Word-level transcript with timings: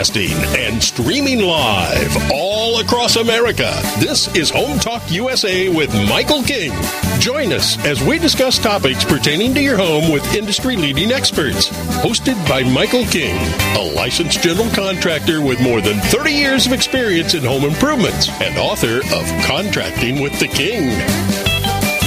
And 0.00 0.82
streaming 0.82 1.40
live 1.40 2.30
all 2.32 2.80
across 2.80 3.16
America. 3.16 3.70
This 3.98 4.34
is 4.34 4.48
Home 4.48 4.78
Talk 4.78 5.02
USA 5.10 5.68
with 5.68 5.92
Michael 6.08 6.42
King. 6.42 6.72
Join 7.18 7.52
us 7.52 7.76
as 7.84 8.02
we 8.02 8.18
discuss 8.18 8.58
topics 8.58 9.04
pertaining 9.04 9.52
to 9.52 9.60
your 9.60 9.76
home 9.76 10.10
with 10.10 10.34
industry 10.34 10.74
leading 10.74 11.12
experts. 11.12 11.68
Hosted 12.00 12.48
by 12.48 12.62
Michael 12.62 13.04
King, 13.04 13.36
a 13.76 13.92
licensed 13.94 14.42
general 14.42 14.70
contractor 14.70 15.42
with 15.42 15.60
more 15.60 15.82
than 15.82 16.00
30 16.00 16.32
years 16.32 16.66
of 16.66 16.72
experience 16.72 17.34
in 17.34 17.44
home 17.44 17.64
improvements 17.64 18.30
and 18.40 18.56
author 18.56 19.00
of 19.00 19.44
Contracting 19.44 20.22
with 20.22 20.32
the 20.40 20.48
King. 20.48 20.88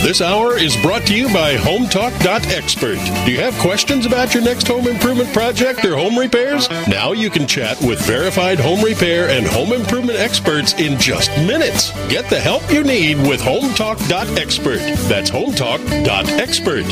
This 0.03 0.19
hour 0.19 0.57
is 0.57 0.75
brought 0.81 1.07
to 1.07 1.15
you 1.15 1.31
by 1.33 1.55
HomeTalk.expert. 1.55 3.25
Do 3.25 3.31
you 3.31 3.39
have 3.39 3.57
questions 3.59 4.05
about 4.05 4.33
your 4.33 4.43
next 4.43 4.67
home 4.67 4.85
improvement 4.85 5.31
project 5.31 5.85
or 5.85 5.95
home 5.95 6.19
repairs? 6.19 6.69
Now 6.89 7.13
you 7.13 7.29
can 7.29 7.47
chat 7.47 7.81
with 7.81 8.05
verified 8.05 8.59
home 8.59 8.81
repair 8.81 9.29
and 9.29 9.47
home 9.47 9.71
improvement 9.71 10.19
experts 10.19 10.73
in 10.73 10.99
just 10.99 11.29
minutes. 11.37 11.91
Get 12.09 12.29
the 12.29 12.37
help 12.37 12.69
you 12.69 12.83
need 12.83 13.15
with 13.25 13.39
HomeTalk.expert. 13.39 14.79
That's 15.07 15.31
HomeTalk.expert. 15.31 16.85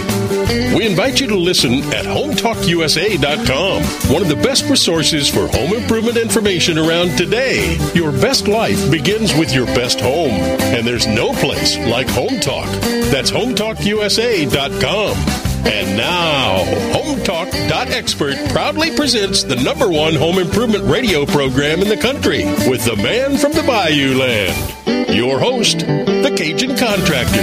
We 0.73 0.85
invite 0.85 1.19
you 1.19 1.27
to 1.27 1.35
listen 1.35 1.83
at 1.91 2.05
HomeTalkUSA.com, 2.05 3.83
one 4.13 4.21
of 4.21 4.29
the 4.29 4.37
best 4.41 4.69
resources 4.69 5.27
for 5.27 5.47
home 5.47 5.73
improvement 5.73 6.15
information 6.15 6.77
around 6.77 7.17
today. 7.17 7.77
Your 7.93 8.13
best 8.13 8.47
life 8.47 8.89
begins 8.89 9.35
with 9.35 9.53
your 9.53 9.65
best 9.65 9.99
home, 9.99 10.31
and 10.31 10.87
there's 10.87 11.07
no 11.07 11.33
place 11.33 11.77
like 11.77 12.07
Home 12.11 12.39
Talk. 12.39 12.69
That's 13.09 13.31
HomeTalkUSA.com. 13.31 15.17
And 15.63 15.95
now, 15.95 16.63
HomeTalk.expert 16.93 18.35
proudly 18.49 18.95
presents 18.95 19.43
the 19.43 19.55
number 19.57 19.89
one 19.89 20.15
home 20.15 20.39
improvement 20.39 20.83
radio 20.85 21.25
program 21.25 21.81
in 21.81 21.87
the 21.87 21.97
country 21.97 22.45
with 22.67 22.83
the 22.85 22.95
man 22.95 23.37
from 23.37 23.51
the 23.51 23.61
Bayou 23.63 24.17
Land. 24.17 25.09
Your 25.15 25.39
host, 25.39 25.79
the 25.79 26.33
Cajun 26.35 26.77
contractor, 26.77 27.41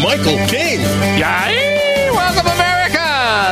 Michael 0.00 0.38
King. 0.48 0.80
Yay! 1.18 2.08
Welcome, 2.12 2.46
America! 2.46 2.98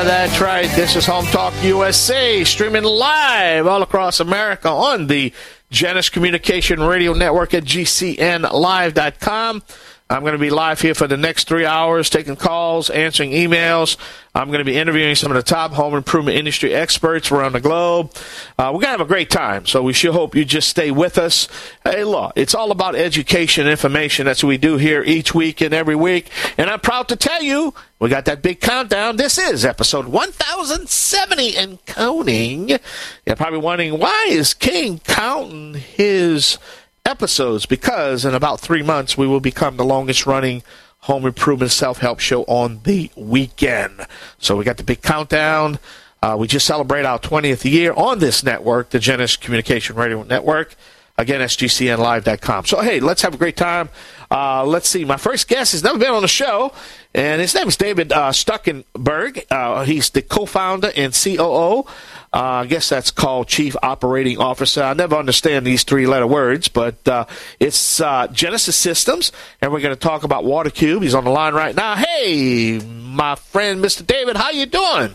That's 0.05 0.41
right. 0.41 0.71
This 0.77 0.95
is 0.97 1.07
Home 1.07 1.27
Talk 1.27 1.53
USA, 1.65 2.45
streaming 2.45 2.85
live 2.85 3.67
all 3.67 3.83
across 3.83 4.21
America 4.21 4.69
on 4.69 5.09
the 5.09 5.33
Genesis 5.71 6.11
Communication 6.11 6.81
Radio 6.81 7.15
Network 7.15 7.53
at 7.53 7.65
GCNLive.com. 7.65 9.63
I'm 10.11 10.21
going 10.21 10.35
to 10.35 10.39
be 10.39 10.51
live 10.51 10.83
here 10.83 10.95
for 10.95 11.07
the 11.07 11.17
next 11.17 11.49
three 11.49 11.65
hours, 11.65 12.11
taking 12.11 12.37
calls, 12.37 12.91
answering 12.91 13.31
emails. 13.31 13.97
I'm 14.35 14.49
going 14.49 14.59
to 14.59 14.65
be 14.65 14.77
interviewing 14.77 15.15
some 15.15 15.33
of 15.33 15.37
the 15.37 15.43
top 15.43 15.73
home 15.73 15.95
improvement 15.95 16.37
industry 16.37 16.75
experts 16.75 17.33
around 17.33 17.53
the 17.53 17.61
globe. 17.61 18.13
Uh, 18.59 18.67
we're 18.67 18.81
going 18.81 18.83
to 18.83 18.89
have 18.89 19.01
a 19.01 19.07
great 19.07 19.31
time, 19.31 19.65
so 19.65 19.83
we 19.83 19.95
sure 19.95 20.13
hope 20.13 20.35
you 20.35 20.45
just 20.45 20.69
stay 20.69 20.91
with 20.91 21.17
us. 21.17 21.49
Hey, 21.85 22.05
look, 22.05 22.35
it's 22.37 22.55
all 22.55 22.71
about 22.71 22.95
education 22.95 23.63
and 23.63 23.71
information. 23.71 24.27
That's 24.27 24.45
what 24.45 24.51
we 24.51 24.59
do 24.59 24.77
here 24.77 25.03
each 25.03 25.35
week 25.35 25.63
and 25.63 25.73
every 25.73 25.97
week. 25.97 26.29
And 26.59 26.69
I'm 26.69 26.81
proud 26.81 27.09
to 27.09 27.17
tell 27.17 27.43
you, 27.43 27.73
we 27.99 28.11
got 28.11 28.27
that 28.27 28.43
big 28.43 28.61
countdown. 28.61 29.17
This 29.17 29.39
is 29.39 29.65
episode 29.65 30.09
1070 30.09 31.57
and 31.57 31.83
counting. 31.87 32.69
You're 32.69 33.37
probably 33.37 33.61
wondering, 33.61 33.99
why 33.99 34.27
is 34.29 34.53
King 34.53 34.99
counting 34.99 35.75
his 35.75 36.59
episodes 37.05 37.67
because 37.67 38.25
in 38.25 38.35
about 38.35 38.61
three 38.61 38.83
months 38.83 39.17
we 39.17 39.27
will 39.27 39.41
become 39.41 39.77
the 39.77 39.85
longest 39.85 40.27
running 40.27 40.63
home 41.01 41.27
improvement 41.27 41.71
self 41.71 41.99
help 41.99 42.19
show 42.19 42.45
on 42.45 42.81
the 42.85 43.11
weekend. 43.15 44.07
So 44.39 44.57
we 44.57 44.65
got 44.65 44.79
the 44.79 44.85
big 44.85 45.03
countdown. 45.03 45.79
Uh, 46.23 46.37
we 46.39 46.47
just 46.47 46.67
celebrate 46.67 47.05
our 47.05 47.19
20th 47.19 47.71
year 47.71 47.93
on 47.93 48.19
this 48.19 48.43
network, 48.43 48.89
the 48.89 48.99
Genesis 48.99 49.37
Communication 49.37 49.97
Radio 49.97 50.23
Network. 50.23 50.75
Again, 51.17 51.41
SGCNLive.com. 51.41 52.67
So, 52.67 52.81
hey, 52.81 53.01
let's 53.01 53.23
have 53.23 53.35
a 53.35 53.37
great 53.37 53.57
time. 53.57 53.89
Uh, 54.31 54.65
let's 54.65 54.89
see. 54.89 55.05
My 55.05 55.17
first 55.17 55.47
guest 55.47 55.73
has 55.73 55.85
never 55.85 55.99
been 55.99 56.11
on 56.11 56.23
the 56.23 56.29
show, 56.29 56.73
and 57.15 57.41
his 57.41 57.55
name 57.55 57.69
is 57.69 57.77
David 57.77 58.13
uh, 58.13 58.31
Stuckenberg. 58.31 59.45
Uh, 59.51 59.85
he's 59.85 60.11
the 60.11 60.23
co 60.23 60.45
founder 60.45 60.91
and 60.97 61.15
COO 61.15 61.87
uh, 62.35 62.63
I 62.63 62.67
guess 62.67 62.89
that's 62.89 63.13
called 63.13 63.47
Chief 63.47 63.77
Operating 63.81 64.39
Officer. 64.39 64.83
I 64.83 64.93
never 64.95 65.15
understand 65.15 65.65
these 65.65 65.85
three 65.85 66.05
letter 66.09 66.27
words, 66.27 66.67
but 66.67 67.07
uh, 67.07 67.27
it's 67.61 68.01
uh, 68.01 68.27
Genesis 68.27 68.75
Systems, 68.75 69.31
and 69.61 69.73
we're 69.73 69.81
going 69.81 69.95
to 69.95 70.01
talk 70.01 70.25
about 70.25 70.43
WaterCube. 70.43 71.01
He's 71.01 71.15
on 71.15 71.23
the 71.23 71.31
line 71.31 71.55
right 71.55 71.77
now. 71.77 71.95
Hey, 71.95 72.81
my 72.81 73.37
friend, 73.37 73.83
Mr. 73.85 74.05
David, 74.05 74.37
how 74.37 74.51
you 74.51 74.67
doing? 74.67 75.15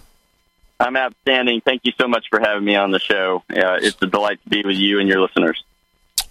I'm 0.80 0.96
outstanding. 0.96 1.60
Thank 1.60 1.82
you 1.84 1.92
so 2.00 2.08
much 2.08 2.28
for 2.30 2.40
having 2.40 2.64
me 2.64 2.78
on 2.78 2.92
the 2.92 3.00
show. 3.00 3.44
it's 3.50 4.02
a 4.02 4.08
delight 4.08 4.42
to 4.46 4.50
be 4.50 4.64
with 4.66 4.78
you 4.78 5.00
and 5.00 5.10
your 5.10 5.20
listeners. 5.20 5.62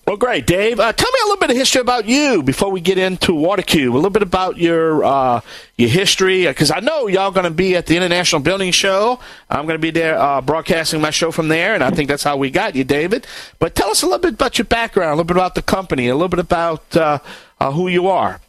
Well, 0.09 0.17
great, 0.17 0.47
Dave. 0.47 0.81
Uh, 0.81 0.91
tell 0.91 1.11
me 1.13 1.19
a 1.23 1.27
little 1.27 1.37
bit 1.37 1.51
of 1.51 1.57
history 1.59 1.83
about 1.83 2.07
you 2.07 2.43
before 2.43 2.71
we 2.71 2.81
get 2.81 2.97
into 2.97 3.33
WaterCube. 3.33 3.91
A 3.91 3.95
little 3.95 4.09
bit 4.09 4.23
about 4.23 4.57
your 4.57 5.05
uh, 5.05 5.43
your 5.77 5.91
history, 5.91 6.47
because 6.47 6.71
uh, 6.71 6.77
I 6.77 6.81
know 6.81 7.09
y'all 7.09 7.31
going 7.31 7.45
to 7.45 7.51
be 7.51 7.77
at 7.77 7.85
the 7.85 7.95
International 7.95 8.41
Building 8.41 8.73
Show. 8.73 9.21
I'm 9.51 9.67
going 9.67 9.75
to 9.75 9.83
be 9.83 9.91
there 9.91 10.19
uh, 10.19 10.41
broadcasting 10.41 11.03
my 11.03 11.11
show 11.11 11.31
from 11.31 11.49
there, 11.49 11.75
and 11.75 11.85
I 11.85 11.91
think 11.91 12.09
that's 12.09 12.23
how 12.23 12.39
we 12.39 12.51
got 12.51 12.75
you, 12.75 12.85
David. 12.85 13.27
But 13.59 13.75
tell 13.75 13.91
us 13.91 14.01
a 14.01 14.07
little 14.07 14.21
bit 14.21 14.33
about 14.33 14.57
your 14.57 14.65
background, 14.65 15.11
a 15.11 15.13
little 15.13 15.25
bit 15.25 15.37
about 15.37 15.55
the 15.55 15.61
company, 15.61 16.09
a 16.09 16.15
little 16.15 16.29
bit 16.29 16.39
about 16.39 16.97
uh, 16.97 17.19
uh, 17.61 17.71
who 17.73 17.89
you 17.89 18.09
are. 18.09 18.41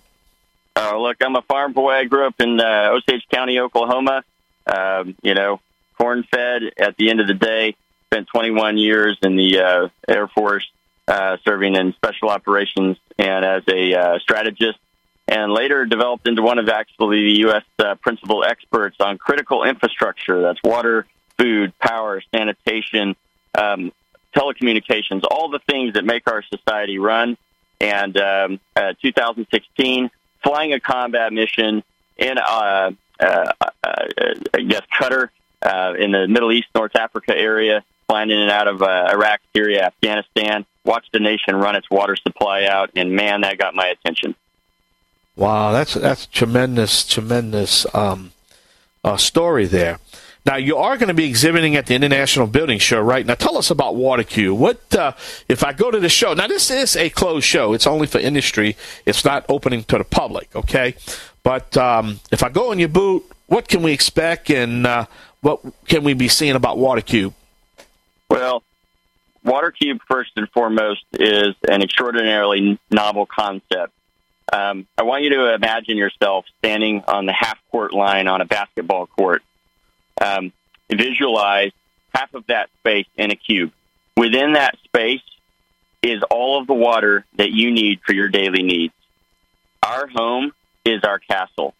look, 0.77 1.17
I'm 1.19 1.35
a 1.35 1.41
farm 1.41 1.73
boy. 1.73 1.91
I 1.91 2.05
grew 2.05 2.25
up 2.25 2.39
in 2.39 2.61
Osage 2.61 3.27
County, 3.33 3.59
Oklahoma. 3.59 4.23
Um, 4.65 5.13
you 5.21 5.33
know, 5.33 5.59
corn 5.97 6.23
fed. 6.23 6.61
At 6.77 6.95
the 6.95 7.09
end 7.09 7.19
of 7.19 7.27
the 7.27 7.33
day, 7.33 7.75
spent 8.05 8.29
21 8.29 8.77
years 8.77 9.17
in 9.21 9.35
the 9.35 9.89
Air 10.07 10.29
Force 10.29 10.65
uh, 11.09 11.37
serving 11.43 11.75
in 11.75 11.91
special 11.93 12.29
operations 12.29 12.95
and 13.17 13.43
as 13.43 13.63
a 13.67 13.95
uh, 13.95 14.19
strategist, 14.19 14.77
and 15.27 15.51
later 15.51 15.85
developed 15.85 16.27
into 16.27 16.43
one 16.43 16.59
of 16.59 16.69
actually 16.69 17.21
the 17.21 17.39
U.S. 17.39 17.63
Uh, 17.79 17.95
principal 17.95 18.43
experts 18.43 18.97
on 18.99 19.17
critical 19.17 19.63
infrastructure. 19.63 20.41
That's 20.41 20.59
water, 20.63 21.07
food, 21.39 21.73
power, 21.79 22.21
sanitation, 22.33 23.15
um, 23.57 23.91
telecommunications, 24.35 25.23
all 25.29 25.49
the 25.49 25.59
things 25.67 25.93
that 25.93 26.05
make 26.05 26.29
our 26.29 26.43
society 26.43 26.99
run. 26.99 27.37
And 27.81 28.15
um, 28.17 28.59
uh, 28.75 28.93
2016, 29.01 30.11
flying 30.43 30.73
a 30.73 30.79
combat 30.79 31.33
mission 31.33 31.83
in, 32.17 32.37
uh, 32.37 32.91
uh, 33.19 33.51
I 33.83 34.61
guess, 34.67 34.81
Qatar 34.95 35.29
in 35.97 36.11
the 36.11 36.27
Middle 36.27 36.51
East, 36.51 36.67
North 36.75 36.95
Africa 36.95 37.35
area, 37.35 37.83
flying 38.09 38.31
in 38.31 38.39
and 38.39 38.49
out 38.49 38.67
of 38.67 38.81
Iraq, 38.81 39.39
Syria, 39.55 39.85
Afghanistan 39.85 40.65
watched 40.83 41.11
the 41.11 41.19
nation 41.19 41.55
run 41.55 41.75
its 41.75 41.89
water 41.89 42.15
supply 42.15 42.65
out, 42.65 42.89
and 42.95 43.11
man, 43.11 43.41
that 43.41 43.57
got 43.57 43.75
my 43.75 43.87
attention. 43.87 44.35
Wow, 45.35 45.71
that's 45.71 45.93
that's 45.93 46.25
tremendous, 46.25 47.07
tremendous 47.07 47.85
um, 47.93 48.31
uh, 49.03 49.15
story 49.15 49.67
there. 49.67 49.99
Now 50.45 50.55
you 50.55 50.77
are 50.77 50.97
going 50.97 51.09
to 51.09 51.13
be 51.13 51.25
exhibiting 51.25 51.75
at 51.75 51.85
the 51.85 51.95
International 51.95 52.47
Building 52.47 52.79
Show, 52.79 52.99
right? 53.01 53.25
Now 53.25 53.35
tell 53.35 53.57
us 53.57 53.69
about 53.69 53.93
WaterCube. 53.93 54.57
What 54.57 54.95
uh, 54.95 55.13
if 55.47 55.63
I 55.63 55.73
go 55.73 55.91
to 55.91 55.99
the 55.99 56.09
show? 56.09 56.33
Now 56.33 56.47
this 56.47 56.71
is 56.71 56.95
a 56.97 57.09
closed 57.09 57.45
show; 57.45 57.73
it's 57.73 57.87
only 57.87 58.07
for 58.07 58.19
industry. 58.19 58.75
It's 59.05 59.23
not 59.23 59.45
opening 59.47 59.83
to 59.85 59.97
the 59.97 60.03
public, 60.03 60.53
okay? 60.55 60.95
But 61.43 61.77
um, 61.77 62.19
if 62.31 62.43
I 62.43 62.49
go 62.49 62.71
in 62.71 62.79
your 62.79 62.89
booth, 62.89 63.23
what 63.47 63.67
can 63.67 63.83
we 63.83 63.91
expect, 63.93 64.49
and 64.49 64.87
uh, 64.87 65.05
what 65.41 65.61
can 65.87 66.03
we 66.03 66.13
be 66.13 66.27
seeing 66.27 66.55
about 66.55 66.77
WaterCube? 66.77 67.33
Well, 68.29 68.63
WaterCube, 69.45 69.99
first 70.07 70.31
and 70.35 70.49
foremost, 70.49 71.03
is 71.13 71.55
an 71.67 71.81
extraordinarily 71.81 72.79
novel 72.91 73.25
concept. 73.25 73.93
Um, 74.51 74.87
I 74.97 75.03
want 75.03 75.23
you 75.23 75.29
to 75.31 75.53
imagine 75.53 75.97
yourself 75.97 76.45
standing 76.57 77.03
on 77.07 77.25
the 77.25 77.33
half 77.33 77.57
court 77.71 77.93
line 77.93 78.27
on 78.27 78.41
a 78.41 78.45
basketball 78.45 79.07
court. 79.07 79.43
Um, 80.21 80.51
visualize 80.91 81.71
half 82.13 82.33
of 82.33 82.45
that 82.47 82.69
space 82.79 83.05
in 83.15 83.31
a 83.31 83.35
cube. 83.35 83.71
Within 84.17 84.53
that 84.53 84.77
space 84.83 85.21
is 86.01 86.21
all 86.29 86.59
of 86.59 86.67
the 86.67 86.73
water 86.73 87.25
that 87.35 87.51
you 87.51 87.71
need 87.71 88.01
for 88.05 88.13
your 88.13 88.27
daily 88.27 88.63
needs. 88.63 88.93
Our 89.83 90.07
home 90.07 90.51
is 90.83 91.03
our 91.03 91.19
castle. 91.19 91.73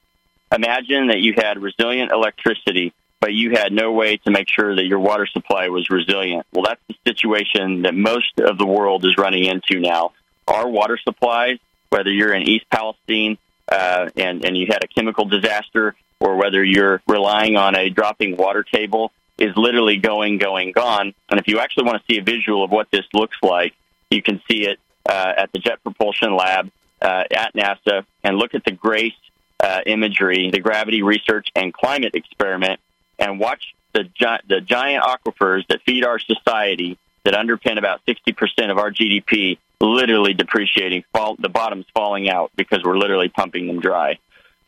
Imagine 0.51 1.07
that 1.07 1.19
you 1.19 1.33
had 1.35 1.61
resilient 1.61 2.11
electricity 2.11 2.93
but 3.19 3.33
you 3.33 3.51
had 3.51 3.71
no 3.71 3.91
way 3.91 4.17
to 4.17 4.31
make 4.31 4.47
sure 4.49 4.75
that 4.75 4.85
your 4.85 4.99
water 4.99 5.27
supply 5.27 5.67
was 5.69 5.89
resilient. 5.89 6.45
Well, 6.53 6.65
that's 6.65 6.81
the 6.87 6.95
situation 7.05 7.83
that 7.83 7.93
most 7.93 8.39
of 8.39 8.57
the 8.57 8.65
world 8.65 9.05
is 9.05 9.17
running 9.17 9.45
into 9.45 9.79
now. 9.79 10.13
Our 10.47 10.67
water 10.67 10.97
supplies 11.03 11.59
whether 11.89 12.11
you're 12.11 12.33
in 12.33 12.43
East 12.43 12.65
Palestine 12.69 13.37
uh, 13.67 14.09
and 14.15 14.45
and 14.45 14.57
you 14.57 14.67
had 14.69 14.83
a 14.83 14.87
chemical 14.87 15.25
disaster, 15.25 15.95
or 16.19 16.35
whether 16.37 16.63
you're 16.63 17.01
relying 17.07 17.55
on 17.55 17.75
a 17.75 17.89
dropping 17.89 18.37
water 18.37 18.63
table, 18.63 19.11
is 19.37 19.55
literally 19.55 19.97
going, 19.97 20.37
going, 20.37 20.71
gone. 20.71 21.13
And 21.29 21.39
if 21.39 21.47
you 21.47 21.59
actually 21.59 21.85
want 21.85 22.01
to 22.01 22.13
see 22.13 22.19
a 22.19 22.23
visual 22.23 22.63
of 22.63 22.71
what 22.71 22.89
this 22.91 23.05
looks 23.13 23.37
like, 23.43 23.73
you 24.09 24.21
can 24.21 24.41
see 24.49 24.65
it 24.65 24.79
uh, 25.07 25.33
at 25.37 25.51
the 25.51 25.59
Jet 25.59 25.83
Propulsion 25.83 26.35
Lab 26.35 26.71
uh, 27.01 27.23
at 27.31 27.53
NASA, 27.53 28.05
and 28.23 28.37
look 28.37 28.55
at 28.55 28.65
the 28.65 28.71
GRACE 28.71 29.13
uh, 29.59 29.81
imagery, 29.85 30.49
the 30.51 30.59
Gravity 30.59 31.03
Research 31.03 31.49
and 31.55 31.73
Climate 31.73 32.15
Experiment, 32.15 32.79
and 33.19 33.39
watch 33.39 33.75
the 33.93 34.03
gi- 34.03 34.43
the 34.47 34.61
giant 34.61 35.03
aquifers 35.03 35.67
that 35.67 35.81
feed 35.83 36.05
our 36.05 36.19
society 36.19 36.97
that 37.23 37.33
underpin 37.33 37.77
about 37.77 38.01
60% 38.07 38.71
of 38.71 38.77
our 38.77 38.91
GDP 38.91 39.57
literally 39.81 40.33
depreciating, 40.33 41.03
fall, 41.13 41.35
the 41.39 41.49
bottom's 41.49 41.85
falling 41.93 42.29
out 42.29 42.51
because 42.55 42.83
we're 42.83 42.97
literally 42.97 43.29
pumping 43.29 43.67
them 43.67 43.79
dry. 43.79 44.17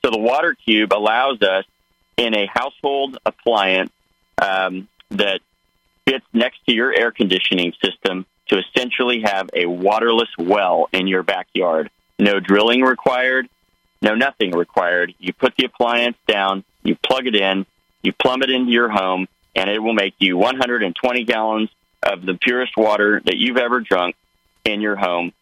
So 0.03 0.11
the 0.11 0.19
water 0.19 0.55
cube 0.55 0.93
allows 0.93 1.41
us 1.41 1.65
in 2.17 2.35
a 2.35 2.45
household 2.47 3.17
appliance 3.25 3.91
um, 4.41 4.87
that 5.09 5.41
fits 6.07 6.25
next 6.33 6.65
to 6.65 6.73
your 6.73 6.93
air 6.93 7.11
conditioning 7.11 7.73
system 7.83 8.25
to 8.47 8.59
essentially 8.59 9.21
have 9.21 9.49
a 9.53 9.65
waterless 9.65 10.29
well 10.37 10.89
in 10.91 11.07
your 11.07 11.23
backyard. 11.23 11.89
No 12.19 12.39
drilling 12.39 12.81
required, 12.81 13.49
no 14.01 14.15
nothing 14.15 14.51
required. 14.51 15.13
You 15.19 15.33
put 15.33 15.55
the 15.57 15.65
appliance 15.65 16.17
down, 16.27 16.63
you 16.83 16.95
plug 16.95 17.27
it 17.27 17.35
in, 17.35 17.65
you 18.01 18.13
plumb 18.13 18.41
it 18.43 18.49
into 18.49 18.71
your 18.71 18.89
home, 18.89 19.27
and 19.55 19.69
it 19.69 19.79
will 19.79 19.93
make 19.93 20.15
you 20.19 20.37
120 20.37 21.23
gallons 21.23 21.69
of 22.03 22.25
the 22.25 22.35
purest 22.35 22.75
water 22.77 23.21
that 23.25 23.37
you've 23.37 23.57
ever 23.57 23.79
drunk 23.79 24.15
in 24.65 24.81
your 24.81 24.95
home 24.95 25.33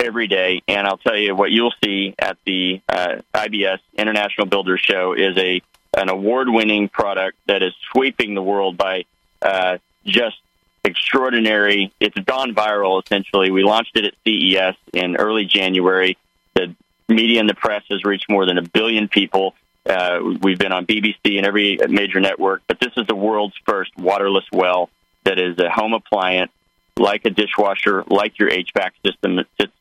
every 0.00 0.26
day. 0.26 0.62
And 0.66 0.86
I'll 0.86 0.98
tell 0.98 1.16
you 1.16 1.34
what 1.34 1.50
you'll 1.50 1.74
see 1.82 2.14
at 2.18 2.36
the 2.44 2.80
uh, 2.88 3.16
IBS 3.34 3.78
International 3.96 4.46
Builders 4.46 4.80
Show 4.80 5.12
is 5.12 5.36
a 5.36 5.62
an 5.96 6.08
award-winning 6.08 6.88
product 6.88 7.38
that 7.46 7.62
is 7.62 7.72
sweeping 7.92 8.34
the 8.34 8.42
world 8.42 8.76
by 8.76 9.04
uh, 9.40 9.78
just 10.04 10.36
extraordinary. 10.84 11.92
It's 12.00 12.18
gone 12.18 12.54
viral 12.54 13.02
essentially. 13.04 13.50
We 13.52 13.62
launched 13.62 13.96
it 13.96 14.04
at 14.04 14.14
CES 14.24 14.76
in 14.92 15.16
early 15.16 15.44
January. 15.44 16.18
The 16.54 16.74
media 17.08 17.40
and 17.40 17.48
the 17.48 17.54
press 17.54 17.84
has 17.90 18.04
reached 18.04 18.28
more 18.28 18.44
than 18.44 18.58
a 18.58 18.62
billion 18.62 19.08
people. 19.08 19.54
Uh, 19.86 20.20
we've 20.40 20.58
been 20.58 20.72
on 20.72 20.86
BBC 20.86 21.36
and 21.36 21.46
every 21.46 21.78
major 21.88 22.20
network, 22.20 22.62
but 22.66 22.80
this 22.80 22.92
is 22.96 23.06
the 23.06 23.14
world's 23.14 23.54
first 23.66 23.90
waterless 23.96 24.44
well 24.52 24.88
that 25.24 25.38
is 25.38 25.58
a 25.58 25.70
home 25.70 25.92
appliance, 25.92 26.52
like 26.96 27.24
a 27.24 27.30
dishwasher, 27.30 28.04
like 28.06 28.38
your 28.38 28.50
HVAC 28.50 28.90
system 29.04 29.36
that 29.36 29.46
sits 29.60 29.72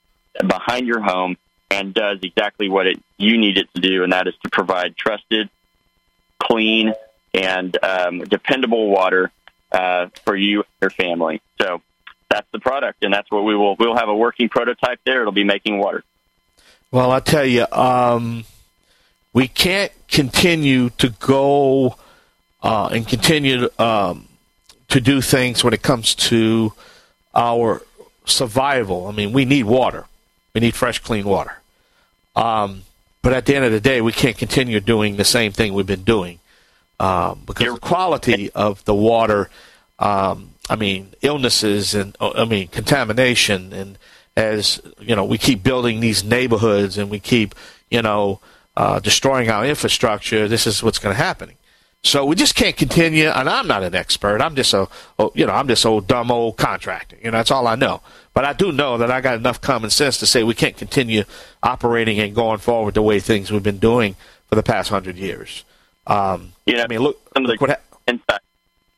behind 0.47 0.87
your 0.87 1.01
home 1.01 1.37
and 1.69 1.93
does 1.93 2.19
exactly 2.21 2.69
what 2.69 2.87
it 2.87 3.01
you 3.17 3.37
need 3.37 3.57
it 3.57 3.67
to 3.75 3.81
do, 3.81 4.03
and 4.03 4.13
that 4.13 4.27
is 4.27 4.33
to 4.43 4.49
provide 4.49 4.95
trusted, 4.97 5.49
clean, 6.39 6.93
and 7.33 7.77
um, 7.83 8.19
dependable 8.19 8.89
water 8.89 9.31
uh, 9.71 10.07
for 10.25 10.35
you 10.35 10.59
and 10.59 10.67
your 10.81 10.89
family. 10.89 11.41
So 11.61 11.81
that's 12.29 12.47
the 12.51 12.59
product, 12.59 13.03
and 13.03 13.13
that's 13.13 13.29
what 13.31 13.43
we 13.43 13.55
will. 13.55 13.75
We'll 13.77 13.95
have 13.95 14.09
a 14.09 14.15
working 14.15 14.49
prototype 14.49 14.99
there. 15.05 15.21
It'll 15.21 15.31
be 15.31 15.43
making 15.43 15.79
water. 15.79 16.03
Well, 16.91 17.11
I 17.11 17.21
tell 17.21 17.45
you, 17.45 17.65
um, 17.71 18.45
we 19.33 19.47
can't 19.47 19.91
continue 20.07 20.89
to 20.91 21.09
go 21.09 21.95
uh, 22.61 22.89
and 22.91 23.07
continue 23.07 23.67
um, 23.79 24.27
to 24.89 25.01
do 25.01 25.21
things 25.21 25.63
when 25.63 25.73
it 25.73 25.81
comes 25.81 26.15
to 26.15 26.73
our 27.35 27.81
survival. 28.25 29.07
I 29.07 29.11
mean, 29.11 29.33
we 29.33 29.43
need 29.45 29.63
water. 29.63 30.05
We 30.53 30.61
need 30.61 30.75
fresh, 30.75 30.99
clean 30.99 31.25
water. 31.25 31.59
Um, 32.35 32.83
but 33.21 33.33
at 33.33 33.45
the 33.45 33.55
end 33.55 33.65
of 33.65 33.71
the 33.71 33.79
day, 33.79 34.01
we 34.01 34.11
can't 34.11 34.37
continue 34.37 34.79
doing 34.79 35.15
the 35.15 35.25
same 35.25 35.51
thing 35.51 35.73
we've 35.73 35.87
been 35.87 36.03
doing 36.03 36.39
um, 36.99 37.41
because 37.45 37.73
the 37.73 37.79
quality 37.79 38.51
of 38.51 38.83
the 38.85 38.95
water. 38.95 39.49
Um, 39.99 40.51
I 40.69 40.75
mean, 40.75 41.13
illnesses 41.21 41.93
and 41.93 42.15
I 42.19 42.45
mean 42.45 42.67
contamination, 42.67 43.73
and 43.73 43.97
as 44.35 44.81
you 44.99 45.15
know, 45.15 45.25
we 45.25 45.37
keep 45.37 45.63
building 45.63 45.99
these 45.99 46.23
neighborhoods 46.23 46.97
and 46.97 47.09
we 47.09 47.19
keep 47.19 47.55
you 47.89 48.01
know 48.01 48.39
uh, 48.75 48.99
destroying 48.99 49.49
our 49.49 49.65
infrastructure. 49.65 50.47
This 50.47 50.67
is 50.67 50.81
what's 50.83 50.99
going 50.99 51.15
to 51.15 51.21
happen. 51.21 51.51
So 52.05 52.25
we 52.25 52.35
just 52.35 52.55
can't 52.55 52.75
continue. 52.75 53.29
And 53.29 53.49
I'm 53.49 53.67
not 53.67 53.81
an 53.83 53.95
expert. 53.95 54.41
I'm 54.41 54.55
just 54.55 54.73
a, 54.73 54.87
you 55.35 55.45
know, 55.45 55.53
I'm 55.53 55.67
just 55.67 55.85
old 55.85 56.07
dumb 56.07 56.31
old 56.31 56.57
contractor. 56.57 57.17
You 57.21 57.31
know, 57.31 57.37
that's 57.37 57.51
all 57.51 57.65
I 57.65 57.75
know. 57.75 58.01
But 58.33 58.45
I 58.45 58.53
do 58.53 58.71
know 58.71 58.97
that 58.97 59.09
I 59.09 59.21
got 59.21 59.35
enough 59.35 59.61
common 59.61 59.89
sense 59.89 60.17
to 60.17 60.25
say 60.25 60.43
we 60.43 60.55
can't 60.55 60.75
continue 60.75 61.23
operating 61.61 62.19
and 62.19 62.35
going 62.35 62.57
forward 62.57 62.95
the 62.95 63.01
way 63.01 63.19
things 63.19 63.51
we've 63.51 63.63
been 63.63 63.77
doing 63.77 64.15
for 64.49 64.55
the 64.55 64.63
past 64.63 64.89
hundred 64.89 65.17
years. 65.17 65.63
Um, 66.05 66.53
you 66.65 66.75
know, 66.75 66.83
I 66.83 66.87
mean, 66.87 66.99
look, 66.99 67.21
some 67.33 67.45
of 67.45 67.57
the 67.57 67.65
ha- 67.65 67.99
insight, 68.05 68.41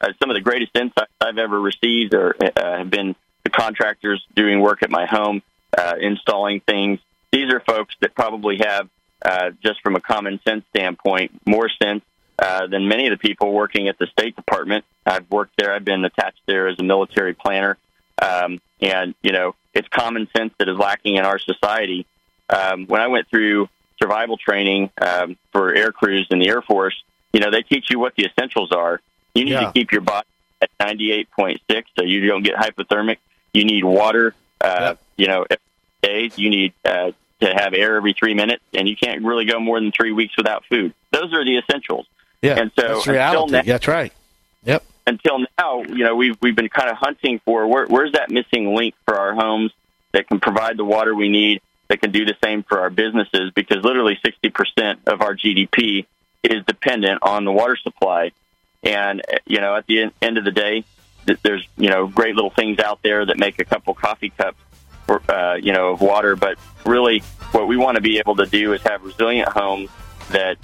uh, 0.01 0.07
some 0.19 0.31
of 0.31 0.35
the 0.35 0.41
greatest 0.41 0.75
insights 0.75 1.11
I've 1.21 1.37
ever 1.37 1.59
received 1.59 2.13
are, 2.15 2.35
uh, 2.41 2.77
have 2.77 2.89
been 2.89 3.15
the 3.43 3.49
contractors 3.51 4.25
doing 4.35 4.61
work 4.61 4.81
at 4.81 4.89
my 4.89 5.05
home, 5.05 5.43
uh, 5.77 5.93
installing 5.99 6.61
things. 6.61 6.99
These 7.31 7.53
are 7.53 7.59
folks 7.59 7.95
that 8.01 8.15
probably 8.15 8.57
have, 8.57 8.89
uh, 9.25 9.51
just 9.63 9.81
from 9.81 9.95
a 9.95 9.99
common 10.01 10.39
sense 10.47 10.63
standpoint, 10.69 11.31
more 11.45 11.67
sense 11.81 12.03
uh, 12.39 12.67
than 12.67 12.87
many 12.87 13.07
of 13.07 13.11
the 13.11 13.17
people 13.17 13.51
working 13.51 13.87
at 13.87 13.97
the 13.97 14.07
State 14.07 14.35
Department. 14.35 14.85
I've 15.05 15.29
worked 15.31 15.53
there. 15.57 15.73
I've 15.73 15.85
been 15.85 16.05
attached 16.05 16.41
there 16.45 16.67
as 16.67 16.77
a 16.79 16.83
military 16.83 17.33
planner, 17.33 17.77
um, 18.21 18.59
and 18.81 19.15
you 19.21 19.31
know 19.31 19.55
it's 19.73 19.87
common 19.89 20.27
sense 20.37 20.53
that 20.59 20.69
is 20.69 20.77
lacking 20.77 21.15
in 21.15 21.25
our 21.25 21.39
society. 21.39 22.05
Um, 22.49 22.85
when 22.85 23.01
I 23.01 23.07
went 23.07 23.27
through 23.29 23.67
survival 24.01 24.37
training 24.37 24.89
um, 25.01 25.37
for 25.51 25.73
air 25.73 25.91
crews 25.91 26.27
in 26.29 26.39
the 26.39 26.47
Air 26.49 26.61
Force, 26.61 26.95
you 27.33 27.39
know 27.39 27.49
they 27.51 27.61
teach 27.63 27.89
you 27.89 27.99
what 27.99 28.13
the 28.15 28.25
essentials 28.25 28.71
are. 28.71 29.01
You 29.33 29.45
need 29.45 29.51
Yeah. 29.51 29.65
to 29.65 29.71
keep 29.73 29.91
your 29.91 30.01
body 30.01 30.27
at 30.61 30.69
98.6 30.79 31.83
so 31.97 32.05
you 32.05 32.25
don't 32.27 32.43
get 32.43 32.55
hypothermic. 32.55 33.17
You 33.53 33.65
need 33.65 33.83
water. 33.83 34.33
Uh, 34.61 34.95
You 35.17 35.27
know, 35.27 35.45
every 35.49 35.57
day 36.29 36.31
you 36.35 36.49
need 36.49 36.73
uh, 36.83 37.11
to 37.45 37.53
have 37.53 37.73
air 37.73 37.95
every 37.95 38.13
three 38.13 38.33
minutes, 38.33 38.63
and 38.73 38.87
you 38.87 38.95
can't 38.95 39.23
really 39.23 39.45
go 39.45 39.59
more 39.59 39.79
than 39.79 39.91
three 39.91 40.11
weeks 40.11 40.35
without 40.37 40.65
food. 40.65 40.93
Those 41.11 41.33
are 41.33 41.43
the 41.45 41.57
essentials. 41.57 42.07
yeah, 42.41 42.59
and 42.59 42.71
so 42.75 42.81
that's 42.81 42.97
until 43.07 43.13
reality. 43.13 43.51
now- 43.53 43.61
that's 43.63 43.87
right. 43.87 44.13
Yep. 44.63 44.83
until 45.07 45.45
now, 45.59 45.83
you 45.83 46.03
know, 46.03 46.15
we've 46.15 46.35
we've 46.41 46.55
been 46.55 46.69
kind 46.69 46.89
of 46.89 46.97
hunting 46.97 47.39
for 47.45 47.67
where, 47.67 47.85
where's 47.85 48.13
that 48.13 48.31
missing 48.31 48.73
link 48.73 48.95
for 49.05 49.15
our 49.17 49.33
homes 49.35 49.71
that 50.13 50.27
can 50.27 50.39
provide 50.39 50.75
the 50.77 50.85
water 50.85 51.13
we 51.13 51.29
need, 51.29 51.61
that 51.87 52.01
can 52.01 52.11
do 52.11 52.25
the 52.25 52.35
same 52.43 52.63
for 52.63 52.79
our 52.79 52.89
businesses, 52.89 53.51
because 53.53 53.83
literally 53.83 54.17
60% 54.25 54.97
of 55.05 55.21
our 55.21 55.35
GDP 55.35 56.05
is 56.43 56.63
dependent 56.65 57.19
on 57.21 57.45
the 57.45 57.51
water 57.51 57.75
supply. 57.75 58.31
And 58.81 59.21
you 59.45 59.59
know, 59.61 59.75
at 59.75 59.85
the 59.85 60.11
end 60.21 60.37
of 60.39 60.45
the 60.45 60.51
day, 60.51 60.83
there's 61.43 61.67
you 61.77 61.89
know 61.89 62.07
great 62.07 62.33
little 62.35 62.49
things 62.51 62.79
out 62.79 63.01
there 63.03 63.25
that 63.25 63.37
make 63.37 63.59
a 63.59 63.65
couple 63.65 63.93
coffee 63.93 64.29
cups, 64.29 64.57
uh, 65.07 65.55
you 65.61 65.73
know, 65.73 65.89
of 65.89 66.01
water. 66.01 66.35
But 66.35 66.57
really, 66.85 67.19
what 67.51 67.67
we 67.67 67.77
want 67.77 67.95
to 67.95 68.01
be 68.01 68.19
able 68.19 68.35
to 68.37 68.45
do 68.45 68.73
is 68.73 68.81
have 68.83 69.03
resilient 69.03 69.49
homes 69.49 69.89
that 70.29 70.57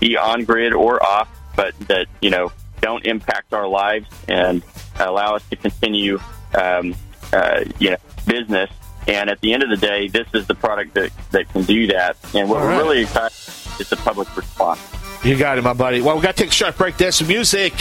be 0.00 0.16
on 0.16 0.44
grid 0.44 0.72
or 0.72 1.02
off, 1.02 1.28
but 1.56 1.78
that 1.80 2.06
you 2.20 2.30
know 2.30 2.52
don't 2.80 3.04
impact 3.06 3.52
our 3.52 3.66
lives 3.66 4.08
and 4.28 4.62
allow 4.98 5.34
us 5.34 5.48
to 5.50 5.56
continue, 5.56 6.18
um, 6.54 6.94
uh, 7.32 7.64
you 7.78 7.90
know, 7.90 7.96
business. 8.26 8.70
And 9.06 9.30
at 9.30 9.40
the 9.40 9.54
end 9.54 9.62
of 9.62 9.70
the 9.70 9.76
day, 9.76 10.08
this 10.08 10.26
is 10.34 10.46
the 10.46 10.54
product 10.54 10.94
that, 10.94 11.10
that 11.30 11.48
can 11.48 11.62
do 11.62 11.86
that. 11.88 12.16
And 12.34 12.50
what 12.50 12.60
we're 12.60 12.76
really 12.76 13.00
excited 13.02 13.32
is 13.80 13.90
a 13.92 13.96
public 13.96 14.34
response. 14.36 14.80
You 15.24 15.36
got 15.36 15.58
it, 15.58 15.64
my 15.64 15.72
buddy. 15.72 16.00
Well, 16.00 16.14
we 16.16 16.22
got 16.22 16.36
to 16.36 16.42
take 16.42 16.50
a 16.50 16.54
short 16.54 16.78
break. 16.78 16.96
There's 16.96 17.16
some 17.16 17.26
music. 17.26 17.72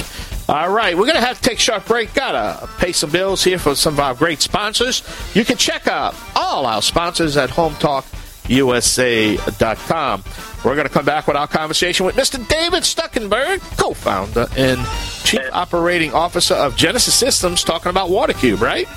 All 0.49 0.71
right, 0.71 0.97
we're 0.97 1.05
going 1.05 1.17
to 1.17 1.25
have 1.25 1.39
to 1.41 1.49
take 1.49 1.59
a 1.59 1.61
short 1.61 1.85
break. 1.85 2.13
Got 2.13 2.31
to 2.31 2.67
pay 2.77 2.93
some 2.93 3.11
bills 3.11 3.43
here 3.43 3.59
for 3.59 3.75
some 3.75 3.95
of 3.95 3.99
our 3.99 4.15
great 4.15 4.41
sponsors. 4.41 5.03
You 5.35 5.43
can 5.45 5.57
check 5.57 5.87
out 5.87 6.15
all 6.35 6.65
our 6.65 6.81
sponsors 6.81 7.37
at 7.37 7.49
HomeTalkUSA.com. 7.49 10.23
We're 10.65 10.75
going 10.75 10.87
to 10.87 10.93
come 10.93 11.05
back 11.05 11.27
with 11.27 11.35
our 11.35 11.47
conversation 11.47 12.05
with 12.05 12.15
Mr. 12.15 12.45
David 12.47 12.83
Stuckenberg, 12.83 13.59
co 13.77 13.93
founder 13.93 14.47
and 14.57 14.79
chief 15.23 15.41
operating 15.51 16.13
officer 16.13 16.55
of 16.55 16.75
Genesis 16.75 17.13
Systems, 17.13 17.63
talking 17.63 17.89
about 17.89 18.09
WaterCube, 18.09 18.61
right? 18.61 18.87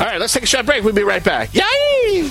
All 0.00 0.06
right, 0.06 0.18
let's 0.18 0.32
take 0.32 0.44
a 0.44 0.46
short 0.46 0.66
break. 0.66 0.82
We'll 0.82 0.94
be 0.94 1.04
right 1.04 1.22
back. 1.22 1.50
Yay! 1.54 2.30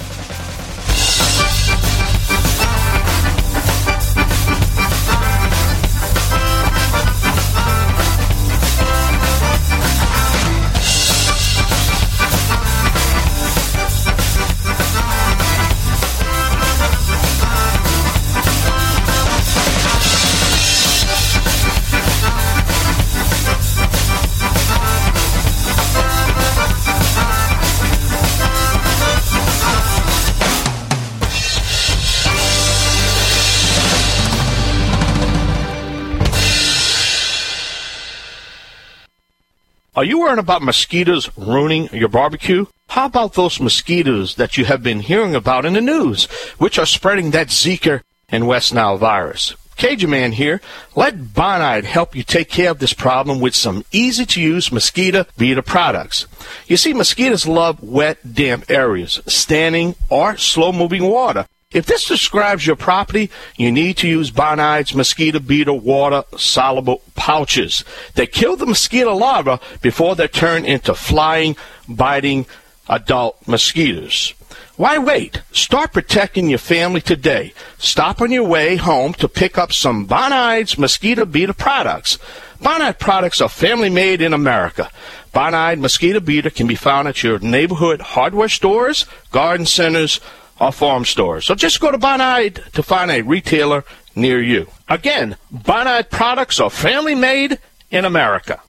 Are 39.95 40.03
you 40.03 40.21
worried 40.21 40.39
about 40.39 40.63
mosquitoes 40.63 41.29
ruining 41.37 41.87
your 41.93 42.09
barbecue? 42.09 42.65
How 42.89 43.05
about 43.05 43.33
those 43.33 43.59
mosquitoes 43.59 44.33
that 44.35 44.57
you 44.57 44.65
have 44.65 44.81
been 44.81 45.01
hearing 45.01 45.35
about 45.35 45.65
in 45.65 45.73
the 45.73 45.81
news, 45.81 46.25
which 46.57 46.79
are 46.79 46.85
spreading 46.87 47.29
that 47.29 47.49
Zika 47.49 48.01
and 48.27 48.47
West 48.47 48.73
Nile 48.73 48.97
virus? 48.97 49.53
Cajun 49.75 50.09
Man 50.09 50.31
here. 50.31 50.61
Let 50.95 51.35
Bonide 51.35 51.83
help 51.83 52.15
you 52.15 52.23
take 52.23 52.49
care 52.49 52.71
of 52.71 52.79
this 52.79 52.93
problem 52.93 53.39
with 53.39 53.53
some 53.53 53.85
easy 53.91 54.25
to 54.25 54.41
use 54.41 54.71
mosquito 54.71 55.25
beater 55.37 55.61
products. 55.61 56.25
You 56.67 56.77
see, 56.77 56.93
mosquitoes 56.93 57.45
love 57.45 57.83
wet, 57.83 58.33
damp 58.33 58.71
areas, 58.71 59.21
standing 59.27 59.93
or 60.09 60.37
slow 60.37 60.71
moving 60.71 61.03
water. 61.03 61.45
If 61.73 61.87
this 61.87 62.07
describes 62.07 62.67
your 62.67 62.75
property, 62.75 63.29
you 63.57 63.71
need 63.71 63.97
to 63.97 64.07
use 64.07 64.31
Bonide's 64.31 64.93
mosquito 64.93 65.39
beater 65.39 65.73
water 65.73 66.23
soluble 66.37 67.01
pouches. 67.15 67.83
They 68.13 68.27
kill 68.27 68.55
the 68.55 68.67
mosquito 68.67 69.15
larvae 69.15 69.61
before 69.81 70.15
they 70.15 70.27
turn 70.27 70.65
into 70.65 70.93
flying, 70.93 71.55
biting 71.89 72.45
adult 72.87 73.47
mosquitoes. 73.47 74.33
Why 74.75 74.97
wait? 74.97 75.41
Start 75.51 75.93
protecting 75.93 76.49
your 76.49 76.59
family 76.59 77.01
today. 77.01 77.53
Stop 77.77 78.21
on 78.21 78.31
your 78.31 78.43
way 78.43 78.75
home 78.75 79.13
to 79.15 79.27
pick 79.27 79.57
up 79.57 79.71
some 79.71 80.07
Bonide's 80.07 80.77
mosquito 80.77 81.25
beater 81.25 81.53
products. 81.53 82.17
Bonide 82.59 82.97
products 82.97 83.41
are 83.41 83.49
family 83.49 83.89
made 83.89 84.21
in 84.21 84.33
America. 84.33 84.89
Bonide 85.33 85.79
mosquito 85.79 86.19
beater 86.19 86.49
can 86.49 86.65
be 86.65 86.75
found 86.75 87.07
at 87.07 87.21
your 87.21 87.37
neighborhood 87.39 87.99
hardware 87.99 88.47
stores, 88.47 89.05
garden 89.31 89.65
centers, 89.65 90.19
or 90.59 90.71
farm 90.71 91.05
stores. 91.05 91.45
So 91.45 91.55
just 91.55 91.79
go 91.79 91.91
to 91.91 91.97
Bonide 91.97 92.71
to 92.71 92.83
find 92.83 93.11
a 93.11 93.21
retailer 93.21 93.83
near 94.15 94.41
you. 94.41 94.67
Again, 94.87 95.35
Bonide 95.53 96.09
products 96.09 96.59
are 96.59 96.69
family 96.69 97.15
made 97.15 97.59
in 97.89 98.05
America. 98.05 98.61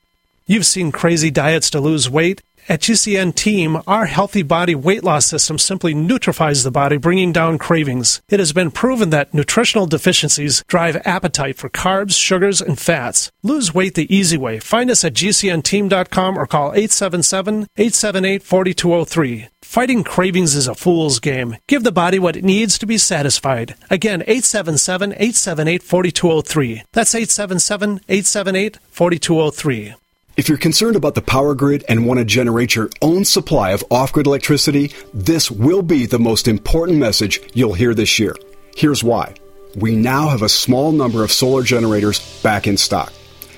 You've 0.47 0.67
seen 0.67 0.93
crazy 0.93 1.31
diets 1.31 1.71
to 1.71 1.81
lose 1.81 2.11
weight. 2.11 2.43
At 2.67 2.81
GCN 2.81 3.35
Team, 3.35 3.83
our 3.87 4.07
healthy 4.07 4.43
body 4.43 4.75
weight 4.75 5.05
loss 5.05 5.27
system 5.27 5.59
simply 5.59 5.93
neutralizes 5.93 6.65
the 6.65 6.71
body, 6.71 6.97
bringing 6.97 7.31
down 7.31 7.59
cravings. 7.59 8.23
It 8.31 8.41
has 8.41 8.55
been 8.55 8.71
proven 8.71 9.11
that 9.11 9.35
nutritional 9.35 9.85
deficiencies 9.85 10.65
drive 10.67 10.97
appetite 11.05 11.59
for 11.59 11.69
carbs, 11.69 12.19
sugars, 12.19 12.63
and 12.63 12.79
fats. 12.79 13.31
Lose 13.43 13.75
weight 13.75 13.97
the 13.97 14.15
easy 14.15 14.39
way. 14.39 14.61
Find 14.61 14.91
us 14.91 15.05
at 15.05 15.13
gcnteam.com 15.13 16.39
or 16.39 16.47
call 16.47 16.73
877-878-4203. 16.73 19.49
Fighting 19.75 20.05
cravings 20.05 20.55
is 20.55 20.69
a 20.69 20.75
fool's 20.77 21.19
game. 21.19 21.57
Give 21.67 21.83
the 21.83 21.91
body 21.91 22.21
what 22.21 22.37
it 22.37 22.45
needs 22.45 22.79
to 22.79 22.87
be 22.87 22.97
satisfied. 22.97 23.75
Again, 23.91 24.21
877-878-4203. 24.21 26.83
That's 26.93 27.13
877-878-4203. 27.13 29.95
If 30.37 30.49
you're 30.49 30.59
concerned 30.59 30.95
about 30.95 31.17
the 31.17 31.23
power 31.23 31.57
grid 31.57 31.85
and 31.89 32.07
want 32.07 32.19
to 32.19 32.25
generate 32.25 32.77
your 32.77 32.89
own 33.03 33.25
supply 33.25 33.73
of 33.73 33.83
off 33.91 34.13
grid 34.13 34.29
electricity, 34.29 34.93
this 35.13 35.51
will 35.51 35.83
be 35.83 36.07
the 36.07 36.21
most 36.21 36.47
important 36.47 36.99
message 36.99 37.41
you'll 37.53 37.75
hear 37.75 37.95
this 37.95 38.21
year. 38.21 38.37
Here's 38.77 39.03
why. 39.03 39.35
We 39.75 39.97
now 39.97 40.29
have 40.29 40.43
a 40.43 40.49
small 40.49 40.93
number 40.93 41.25
of 41.25 41.33
solar 41.33 41.65
generators 41.65 42.21
back 42.45 42.69
in 42.69 42.77
stock. 42.77 43.13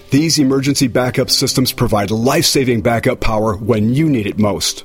These 0.09 0.39
emergency 0.39 0.87
backup 0.87 1.29
systems 1.29 1.75
provide 1.75 2.11
life 2.11 2.47
saving 2.47 2.81
backup 2.81 3.21
power 3.21 3.55
when 3.55 3.93
you 3.93 4.09
need 4.09 4.27
it 4.27 4.39
most. 4.39 4.85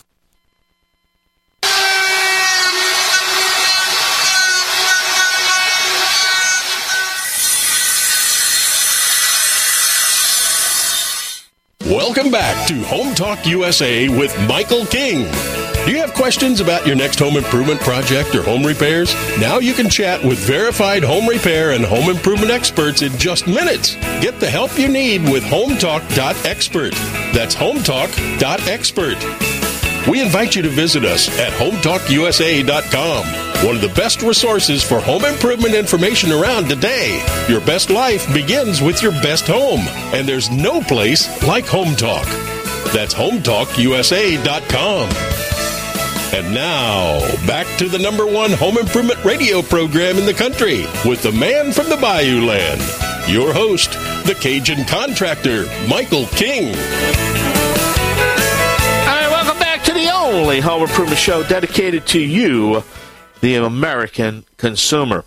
Back 12.31 12.65
to 12.69 12.81
Home 12.83 13.13
Talk 13.13 13.45
USA 13.45 14.07
with 14.07 14.33
Michael 14.47 14.85
King. 14.85 15.29
Do 15.85 15.91
you 15.91 15.97
have 15.97 16.13
questions 16.13 16.61
about 16.61 16.87
your 16.87 16.95
next 16.95 17.19
home 17.19 17.35
improvement 17.35 17.81
project 17.81 18.33
or 18.35 18.41
home 18.41 18.65
repairs? 18.65 19.13
Now 19.37 19.59
you 19.59 19.73
can 19.73 19.89
chat 19.89 20.23
with 20.23 20.37
verified 20.37 21.03
home 21.03 21.27
repair 21.27 21.71
and 21.71 21.83
home 21.83 22.09
improvement 22.09 22.49
experts 22.49 23.01
in 23.01 23.17
just 23.17 23.47
minutes. 23.47 23.95
Get 24.21 24.39
the 24.39 24.49
help 24.49 24.79
you 24.79 24.87
need 24.87 25.23
with 25.23 25.43
HomeTalk.expert. 25.43 26.93
That's 27.33 27.53
HomeTalk.expert. 27.55 29.50
We 30.09 30.19
invite 30.19 30.55
you 30.55 30.63
to 30.63 30.69
visit 30.69 31.05
us 31.05 31.29
at 31.39 31.53
HomeTalkUSA.com, 31.53 33.65
one 33.65 33.75
of 33.75 33.81
the 33.81 33.93
best 33.95 34.23
resources 34.23 34.83
for 34.83 34.99
home 34.99 35.23
improvement 35.25 35.75
information 35.75 36.31
around 36.31 36.67
today. 36.67 37.23
Your 37.47 37.61
best 37.61 37.91
life 37.91 38.25
begins 38.33 38.81
with 38.81 39.03
your 39.03 39.11
best 39.11 39.45
home, 39.45 39.81
and 40.13 40.27
there's 40.27 40.49
no 40.49 40.81
place 40.81 41.29
like 41.47 41.67
Home 41.67 41.95
Talk. 41.95 42.25
That's 42.93 43.13
HomeTalkUSA.com. 43.13 45.09
And 46.33 46.53
now, 46.53 47.19
back 47.45 47.67
to 47.77 47.87
the 47.87 47.99
number 47.99 48.25
one 48.25 48.51
home 48.53 48.77
improvement 48.79 49.23
radio 49.23 49.61
program 49.61 50.17
in 50.17 50.25
the 50.25 50.33
country 50.33 50.85
with 51.05 51.21
the 51.21 51.31
man 51.31 51.71
from 51.71 51.89
the 51.89 51.97
Bayou 51.97 52.43
Land, 52.45 52.81
your 53.29 53.53
host, 53.53 53.91
the 54.25 54.35
Cajun 54.39 54.83
contractor, 54.85 55.65
Michael 55.87 56.25
King. 56.27 56.73
Only 60.31 60.61
home 60.61 60.83
improvement 60.83 61.19
show 61.19 61.43
dedicated 61.43 62.07
to 62.07 62.19
you, 62.19 62.83
the 63.41 63.55
American 63.55 64.45
consumer. 64.55 65.25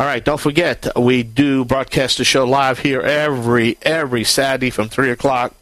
All 0.00 0.06
right, 0.06 0.24
don't 0.24 0.40
forget 0.40 0.86
we 0.96 1.22
do 1.22 1.66
broadcast 1.66 2.16
the 2.16 2.24
show 2.24 2.44
live 2.44 2.78
here 2.78 3.02
every 3.02 3.76
every 3.82 4.24
Saturday 4.24 4.70
from 4.70 4.88
three 4.88 5.10
o'clock 5.10 5.54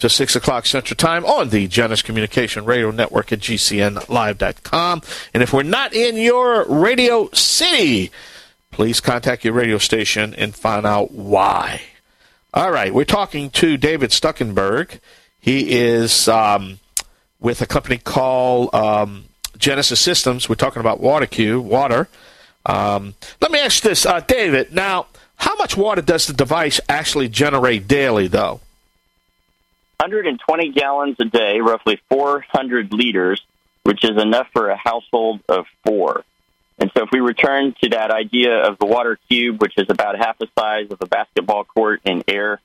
to 0.00 0.08
six 0.08 0.34
o'clock 0.34 0.66
Central 0.66 0.96
Time 0.96 1.24
on 1.24 1.50
the 1.50 1.68
Genesis 1.68 2.02
Communication 2.02 2.64
Radio 2.64 2.90
Network 2.90 3.32
at 3.32 3.38
GCNLive.com. 3.38 5.02
And 5.32 5.42
if 5.44 5.52
we're 5.52 5.62
not 5.62 5.94
in 5.94 6.16
your 6.16 6.64
radio 6.64 7.30
city, 7.32 8.10
please 8.72 8.98
contact 8.98 9.44
your 9.44 9.54
radio 9.54 9.78
station 9.78 10.34
and 10.34 10.52
find 10.52 10.84
out 10.84 11.12
why. 11.12 11.80
All 12.52 12.72
right, 12.72 12.92
we're 12.92 13.04
talking 13.04 13.50
to 13.50 13.76
David 13.76 14.10
Stuckenberg. 14.10 14.98
He 15.38 15.78
is 15.78 16.26
um, 16.26 16.80
with 17.40 17.60
a 17.60 17.66
company 17.66 17.98
called 17.98 18.74
um, 18.74 19.24
Genesis 19.58 20.00
Systems. 20.00 20.48
We're 20.48 20.54
talking 20.54 20.80
about 20.80 21.00
WaterCube, 21.00 21.62
water. 21.62 22.08
Um, 22.64 23.14
let 23.40 23.50
me 23.50 23.60
ask 23.60 23.82
this, 23.82 24.06
uh, 24.06 24.20
David. 24.20 24.74
Now, 24.74 25.06
how 25.36 25.54
much 25.56 25.76
water 25.76 26.02
does 26.02 26.26
the 26.26 26.32
device 26.32 26.80
actually 26.88 27.28
generate 27.28 27.86
daily, 27.86 28.26
though? 28.26 28.60
120 30.00 30.72
gallons 30.72 31.16
a 31.20 31.24
day, 31.24 31.60
roughly 31.60 32.00
400 32.10 32.92
liters, 32.92 33.40
which 33.82 34.04
is 34.04 34.20
enough 34.20 34.48
for 34.52 34.68
a 34.68 34.76
household 34.76 35.40
of 35.48 35.66
four. 35.84 36.24
And 36.78 36.90
so, 36.94 37.04
if 37.04 37.10
we 37.12 37.20
return 37.20 37.74
to 37.82 37.88
that 37.90 38.10
idea 38.10 38.68
of 38.68 38.78
the 38.78 38.84
water 38.84 39.18
cube, 39.28 39.62
which 39.62 39.74
is 39.78 39.86
about 39.88 40.18
half 40.18 40.38
the 40.38 40.48
size 40.58 40.88
of 40.90 40.98
a 41.00 41.06
basketball 41.06 41.64
court 41.64 42.02
in 42.04 42.22
air, 42.28 42.60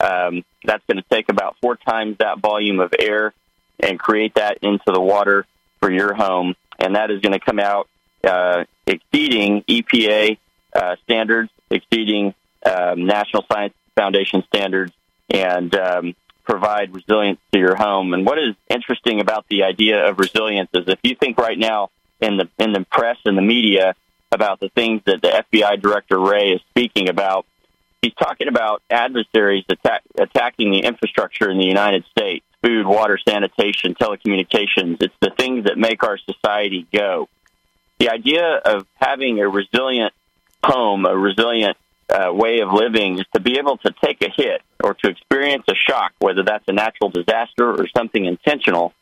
um, 0.00 0.44
that's 0.64 0.84
going 0.86 0.98
to 0.98 1.08
take 1.10 1.30
about 1.30 1.56
four 1.62 1.76
times 1.76 2.18
that 2.18 2.40
volume 2.40 2.80
of 2.80 2.92
air 2.98 3.32
and 3.80 3.98
create 3.98 4.34
that 4.34 4.58
into 4.62 4.84
the 4.86 5.00
water 5.00 5.46
for 5.80 5.90
your 5.90 6.14
home. 6.14 6.54
And 6.78 6.96
that 6.96 7.10
is 7.10 7.20
going 7.20 7.32
to 7.32 7.40
come 7.40 7.58
out 7.58 7.88
uh, 8.24 8.64
exceeding 8.86 9.62
EPA 9.62 10.38
uh, 10.74 10.96
standards, 11.04 11.50
exceeding 11.70 12.34
um, 12.64 13.06
National 13.06 13.44
Science 13.50 13.74
Foundation 13.94 14.42
standards, 14.48 14.92
and 15.30 15.74
um, 15.76 16.14
provide 16.44 16.94
resilience 16.94 17.38
to 17.52 17.58
your 17.58 17.76
home. 17.76 18.14
And 18.14 18.26
what 18.26 18.38
is 18.38 18.54
interesting 18.68 19.20
about 19.20 19.46
the 19.48 19.64
idea 19.64 20.08
of 20.08 20.18
resilience 20.18 20.70
is 20.74 20.84
if 20.88 20.98
you 21.02 21.14
think 21.14 21.38
right 21.38 21.58
now 21.58 21.90
in 22.20 22.36
the 22.36 22.48
in 22.58 22.72
the 22.72 22.84
press 22.90 23.18
and 23.24 23.36
the 23.36 23.42
media 23.42 23.94
about 24.32 24.60
the 24.60 24.68
things 24.70 25.02
that 25.06 25.22
the 25.22 25.44
FBI 25.52 25.80
director 25.80 26.18
Wray 26.18 26.50
is 26.50 26.60
speaking 26.70 27.08
about, 27.08 27.46
he's 28.02 28.14
talking 28.14 28.48
about 28.48 28.82
adversaries 28.90 29.64
attack, 29.68 30.02
attacking 30.18 30.72
the 30.72 30.80
infrastructure 30.80 31.50
in 31.50 31.58
the 31.58 31.66
United 31.66 32.04
States 32.10 32.44
food, 32.64 32.86
water, 32.86 33.18
sanitation, 33.28 33.94
telecommunications. 33.94 35.02
It's 35.02 35.14
the 35.20 35.30
things 35.36 35.64
that 35.64 35.76
make 35.76 36.02
our 36.02 36.18
society 36.18 36.86
go 36.92 37.28
the 37.98 38.10
idea 38.10 38.56
of 38.64 38.86
having 38.96 39.40
a 39.40 39.48
resilient 39.48 40.12
home, 40.64 41.06
a 41.06 41.16
resilient 41.16 41.76
uh, 42.10 42.32
way 42.32 42.60
of 42.60 42.72
living, 42.72 43.18
is 43.18 43.26
to 43.34 43.40
be 43.40 43.58
able 43.58 43.76
to 43.78 43.94
take 44.04 44.22
a 44.22 44.30
hit 44.30 44.62
or 44.82 44.94
to 44.94 45.08
experience 45.08 45.64
a 45.68 45.74
shock, 45.74 46.12
whether 46.18 46.42
that's 46.42 46.64
a 46.68 46.72
natural 46.72 47.10
disaster 47.10 47.70
or 47.70 47.86
something 47.96 48.24
intentional, 48.24 48.92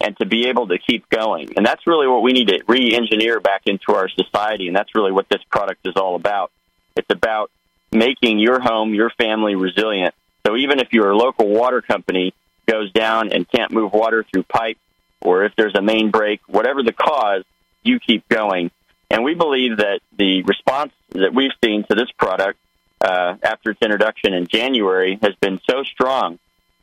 and 0.00 0.16
to 0.18 0.26
be 0.26 0.48
able 0.48 0.68
to 0.68 0.78
keep 0.78 1.08
going. 1.08 1.50
And 1.56 1.64
that's 1.64 1.86
really 1.86 2.06
what 2.06 2.22
we 2.22 2.32
need 2.32 2.48
to 2.48 2.62
re 2.66 2.94
engineer 2.94 3.40
back 3.40 3.62
into 3.66 3.94
our 3.94 4.08
society. 4.08 4.66
And 4.66 4.76
that's 4.76 4.94
really 4.94 5.12
what 5.12 5.28
this 5.28 5.42
product 5.50 5.86
is 5.86 5.94
all 5.96 6.16
about. 6.16 6.50
It's 6.96 7.10
about 7.10 7.50
making 7.92 8.38
your 8.38 8.60
home, 8.60 8.94
your 8.94 9.10
family 9.10 9.54
resilient. 9.54 10.14
So 10.46 10.56
even 10.56 10.80
if 10.80 10.92
you're 10.92 11.10
a 11.10 11.16
local 11.16 11.48
water 11.48 11.82
company 11.82 12.32
goes 12.68 12.92
down 12.92 13.32
and 13.32 13.48
can't 13.48 13.72
move 13.72 13.92
water 13.92 14.24
through 14.30 14.44
pipe, 14.44 14.78
or 15.20 15.44
if 15.44 15.52
there's 15.56 15.74
a 15.74 15.82
main 15.82 16.10
break, 16.10 16.40
whatever 16.46 16.82
the 16.82 16.92
cause, 16.92 17.44
you 17.82 17.98
keep 17.98 18.28
going. 18.28 18.70
And 19.10 19.24
we 19.24 19.34
believe 19.34 19.78
that 19.78 20.00
the 20.16 20.42
response 20.42 20.92
that 21.12 21.34
we've 21.34 21.52
seen 21.64 21.84
to 21.84 21.94
this 21.94 22.10
product 22.18 22.58
uh, 23.00 23.36
after 23.42 23.70
its 23.70 23.80
introduction 23.82 24.34
in 24.34 24.46
January 24.46 25.18
has 25.22 25.34
been 25.40 25.60
so 25.68 25.82
strong 25.82 26.38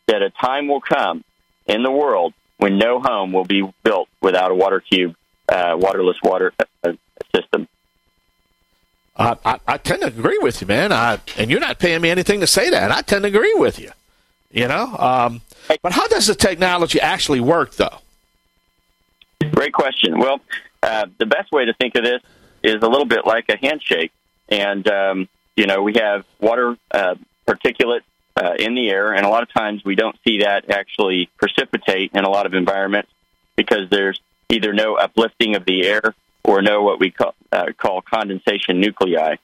that 0.07 0.21
a 0.21 0.29
time 0.31 0.67
will 0.67 0.81
come 0.81 1.23
in 1.67 1.83
the 1.83 1.91
world 1.91 2.33
when 2.57 2.77
no 2.77 2.99
home 2.99 3.31
will 3.31 3.45
be 3.45 3.63
built 3.83 4.07
without 4.21 4.51
a 4.51 4.55
water 4.55 4.79
cube, 4.79 5.15
uh, 5.49 5.75
waterless 5.77 6.17
water 6.23 6.53
uh, 6.83 6.93
system. 7.35 7.67
Uh, 9.15 9.35
I, 9.45 9.59
I 9.67 9.77
tend 9.77 10.01
to 10.01 10.07
agree 10.07 10.39
with 10.41 10.61
you, 10.61 10.67
man. 10.67 10.91
I, 10.91 11.19
and 11.37 11.49
you're 11.49 11.59
not 11.59 11.79
paying 11.79 12.01
me 12.01 12.09
anything 12.09 12.41
to 12.41 12.47
say 12.47 12.69
that. 12.69 12.91
I 12.91 13.01
tend 13.01 13.23
to 13.23 13.29
agree 13.29 13.53
with 13.55 13.79
you. 13.79 13.91
You 14.55 14.69
know, 14.69 14.95
um, 14.97 15.41
but 15.83 15.91
how 15.91 16.07
does 16.07 16.27
the 16.27 16.33
technology 16.33 17.01
actually 17.01 17.41
work, 17.41 17.75
though? 17.75 17.97
Great 19.51 19.73
question. 19.73 20.17
Well, 20.17 20.39
uh, 20.81 21.07
the 21.17 21.25
best 21.25 21.51
way 21.51 21.65
to 21.65 21.73
think 21.73 21.95
of 21.95 22.05
this 22.05 22.21
is 22.63 22.75
a 22.81 22.87
little 22.87 23.05
bit 23.05 23.25
like 23.25 23.49
a 23.49 23.57
handshake. 23.57 24.13
And, 24.47 24.87
um, 24.87 25.27
you 25.57 25.67
know, 25.67 25.83
we 25.83 25.95
have 25.95 26.23
water 26.39 26.77
uh, 26.89 27.15
particulate 27.45 28.03
uh, 28.37 28.53
in 28.57 28.75
the 28.75 28.89
air, 28.89 29.13
and 29.13 29.25
a 29.25 29.29
lot 29.29 29.43
of 29.43 29.51
times 29.51 29.83
we 29.83 29.95
don't 29.95 30.15
see 30.25 30.39
that 30.39 30.69
actually 30.69 31.29
precipitate 31.37 32.11
in 32.13 32.23
a 32.23 32.29
lot 32.29 32.45
of 32.45 32.53
environments 32.53 33.11
because 33.57 33.89
there's 33.89 34.21
either 34.47 34.71
no 34.71 34.95
uplifting 34.95 35.57
of 35.57 35.65
the 35.65 35.85
air 35.85 36.15
or 36.45 36.61
no 36.61 36.81
what 36.81 36.97
we 36.97 37.11
call, 37.11 37.35
uh, 37.51 37.65
call 37.77 38.01
condensation 38.01 38.79
nuclei. 38.79 39.35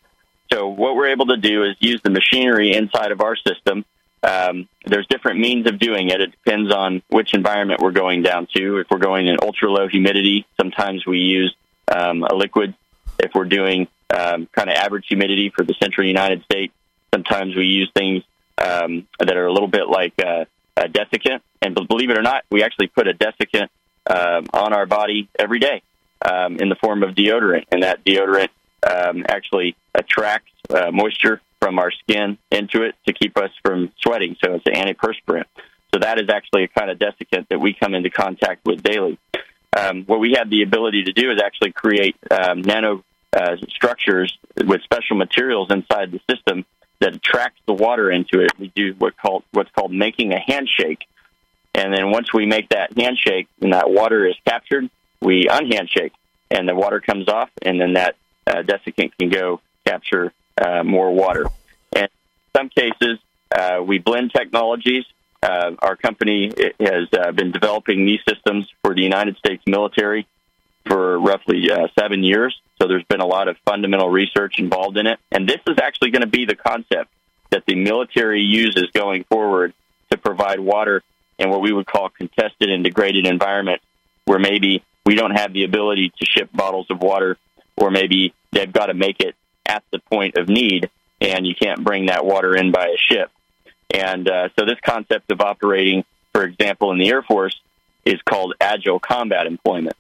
So 0.53 0.69
what 0.69 0.95
we're 0.95 1.09
able 1.09 1.25
to 1.27 1.37
do 1.37 1.63
is 1.65 1.75
use 1.79 2.01
the 2.01 2.11
machinery 2.11 2.73
inside 2.73 3.11
of 3.11 3.19
our 3.19 3.35
system. 3.35 3.83
Um, 4.23 4.67
there's 4.85 5.07
different 5.07 5.39
means 5.39 5.67
of 5.67 5.79
doing 5.79 6.09
it. 6.09 6.21
It 6.21 6.31
depends 6.31 6.71
on 6.71 7.01
which 7.09 7.33
environment 7.33 7.81
we're 7.81 7.91
going 7.91 8.21
down 8.21 8.47
to. 8.55 8.77
If 8.77 8.87
we're 8.91 8.99
going 8.99 9.27
in 9.27 9.37
ultra 9.41 9.69
low 9.71 9.87
humidity, 9.87 10.45
sometimes 10.59 11.05
we 11.05 11.19
use 11.19 11.55
um, 11.93 12.23
a 12.23 12.35
liquid. 12.35 12.75
If 13.19 13.31
we're 13.33 13.45
doing 13.45 13.87
um, 14.13 14.47
kind 14.51 14.69
of 14.69 14.75
average 14.75 15.05
humidity 15.07 15.49
for 15.49 15.63
the 15.63 15.73
central 15.81 16.05
United 16.05 16.43
States, 16.43 16.73
sometimes 17.13 17.55
we 17.55 17.65
use 17.65 17.89
things 17.95 18.23
um, 18.57 19.07
that 19.19 19.35
are 19.35 19.47
a 19.47 19.53
little 19.53 19.67
bit 19.67 19.87
like 19.87 20.13
uh, 20.23 20.45
a 20.77 20.83
desiccant. 20.83 21.41
And 21.61 21.75
believe 21.87 22.09
it 22.09 22.17
or 22.17 22.23
not, 22.23 22.43
we 22.51 22.63
actually 22.63 22.87
put 22.87 23.07
a 23.07 23.13
desiccant 23.13 23.69
um, 24.07 24.45
on 24.53 24.73
our 24.73 24.85
body 24.85 25.29
every 25.37 25.59
day 25.59 25.81
um, 26.23 26.57
in 26.57 26.69
the 26.69 26.75
form 26.75 27.03
of 27.03 27.15
deodorant, 27.15 27.65
and 27.71 27.83
that 27.83 28.03
deodorant 28.03 28.49
actually 29.27 29.75
attracts 29.93 30.51
uh, 30.69 30.91
moisture 30.91 31.41
from 31.61 31.79
our 31.79 31.91
skin 31.91 32.37
into 32.49 32.81
it 32.83 32.95
to 33.07 33.13
keep 33.13 33.37
us 33.37 33.51
from 33.63 33.91
sweating. 34.01 34.35
So 34.43 34.55
it's 34.55 34.65
an 34.65 34.73
antiperspirant. 34.73 35.45
So 35.93 35.99
that 35.99 36.19
is 36.19 36.29
actually 36.29 36.63
a 36.63 36.67
kind 36.67 36.89
of 36.89 36.97
desiccant 36.97 37.47
that 37.49 37.59
we 37.59 37.73
come 37.73 37.93
into 37.93 38.09
contact 38.09 38.65
with 38.65 38.81
daily. 38.81 39.19
Um, 39.77 40.03
what 40.03 40.19
we 40.19 40.33
have 40.37 40.49
the 40.49 40.63
ability 40.63 41.03
to 41.03 41.13
do 41.13 41.31
is 41.31 41.41
actually 41.41 41.71
create 41.71 42.15
um, 42.29 42.61
nano 42.61 43.03
uh, 43.33 43.55
structures 43.69 44.37
with 44.57 44.81
special 44.83 45.15
materials 45.15 45.69
inside 45.71 46.11
the 46.11 46.19
system 46.29 46.65
that 46.99 47.15
attracts 47.15 47.61
the 47.65 47.73
water 47.73 48.11
into 48.11 48.41
it. 48.41 48.51
We 48.59 48.67
do 48.75 48.93
what 48.97 49.17
called 49.17 49.43
what's 49.51 49.71
called 49.71 49.93
making 49.93 50.33
a 50.33 50.39
handshake, 50.39 51.05
and 51.73 51.93
then 51.93 52.11
once 52.11 52.33
we 52.33 52.45
make 52.45 52.69
that 52.69 52.97
handshake 52.97 53.47
and 53.61 53.73
that 53.73 53.89
water 53.89 54.25
is 54.25 54.35
captured, 54.45 54.89
we 55.21 55.45
unhandshake, 55.45 56.11
and 56.49 56.67
the 56.67 56.75
water 56.75 56.99
comes 56.99 57.29
off, 57.29 57.49
and 57.61 57.79
then 57.79 57.93
that 57.93 58.15
uh, 58.45 58.63
desiccant 58.63 59.11
can 59.17 59.29
go 59.29 59.61
capture 59.85 60.33
uh, 60.61 60.83
more 60.83 61.13
water. 61.13 61.45
And 61.93 62.03
in 62.03 62.09
some 62.55 62.69
cases, 62.69 63.19
uh, 63.53 63.81
we 63.83 63.97
blend 63.99 64.31
technologies. 64.33 65.05
Uh, 65.43 65.71
our 65.79 65.95
company 65.95 66.51
has 66.79 67.07
uh, 67.13 67.31
been 67.31 67.51
developing 67.51 68.05
these 68.05 68.19
systems 68.27 68.69
for 68.83 68.93
the 68.93 69.01
United 69.01 69.37
States 69.37 69.63
military 69.65 70.27
for 70.85 71.19
roughly 71.19 71.71
uh, 71.71 71.87
seven 71.99 72.23
years. 72.23 72.59
So 72.79 72.87
there's 72.87 73.03
been 73.05 73.21
a 73.21 73.25
lot 73.25 73.47
of 73.47 73.57
fundamental 73.65 74.09
research 74.09 74.59
involved 74.59 74.97
in 74.97 75.07
it. 75.07 75.19
And 75.31 75.47
this 75.47 75.59
is 75.67 75.77
actually 75.81 76.11
going 76.11 76.21
to 76.21 76.27
be 76.27 76.45
the 76.45 76.55
concept 76.55 77.11
that 77.49 77.65
the 77.65 77.75
military 77.75 78.41
uses 78.41 78.89
going 78.93 79.23
forward 79.25 79.73
to 80.11 80.17
provide 80.17 80.59
water 80.59 81.03
in 81.37 81.49
what 81.49 81.61
we 81.61 81.71
would 81.71 81.85
call 81.85 82.09
contested 82.09 82.69
and 82.69 82.83
degraded 82.83 83.25
environments 83.25 83.83
where 84.25 84.39
maybe 84.39 84.83
we 85.05 85.15
don't 85.15 85.35
have 85.35 85.53
the 85.53 85.63
ability 85.63 86.11
to 86.19 86.25
ship 86.25 86.49
bottles 86.53 86.87
of 86.89 86.99
water 87.01 87.37
or 87.75 87.89
maybe 87.89 88.33
they've 88.51 88.71
got 88.71 88.87
to 88.87 88.93
make 88.93 89.19
it 89.19 89.35
at 89.71 89.83
the 89.91 89.99
point 89.99 90.37
of 90.37 90.49
need, 90.49 90.89
and 91.21 91.47
you 91.47 91.55
can't 91.55 91.83
bring 91.83 92.07
that 92.07 92.25
water 92.25 92.55
in 92.55 92.71
by 92.71 92.87
a 92.87 92.97
ship. 92.97 93.31
And 93.89 94.29
uh, 94.29 94.49
so, 94.57 94.65
this 94.65 94.79
concept 94.83 95.31
of 95.31 95.39
operating, 95.41 96.03
for 96.33 96.43
example, 96.43 96.91
in 96.91 96.97
the 96.97 97.09
Air 97.09 97.23
Force, 97.23 97.59
is 98.05 98.21
called 98.23 98.53
agile 98.59 98.99
combat 98.99 99.47
employment. 99.47 99.95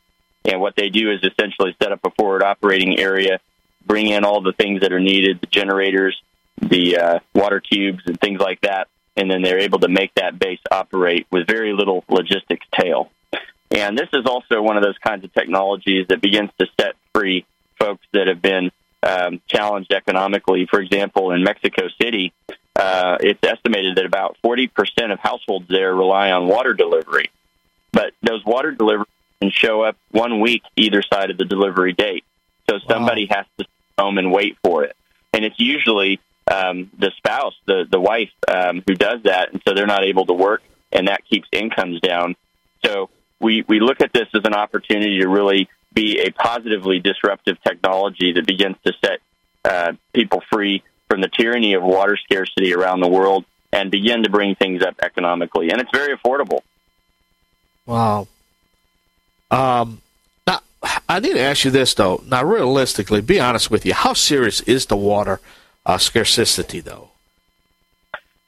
And 0.45 0.59
what 0.59 0.75
they 0.75 0.89
do 0.89 1.11
is 1.11 1.19
essentially 1.23 1.75
set 1.81 1.91
up 1.91 2.01
a 2.03 2.11
forward 2.11 2.43
operating 2.43 2.99
area, 2.99 3.39
bring 3.85 4.07
in 4.07 4.25
all 4.25 4.41
the 4.41 4.53
things 4.53 4.81
that 4.81 4.91
are 4.91 4.99
needed, 4.99 5.39
the 5.39 5.47
generators, 5.47 6.19
the 6.61 6.97
uh, 6.97 7.19
water 7.33 7.59
cubes, 7.61 8.03
and 8.07 8.19
things 8.19 8.39
like 8.39 8.61
that, 8.61 8.87
and 9.15 9.29
then 9.29 9.41
they're 9.41 9.59
able 9.59 9.79
to 9.79 9.87
make 9.87 10.13
that 10.15 10.37
base 10.37 10.59
operate 10.71 11.27
with 11.31 11.47
very 11.47 11.73
little 11.73 12.03
logistics 12.09 12.65
tail. 12.77 13.11
And 13.69 13.97
this 13.97 14.09
is 14.13 14.25
also 14.25 14.61
one 14.61 14.77
of 14.77 14.83
those 14.83 14.97
kinds 14.97 15.23
of 15.23 15.33
technologies 15.33 16.07
that 16.09 16.21
begins 16.21 16.49
to 16.59 16.65
set 16.79 16.95
free 17.13 17.45
folks 17.79 18.05
that 18.13 18.27
have 18.27 18.41
been 18.41 18.71
um, 19.03 19.41
challenged 19.47 19.91
economically. 19.91 20.67
For 20.69 20.79
example, 20.79 21.31
in 21.31 21.43
Mexico 21.43 21.87
City, 22.01 22.33
uh, 22.75 23.17
it's 23.19 23.39
estimated 23.43 23.97
that 23.97 24.05
about 24.05 24.37
40% 24.43 24.69
of 25.11 25.19
households 25.19 25.67
there 25.67 25.93
rely 25.93 26.31
on 26.31 26.47
water 26.47 26.73
delivery. 26.73 27.29
But 27.91 28.13
those 28.21 28.43
water 28.45 28.71
deliveries 28.71 29.07
and 29.41 29.51
show 29.51 29.81
up 29.81 29.97
one 30.11 30.39
week 30.39 30.63
either 30.75 31.01
side 31.01 31.31
of 31.31 31.37
the 31.37 31.45
delivery 31.45 31.93
date. 31.93 32.23
So 32.69 32.79
somebody 32.87 33.27
wow. 33.29 33.37
has 33.37 33.45
to 33.59 33.65
home 33.97 34.17
and 34.17 34.31
wait 34.31 34.57
for 34.63 34.83
it, 34.83 34.95
and 35.33 35.43
it's 35.43 35.59
usually 35.59 36.19
um, 36.49 36.89
the 36.97 37.11
spouse, 37.17 37.53
the 37.65 37.85
the 37.89 37.99
wife, 37.99 38.31
um, 38.47 38.83
who 38.87 38.93
does 38.93 39.23
that, 39.23 39.51
and 39.51 39.61
so 39.67 39.73
they're 39.73 39.87
not 39.87 40.05
able 40.05 40.25
to 40.27 40.33
work, 40.33 40.61
and 40.91 41.07
that 41.07 41.25
keeps 41.25 41.47
incomes 41.51 41.99
down. 41.99 42.35
So 42.85 43.09
we 43.39 43.63
we 43.67 43.79
look 43.79 44.01
at 44.01 44.13
this 44.13 44.27
as 44.33 44.41
an 44.45 44.53
opportunity 44.53 45.19
to 45.19 45.27
really 45.27 45.67
be 45.93 46.19
a 46.19 46.31
positively 46.31 46.99
disruptive 46.99 47.61
technology 47.63 48.33
that 48.33 48.45
begins 48.45 48.77
to 48.85 48.93
set 49.03 49.19
uh, 49.65 49.93
people 50.13 50.41
free 50.51 50.83
from 51.09 51.21
the 51.21 51.27
tyranny 51.27 51.73
of 51.73 51.83
water 51.83 52.17
scarcity 52.17 52.73
around 52.73 53.01
the 53.01 53.07
world 53.07 53.45
and 53.73 53.91
begin 53.91 54.23
to 54.23 54.29
bring 54.29 54.55
things 54.55 54.81
up 54.83 54.95
economically. 55.01 55.69
And 55.69 55.81
it's 55.81 55.91
very 55.93 56.15
affordable. 56.15 56.61
Wow. 57.85 58.27
Um, 59.49 60.01
now, 60.47 60.61
I 61.07 61.19
need 61.19 61.33
to 61.33 61.41
ask 61.41 61.65
you 61.65 61.71
this, 61.71 61.93
though. 61.93 62.23
Now, 62.25 62.43
realistically, 62.43 63.21
be 63.21 63.39
honest 63.39 63.69
with 63.69 63.85
you. 63.85 63.93
How 63.93 64.13
serious 64.13 64.61
is 64.61 64.85
the 64.85 64.97
water 64.97 65.39
uh, 65.85 65.97
scarcity, 65.97 66.79
though? 66.79 67.09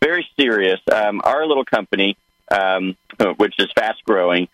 Very 0.01 0.27
serious. 0.39 0.79
Um, 0.91 1.21
our 1.23 1.45
little 1.45 1.65
company, 1.65 2.17
um, 2.51 2.95
which 3.37 3.55
is 3.59 3.67
fast 3.75 4.03
growing, 4.05 4.47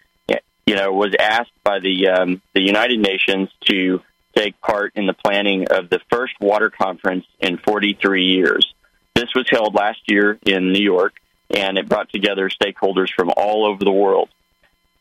you 0.70 0.76
know, 0.76 0.92
was 0.92 1.16
asked 1.20 1.64
by 1.64 1.80
the 1.80 2.10
um, 2.10 2.44
the 2.54 2.62
United 2.62 3.00
Nations 3.00 3.50
to 3.66 4.04
take 4.38 4.62
part 4.62 4.92
in 4.96 5.08
the 5.08 5.16
planning 5.16 5.66
of 5.72 5.90
the 5.90 6.00
first 6.12 6.34
water 6.40 6.70
conference 6.70 7.26
in 7.40 7.58
43 7.58 8.26
years. 8.26 8.72
This 9.16 9.34
was 9.34 9.50
held 9.50 9.74
last 9.74 10.00
year 10.06 10.38
in 10.46 10.72
New 10.72 10.84
York, 10.84 11.14
and 11.50 11.80
it 11.80 11.90
brought 11.90 12.12
together 12.12 12.52
stakeholders 12.52 13.10
from 13.12 13.32
all 13.36 13.66
over 13.66 13.84
the 13.84 13.92
world. 13.92 14.30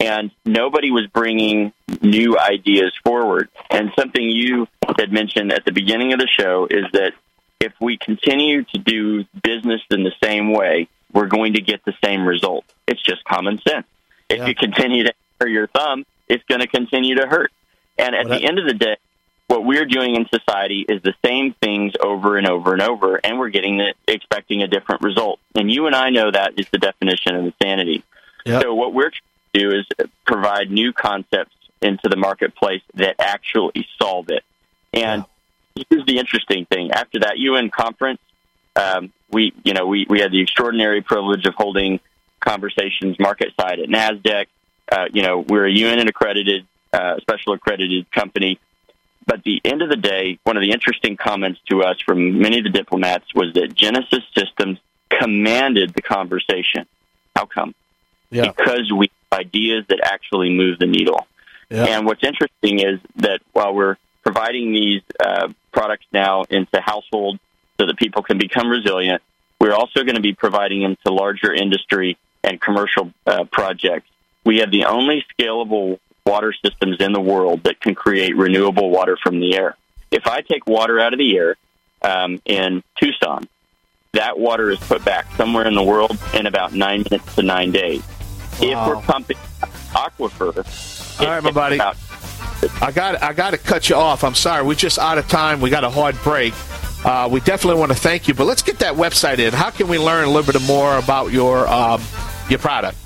And 0.00 0.30
nobody 0.46 0.90
was 0.90 1.06
bringing 1.08 1.74
new 2.00 2.38
ideas 2.38 2.94
forward. 3.04 3.50
And 3.68 3.92
something 3.94 4.22
you 4.26 4.68
had 4.98 5.12
mentioned 5.12 5.52
at 5.52 5.66
the 5.66 5.72
beginning 5.72 6.14
of 6.14 6.18
the 6.18 6.28
show 6.28 6.66
is 6.70 6.86
that 6.94 7.12
if 7.60 7.74
we 7.78 7.98
continue 7.98 8.64
to 8.64 8.78
do 8.78 9.26
business 9.42 9.82
in 9.90 10.02
the 10.02 10.14
same 10.24 10.50
way, 10.50 10.88
we're 11.12 11.26
going 11.26 11.54
to 11.54 11.60
get 11.60 11.84
the 11.84 11.94
same 12.02 12.26
result. 12.26 12.64
It's 12.86 13.02
just 13.02 13.22
common 13.24 13.60
sense. 13.68 13.86
If 14.30 14.38
yeah. 14.38 14.46
you 14.46 14.54
continue 14.54 15.04
to 15.04 15.12
your 15.46 15.66
thumb, 15.68 16.04
it's 16.28 16.44
going 16.44 16.60
to 16.60 16.66
continue 16.66 17.16
to 17.16 17.26
hurt. 17.26 17.52
And 17.98 18.14
at 18.14 18.26
well, 18.26 18.38
the 18.38 18.46
end 18.46 18.58
of 18.58 18.66
the 18.66 18.74
day, 18.74 18.96
what 19.48 19.64
we're 19.64 19.86
doing 19.86 20.14
in 20.14 20.26
society 20.28 20.84
is 20.88 21.02
the 21.02 21.14
same 21.24 21.54
things 21.54 21.94
over 22.00 22.36
and 22.36 22.46
over 22.46 22.74
and 22.74 22.82
over, 22.82 23.16
and 23.16 23.38
we're 23.38 23.48
getting 23.48 23.78
the, 23.78 23.94
expecting 24.06 24.62
a 24.62 24.68
different 24.68 25.02
result. 25.02 25.40
And 25.54 25.70
you 25.70 25.86
and 25.86 25.96
I 25.96 26.10
know 26.10 26.30
that 26.30 26.58
is 26.58 26.68
the 26.70 26.78
definition 26.78 27.34
of 27.34 27.44
insanity. 27.46 28.04
Yep. 28.44 28.62
So 28.62 28.74
what 28.74 28.92
we're 28.92 29.10
trying 29.10 29.22
to 29.54 29.58
do 29.58 29.78
is 29.78 29.86
provide 30.26 30.70
new 30.70 30.92
concepts 30.92 31.54
into 31.80 32.08
the 32.08 32.16
marketplace 32.16 32.82
that 32.94 33.16
actually 33.18 33.86
solve 34.00 34.28
it. 34.28 34.44
And 34.92 35.24
here's 35.74 36.04
the 36.06 36.18
interesting 36.18 36.66
thing: 36.66 36.90
after 36.92 37.20
that 37.20 37.38
UN 37.38 37.70
conference, 37.70 38.20
um, 38.76 39.12
we 39.30 39.52
you 39.64 39.72
know 39.72 39.86
we 39.86 40.06
we 40.08 40.20
had 40.20 40.30
the 40.30 40.40
extraordinary 40.40 41.02
privilege 41.02 41.46
of 41.46 41.54
holding 41.54 42.00
conversations 42.40 43.18
market 43.18 43.52
side 43.58 43.80
at 43.80 43.88
Nasdaq 43.88 44.46
uh, 44.90 45.06
you 45.12 45.22
know, 45.22 45.40
we're 45.40 45.66
a 45.66 45.72
UN 45.72 46.06
accredited, 46.08 46.66
uh, 46.92 47.18
special 47.20 47.52
accredited 47.52 48.10
company. 48.12 48.58
But 49.26 49.38
at 49.38 49.44
the 49.44 49.60
end 49.64 49.82
of 49.82 49.90
the 49.90 49.96
day, 49.96 50.38
one 50.44 50.56
of 50.56 50.62
the 50.62 50.70
interesting 50.70 51.16
comments 51.16 51.60
to 51.70 51.82
us 51.82 51.98
from 52.04 52.38
many 52.38 52.58
of 52.58 52.64
the 52.64 52.70
diplomats 52.70 53.26
was 53.34 53.52
that 53.54 53.74
Genesis 53.74 54.24
Systems 54.34 54.78
commanded 55.10 55.92
the 55.92 56.00
conversation. 56.00 56.86
How 57.36 57.44
come? 57.44 57.74
Yeah. 58.30 58.50
Because 58.50 58.90
we 58.90 59.10
have 59.30 59.40
ideas 59.40 59.84
that 59.88 60.00
actually 60.02 60.50
move 60.50 60.78
the 60.78 60.86
needle. 60.86 61.26
Yeah. 61.68 61.84
And 61.84 62.06
what's 62.06 62.24
interesting 62.24 62.80
is 62.80 63.00
that 63.16 63.40
while 63.52 63.74
we're 63.74 63.96
providing 64.22 64.72
these 64.72 65.02
uh, 65.20 65.48
products 65.72 66.06
now 66.12 66.44
into 66.48 66.80
households 66.80 67.38
so 67.78 67.86
that 67.86 67.96
people 67.98 68.22
can 68.22 68.38
become 68.38 68.68
resilient, 68.68 69.22
we're 69.60 69.74
also 69.74 70.04
going 70.04 70.16
to 70.16 70.22
be 70.22 70.32
providing 70.32 70.82
them 70.82 70.96
to 71.04 71.12
larger 71.12 71.52
industry 71.52 72.16
and 72.42 72.60
commercial 72.60 73.12
uh, 73.26 73.44
projects 73.44 74.08
we 74.48 74.60
have 74.60 74.70
the 74.70 74.86
only 74.86 75.26
scalable 75.38 75.98
water 76.24 76.54
systems 76.64 76.96
in 77.00 77.12
the 77.12 77.20
world 77.20 77.64
that 77.64 77.78
can 77.82 77.94
create 77.94 78.34
renewable 78.34 78.88
water 78.88 79.18
from 79.22 79.40
the 79.40 79.54
air. 79.54 79.76
If 80.10 80.26
I 80.26 80.40
take 80.40 80.66
water 80.66 80.98
out 80.98 81.12
of 81.12 81.18
the 81.18 81.36
air 81.36 81.56
um, 82.00 82.40
in 82.46 82.82
Tucson, 82.98 83.46
that 84.14 84.38
water 84.38 84.70
is 84.70 84.78
put 84.78 85.04
back 85.04 85.26
somewhere 85.36 85.66
in 85.66 85.74
the 85.74 85.82
world 85.82 86.16
in 86.32 86.46
about 86.46 86.72
nine 86.72 87.04
minutes 87.10 87.34
to 87.34 87.42
nine 87.42 87.72
days. 87.72 88.02
Wow. 88.58 88.62
If 88.62 88.88
we're 88.88 89.02
pumping 89.02 89.36
aquifer, 89.92 91.20
all 91.20 91.26
right, 91.26 91.42
my 91.42 91.50
buddy. 91.50 91.76
About- 91.76 91.98
I 92.80 92.90
got 92.90 93.22
I 93.22 93.34
got 93.34 93.50
to 93.50 93.58
cut 93.58 93.90
you 93.90 93.96
off. 93.96 94.24
I'm 94.24 94.34
sorry. 94.34 94.64
We're 94.64 94.74
just 94.74 94.98
out 94.98 95.18
of 95.18 95.28
time. 95.28 95.60
We 95.60 95.68
got 95.68 95.84
a 95.84 95.90
hard 95.90 96.16
break. 96.22 96.54
Uh, 97.04 97.28
we 97.30 97.40
definitely 97.40 97.78
want 97.78 97.92
to 97.92 97.98
thank 97.98 98.26
you, 98.26 98.34
but 98.34 98.46
let's 98.46 98.62
get 98.62 98.78
that 98.78 98.94
website 98.94 99.40
in. 99.40 99.52
How 99.52 99.70
can 99.70 99.88
we 99.88 99.98
learn 99.98 100.24
a 100.24 100.30
little 100.30 100.50
bit 100.50 100.60
more 100.62 100.96
about 100.98 101.32
your 101.32 101.68
um, 101.68 102.02
your 102.48 102.58
product? 102.58 102.96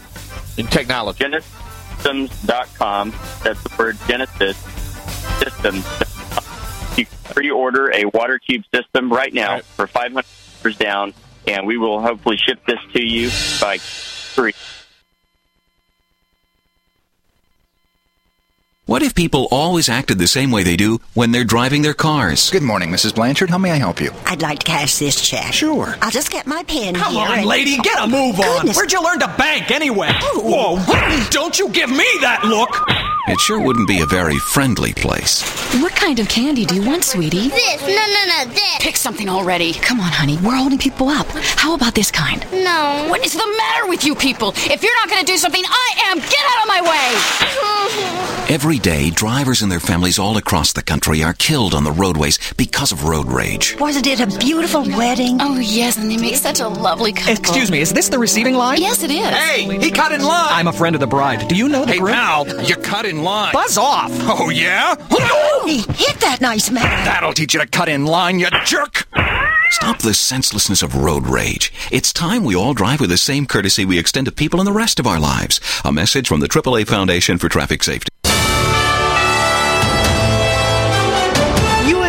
In 0.56 0.66
technology. 0.66 1.24
GenesisSystems.com. 1.24 3.14
That's 3.42 3.62
the 3.62 3.70
word 3.78 3.98
Genesis 4.06 4.56
Systems. 5.38 5.84
You 6.96 7.06
can 7.06 7.34
pre-order 7.34 7.90
a 7.92 8.04
water 8.06 8.38
cube 8.38 8.64
system 8.74 9.12
right 9.12 9.32
now 9.32 9.54
right. 9.54 9.64
for 9.64 9.86
five 9.86 10.12
hundred 10.12 10.26
dollars 10.62 10.76
down, 10.76 11.14
and 11.46 11.66
we 11.66 11.78
will 11.78 12.00
hopefully 12.00 12.36
ship 12.36 12.60
this 12.66 12.78
to 12.94 13.02
you 13.04 13.30
by 13.60 13.78
three. 13.78 14.52
What 18.92 19.02
if 19.02 19.14
people 19.14 19.48
always 19.50 19.88
acted 19.88 20.18
the 20.18 20.26
same 20.26 20.50
way 20.50 20.64
they 20.64 20.76
do 20.76 21.00
when 21.14 21.32
they're 21.32 21.44
driving 21.44 21.80
their 21.80 21.94
cars? 21.94 22.50
Good 22.50 22.62
morning, 22.62 22.90
Mrs. 22.90 23.14
Blanchard. 23.14 23.48
How 23.48 23.56
may 23.56 23.70
I 23.70 23.76
help 23.76 24.02
you? 24.02 24.10
I'd 24.26 24.42
like 24.42 24.58
to 24.58 24.66
cash 24.66 24.98
this 24.98 25.18
check. 25.18 25.50
Sure. 25.54 25.96
I'll 26.02 26.10
just 26.10 26.30
get 26.30 26.46
my 26.46 26.62
pen 26.64 26.94
Come 26.96 27.14
here. 27.14 27.26
on, 27.26 27.38
and... 27.38 27.46
lady, 27.46 27.78
get 27.78 27.98
a 27.98 28.06
move 28.06 28.38
on. 28.38 28.58
Goodness. 28.58 28.76
Where'd 28.76 28.92
you 28.92 29.02
learn 29.02 29.18
to 29.20 29.34
bank 29.38 29.70
anyway? 29.70 30.10
Ooh. 30.34 30.42
Whoa, 30.44 31.28
don't 31.30 31.58
you 31.58 31.70
give 31.70 31.88
me 31.88 32.04
that 32.20 32.44
look. 32.44 32.68
It 33.28 33.40
sure 33.40 33.64
wouldn't 33.64 33.88
be 33.88 34.00
a 34.00 34.06
very 34.06 34.36
friendly 34.36 34.92
place. 34.92 35.40
What 35.80 35.94
kind 35.94 36.18
of 36.18 36.28
candy 36.28 36.66
do 36.66 36.74
you 36.74 36.84
want, 36.84 37.02
sweetie? 37.02 37.48
This. 37.48 37.80
No, 37.80 37.88
no, 37.88 38.26
no, 38.26 38.44
this. 38.52 38.76
Pick 38.80 38.96
something 38.96 39.28
already. 39.28 39.72
Come 39.72 40.00
on, 40.00 40.12
honey. 40.12 40.36
We're 40.42 40.56
holding 40.56 40.78
people 40.78 41.08
up. 41.08 41.28
How 41.56 41.74
about 41.74 41.94
this 41.94 42.10
kind? 42.10 42.44
No. 42.52 43.06
What 43.08 43.24
is 43.24 43.32
the 43.32 43.54
matter 43.56 43.88
with 43.88 44.04
you 44.04 44.14
people? 44.14 44.52
If 44.54 44.82
you're 44.82 44.96
not 44.96 45.08
going 45.08 45.20
to 45.20 45.26
do 45.26 45.38
something, 45.38 45.64
I 45.64 46.10
am. 46.10 46.18
Get 46.18 46.44
out 46.44 46.62
of 46.62 46.68
my 46.68 46.82
way. 46.82 48.41
Every 48.52 48.78
day, 48.78 49.08
drivers 49.08 49.62
and 49.62 49.72
their 49.72 49.80
families 49.80 50.18
all 50.18 50.36
across 50.36 50.74
the 50.74 50.82
country 50.82 51.22
are 51.22 51.32
killed 51.32 51.72
on 51.72 51.84
the 51.84 51.90
roadways 51.90 52.38
because 52.58 52.92
of 52.92 53.04
road 53.04 53.32
rage. 53.32 53.74
Wasn't 53.80 54.06
it 54.06 54.20
a 54.20 54.26
beautiful 54.38 54.82
wedding? 54.82 55.38
Oh, 55.40 55.58
yes, 55.58 55.96
and 55.96 56.10
they 56.10 56.18
make 56.18 56.36
such 56.36 56.60
a 56.60 56.68
lovely 56.68 57.14
couple. 57.14 57.32
Excuse 57.32 57.70
me, 57.70 57.80
is 57.80 57.94
this 57.94 58.10
the 58.10 58.18
receiving 58.18 58.54
line? 58.54 58.78
Yes, 58.78 59.02
it 59.02 59.10
is. 59.10 59.26
Hey, 59.26 59.78
he 59.78 59.90
cut 59.90 60.12
in 60.12 60.20
line. 60.22 60.50
I'm 60.50 60.66
a 60.68 60.72
friend 60.74 60.94
of 60.94 61.00
the 61.00 61.06
bride. 61.06 61.48
Do 61.48 61.56
you 61.56 61.66
know 61.66 61.86
the 61.86 61.92
Hey, 61.92 61.98
groom? 61.98 62.12
pal, 62.12 62.62
you 62.62 62.76
cut 62.76 63.06
in 63.06 63.22
line. 63.22 63.54
Buzz 63.54 63.78
off. 63.78 64.10
Oh, 64.28 64.50
yeah? 64.50 64.96
No! 65.10 65.64
He 65.66 65.78
hit 65.78 66.20
that 66.20 66.42
nice 66.42 66.70
man. 66.70 66.84
That'll 67.06 67.32
teach 67.32 67.54
you 67.54 67.60
to 67.60 67.66
cut 67.66 67.88
in 67.88 68.04
line, 68.04 68.38
you 68.38 68.48
jerk. 68.66 69.08
Stop 69.70 70.00
the 70.00 70.12
senselessness 70.12 70.82
of 70.82 70.94
road 70.94 71.26
rage. 71.26 71.72
It's 71.90 72.12
time 72.12 72.44
we 72.44 72.54
all 72.54 72.74
drive 72.74 73.00
with 73.00 73.08
the 73.08 73.16
same 73.16 73.46
courtesy 73.46 73.86
we 73.86 73.98
extend 73.98 74.26
to 74.26 74.32
people 74.32 74.60
in 74.60 74.66
the 74.66 74.72
rest 74.72 75.00
of 75.00 75.06
our 75.06 75.18
lives. 75.18 75.58
A 75.86 75.90
message 75.92 76.28
from 76.28 76.40
the 76.40 76.48
AAA 76.48 76.86
Foundation 76.86 77.38
for 77.38 77.48
Traffic 77.48 77.82
Safety. 77.82 78.10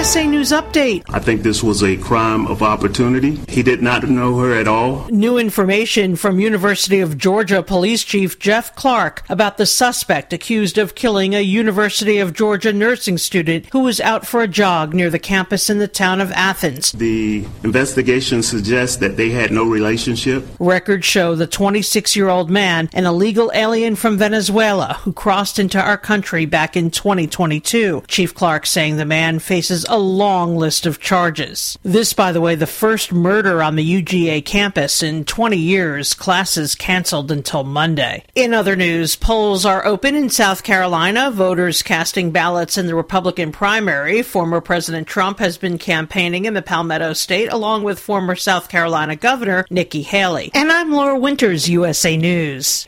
USA 0.03 0.27
News 0.27 0.51
Update. 0.51 1.05
I 1.07 1.19
think 1.19 1.43
this 1.43 1.63
was 1.63 1.81
a 1.81 1.95
crime 1.95 2.45
of 2.47 2.61
opportunity. 2.61 3.37
He 3.47 3.63
did 3.63 3.81
not 3.81 4.03
know 4.03 4.37
her 4.39 4.53
at 4.53 4.67
all. 4.67 5.07
New 5.07 5.37
information 5.37 6.17
from 6.17 6.41
University 6.41 6.99
of 6.99 7.17
Georgia 7.17 7.63
Police 7.63 8.03
Chief 8.03 8.37
Jeff 8.37 8.75
Clark 8.75 9.23
about 9.29 9.55
the 9.55 9.65
suspect 9.65 10.33
accused 10.33 10.77
of 10.77 10.95
killing 10.95 11.33
a 11.33 11.39
University 11.39 12.19
of 12.19 12.33
Georgia 12.33 12.73
nursing 12.73 13.17
student 13.17 13.67
who 13.71 13.79
was 13.79 14.01
out 14.01 14.27
for 14.27 14.41
a 14.41 14.47
jog 14.47 14.93
near 14.93 15.09
the 15.09 15.19
campus 15.19 15.69
in 15.69 15.79
the 15.79 15.87
town 15.87 16.19
of 16.19 16.33
Athens. 16.33 16.91
The 16.91 17.45
investigation 17.63 18.43
suggests 18.43 18.97
that 18.97 19.15
they 19.15 19.29
had 19.29 19.51
no 19.51 19.63
relationship. 19.63 20.45
Records 20.59 21.05
show 21.05 21.33
the 21.33 21.47
26 21.47 22.13
year 22.13 22.27
old 22.27 22.49
man, 22.49 22.89
an 22.91 23.05
illegal 23.05 23.53
alien 23.55 23.95
from 23.95 24.17
Venezuela 24.17 24.97
who 25.03 25.13
crossed 25.13 25.59
into 25.59 25.81
our 25.81 25.97
country 25.97 26.45
back 26.45 26.75
in 26.75 26.91
2022. 26.91 28.03
Chief 28.09 28.35
Clark 28.35 28.65
saying 28.65 28.97
the 28.97 29.05
man 29.05 29.39
faces 29.39 29.85
a 29.93 29.97
long 29.99 30.57
list 30.57 30.87
of 30.87 30.99
charges. 30.99 31.77
This, 31.83 32.13
by 32.13 32.31
the 32.31 32.41
way, 32.41 32.55
the 32.55 32.65
first 32.65 33.13
murder 33.13 33.61
on 33.61 33.75
the 33.75 34.01
UGA 34.01 34.43
campus 34.43 35.03
in 35.03 35.23
20 35.23 35.55
years. 35.55 36.15
Classes 36.15 36.73
canceled 36.73 37.31
until 37.31 37.63
Monday. 37.63 38.23
In 38.33 38.55
other 38.55 38.75
news, 38.75 39.15
polls 39.15 39.67
are 39.67 39.85
open 39.85 40.15
in 40.15 40.31
South 40.31 40.63
Carolina. 40.63 41.29
Voters 41.29 41.83
casting 41.83 42.31
ballots 42.31 42.75
in 42.75 42.87
the 42.87 42.95
Republican 42.95 43.51
primary. 43.51 44.23
Former 44.23 44.61
President 44.61 45.07
Trump 45.07 45.37
has 45.37 45.59
been 45.59 45.77
campaigning 45.77 46.45
in 46.45 46.55
the 46.55 46.63
Palmetto 46.63 47.13
State 47.13 47.53
along 47.53 47.83
with 47.83 47.99
former 47.99 48.35
South 48.35 48.69
Carolina 48.69 49.15
Governor 49.15 49.63
Nikki 49.69 50.01
Haley. 50.01 50.49
And 50.55 50.71
I'm 50.71 50.91
Laura 50.91 51.19
Winters, 51.19 51.69
USA 51.69 52.17
News. 52.17 52.87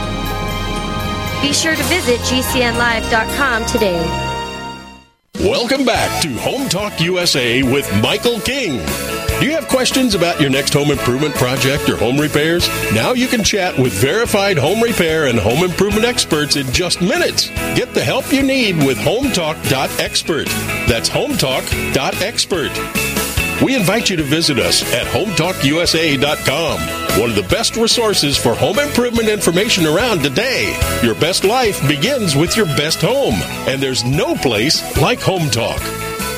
Be 1.41 1.53
sure 1.53 1.75
to 1.75 1.83
visit 1.83 2.19
GCNlive.com 2.21 3.65
today. 3.65 4.27
Welcome 5.39 5.85
back 5.85 6.21
to 6.21 6.29
Home 6.37 6.69
Talk 6.69 7.01
USA 7.01 7.63
with 7.63 7.91
Michael 8.01 8.39
King. 8.41 8.77
Do 9.39 9.47
you 9.47 9.53
have 9.53 9.67
questions 9.69 10.13
about 10.13 10.39
your 10.39 10.51
next 10.51 10.71
home 10.71 10.91
improvement 10.91 11.33
project 11.33 11.89
or 11.89 11.97
home 11.97 12.19
repairs? 12.19 12.67
Now 12.93 13.13
you 13.13 13.27
can 13.27 13.43
chat 13.43 13.75
with 13.75 13.91
verified 13.91 14.59
home 14.59 14.81
repair 14.81 15.25
and 15.25 15.39
home 15.39 15.63
improvement 15.63 16.05
experts 16.05 16.57
in 16.57 16.71
just 16.71 17.01
minutes. 17.01 17.49
Get 17.75 17.95
the 17.95 18.03
help 18.03 18.31
you 18.31 18.43
need 18.43 18.77
with 18.85 18.99
HomeTalk.expert. 18.99 20.45
That's 20.87 21.09
HomeTalk.expert. 21.09 23.10
We 23.61 23.75
invite 23.75 24.09
you 24.09 24.15
to 24.17 24.23
visit 24.23 24.57
us 24.57 24.81
at 24.91 25.05
HomeTalkUSA.com, 25.07 26.79
one 27.19 27.29
of 27.29 27.35
the 27.35 27.43
best 27.43 27.75
resources 27.75 28.35
for 28.35 28.55
home 28.55 28.79
improvement 28.79 29.29
information 29.29 29.85
around 29.85 30.23
today. 30.23 30.75
Your 31.03 31.13
best 31.13 31.43
life 31.43 31.79
begins 31.87 32.35
with 32.35 32.57
your 32.57 32.65
best 32.65 33.01
home, 33.01 33.35
and 33.69 33.79
there's 33.79 34.03
no 34.03 34.33
place 34.33 34.81
like 34.99 35.21
Home 35.21 35.51
Talk. 35.51 35.79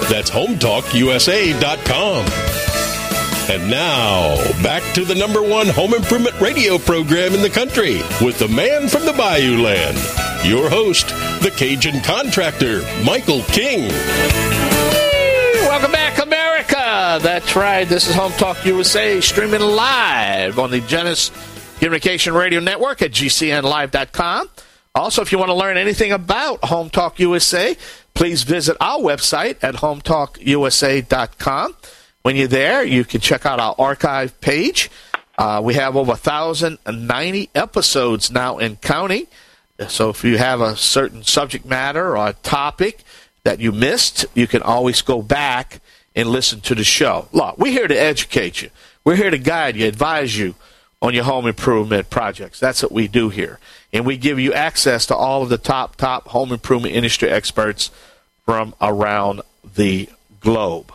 That's 0.09 0.29
HomeTalkUSA.com. 0.31 2.25
And 3.49 3.69
now, 3.69 4.35
back 4.61 4.83
to 4.95 5.05
the 5.05 5.15
number 5.15 5.41
one 5.41 5.67
home 5.67 5.93
improvement 5.93 6.37
radio 6.41 6.77
program 6.77 7.33
in 7.33 7.41
the 7.41 7.49
country 7.49 8.01
with 8.21 8.37
the 8.39 8.49
man 8.49 8.89
from 8.89 9.05
the 9.05 9.13
Bayou 9.13 9.61
Land, 9.61 9.97
your 10.45 10.69
host, 10.69 11.07
the 11.41 11.53
Cajun 11.55 12.01
contractor, 12.01 12.81
Michael 13.05 13.43
King. 13.43 13.89
That's 16.93 17.55
right. 17.55 17.89
This 17.89 18.07
is 18.07 18.13
Home 18.15 18.33
Talk 18.33 18.63
USA, 18.65 19.19
streaming 19.19 19.61
live 19.61 20.59
on 20.59 20.69
the 20.69 20.79
Genesis 20.81 21.31
Communication 21.79 22.35
Radio 22.35 22.59
Network 22.59 23.01
at 23.01 23.09
GCNlive.com. 23.09 24.49
Also, 24.93 25.23
if 25.23 25.31
you 25.31 25.39
want 25.39 25.49
to 25.49 25.55
learn 25.55 25.77
anything 25.77 26.11
about 26.11 26.63
Home 26.65 26.91
Talk 26.91 27.19
USA, 27.19 27.75
please 28.13 28.43
visit 28.43 28.77
our 28.79 28.99
website 28.99 29.57
at 29.63 29.73
HomeTalkUSA.com. 29.75 31.75
When 32.21 32.35
you're 32.35 32.47
there, 32.47 32.83
you 32.83 33.05
can 33.05 33.21
check 33.21 33.47
out 33.47 33.59
our 33.59 33.73
archive 33.79 34.39
page. 34.39 34.91
Uh, 35.35 35.61
we 35.63 35.73
have 35.73 35.95
over 35.95 36.11
1,090 36.11 37.49
episodes 37.55 38.29
now 38.29 38.59
in 38.59 38.75
counting. 38.75 39.25
So 39.87 40.11
if 40.11 40.23
you 40.23 40.37
have 40.37 40.61
a 40.61 40.75
certain 40.75 41.23
subject 41.23 41.65
matter 41.65 42.15
or 42.15 42.27
a 42.27 42.33
topic 42.33 43.03
that 43.43 43.59
you 43.59 43.71
missed, 43.71 44.27
you 44.35 44.45
can 44.45 44.61
always 44.61 45.01
go 45.01 45.23
back 45.23 45.81
and 46.15 46.29
listen 46.29 46.61
to 46.61 46.75
the 46.75 46.83
show. 46.83 47.27
Look, 47.31 47.57
we're 47.57 47.71
here 47.71 47.87
to 47.87 47.95
educate 47.95 48.61
you. 48.61 48.69
We're 49.03 49.15
here 49.15 49.31
to 49.31 49.37
guide 49.37 49.75
you, 49.75 49.87
advise 49.87 50.37
you 50.37 50.55
on 51.01 51.13
your 51.13 51.25
home 51.25 51.47
improvement 51.47 52.09
projects. 52.09 52.59
That's 52.59 52.81
what 52.81 52.91
we 52.91 53.07
do 53.07 53.29
here. 53.29 53.59
And 53.91 54.05
we 54.05 54.17
give 54.17 54.39
you 54.39 54.53
access 54.53 55.05
to 55.07 55.15
all 55.15 55.43
of 55.43 55.49
the 55.49 55.57
top, 55.57 55.97
top 55.97 56.29
home 56.29 56.51
improvement 56.51 56.95
industry 56.95 57.29
experts 57.29 57.91
from 58.45 58.73
around 58.79 59.41
the 59.75 60.09
globe. 60.39 60.91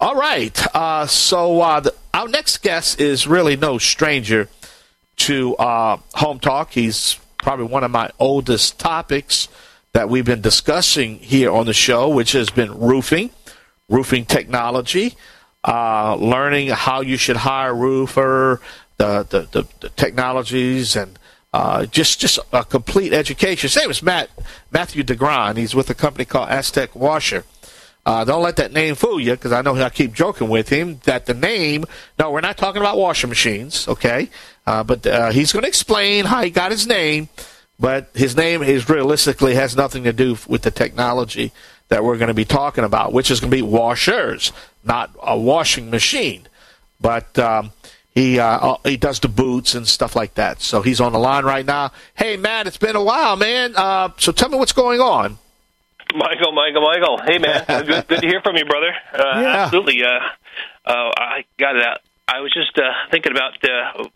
All 0.00 0.14
right. 0.14 0.76
Uh, 0.76 1.06
so 1.06 1.60
uh, 1.60 1.80
the, 1.80 1.94
our 2.14 2.28
next 2.28 2.58
guest 2.62 3.00
is 3.00 3.26
really 3.26 3.56
no 3.56 3.78
stranger 3.78 4.48
to 5.16 5.56
uh, 5.56 5.98
Home 6.14 6.38
Talk. 6.38 6.72
He's 6.72 7.18
probably 7.38 7.66
one 7.66 7.84
of 7.84 7.90
my 7.90 8.10
oldest 8.18 8.78
topics 8.78 9.48
that 9.92 10.08
we've 10.08 10.24
been 10.24 10.42
discussing 10.42 11.18
here 11.18 11.50
on 11.50 11.66
the 11.66 11.72
show, 11.72 12.08
which 12.08 12.32
has 12.32 12.50
been 12.50 12.78
roofing, 12.78 13.30
roofing 13.88 14.24
technology, 14.24 15.16
uh, 15.64 16.16
learning 16.16 16.68
how 16.68 17.00
you 17.00 17.16
should 17.16 17.36
hire 17.36 17.70
a 17.70 17.74
roofer, 17.74 18.60
the, 18.98 19.22
the, 19.24 19.40
the, 19.52 19.68
the 19.80 19.88
technologies, 19.90 20.96
and 20.96 21.18
uh, 21.52 21.86
just 21.86 22.20
just 22.20 22.38
a 22.52 22.64
complete 22.64 23.12
education. 23.12 23.68
Same 23.68 23.90
as 23.90 24.02
Matt 24.02 24.30
Matthew 24.70 25.02
DeGron. 25.02 25.56
He's 25.56 25.74
with 25.74 25.88
a 25.90 25.94
company 25.94 26.24
called 26.24 26.48
Aztec 26.50 26.94
Washer. 26.94 27.44
Uh, 28.04 28.24
don't 28.24 28.42
let 28.42 28.54
that 28.56 28.72
name 28.72 28.94
fool 28.94 29.18
you, 29.18 29.32
because 29.32 29.50
I 29.50 29.62
know 29.62 29.74
I 29.74 29.90
keep 29.90 30.12
joking 30.12 30.48
with 30.48 30.68
him 30.68 31.00
that 31.04 31.26
the 31.26 31.34
name. 31.34 31.84
No, 32.18 32.30
we're 32.30 32.40
not 32.40 32.56
talking 32.56 32.80
about 32.80 32.98
washing 32.98 33.28
machines, 33.28 33.88
okay? 33.88 34.30
Uh, 34.64 34.84
but 34.84 35.04
uh, 35.06 35.30
he's 35.30 35.52
going 35.52 35.62
to 35.64 35.68
explain 35.68 36.24
how 36.24 36.42
he 36.42 36.50
got 36.50 36.70
his 36.70 36.86
name. 36.86 37.28
But 37.80 38.10
his 38.14 38.36
name 38.36 38.62
is 38.62 38.88
realistically 38.88 39.54
has 39.56 39.76
nothing 39.76 40.04
to 40.04 40.12
do 40.12 40.36
with 40.46 40.62
the 40.62 40.70
technology 40.70 41.52
that 41.88 42.02
we're 42.04 42.16
going 42.18 42.28
to 42.28 42.34
be 42.34 42.44
talking 42.44 42.84
about, 42.84 43.12
which 43.12 43.30
is 43.30 43.40
going 43.40 43.50
to 43.50 43.56
be 43.56 43.62
washers, 43.62 44.52
not 44.84 45.10
a 45.22 45.38
washing 45.38 45.90
machine. 45.90 46.46
But 47.00 47.38
um, 47.38 47.72
he 48.14 48.38
uh, 48.38 48.76
he 48.84 48.96
does 48.96 49.20
the 49.20 49.28
boots 49.28 49.74
and 49.74 49.86
stuff 49.86 50.16
like 50.16 50.34
that. 50.34 50.60
So 50.62 50.82
he's 50.82 51.00
on 51.00 51.12
the 51.12 51.18
line 51.18 51.44
right 51.44 51.64
now. 51.66 51.92
Hey, 52.14 52.36
Matt, 52.36 52.66
it's 52.66 52.78
been 52.78 52.96
a 52.96 53.02
while, 53.04 53.36
man. 53.36 53.74
Uh, 53.76 54.10
so 54.16 54.32
tell 54.32 54.48
me 54.48 54.56
what's 54.58 54.72
going 54.72 55.00
on. 55.00 55.38
Michael, 56.14 56.52
Michael, 56.52 56.82
Michael. 56.82 57.18
Hey, 57.24 57.38
man. 57.38 57.64
good, 57.86 58.08
good 58.08 58.20
to 58.22 58.26
hear 58.26 58.40
from 58.40 58.56
you, 58.56 58.64
brother. 58.64 58.92
Uh, 59.12 59.40
Yeah. 59.40 59.64
Absolutely. 59.64 60.02
Uh, 60.02 60.20
uh, 60.86 61.10
I 61.18 61.44
got 61.58 61.76
it 61.76 61.82
out. 61.82 62.00
I 62.28 62.40
was 62.40 62.52
just 62.54 62.78
uh, 62.78 62.90
thinking 63.10 63.32
about 63.32 63.52
uh, 63.64 64.08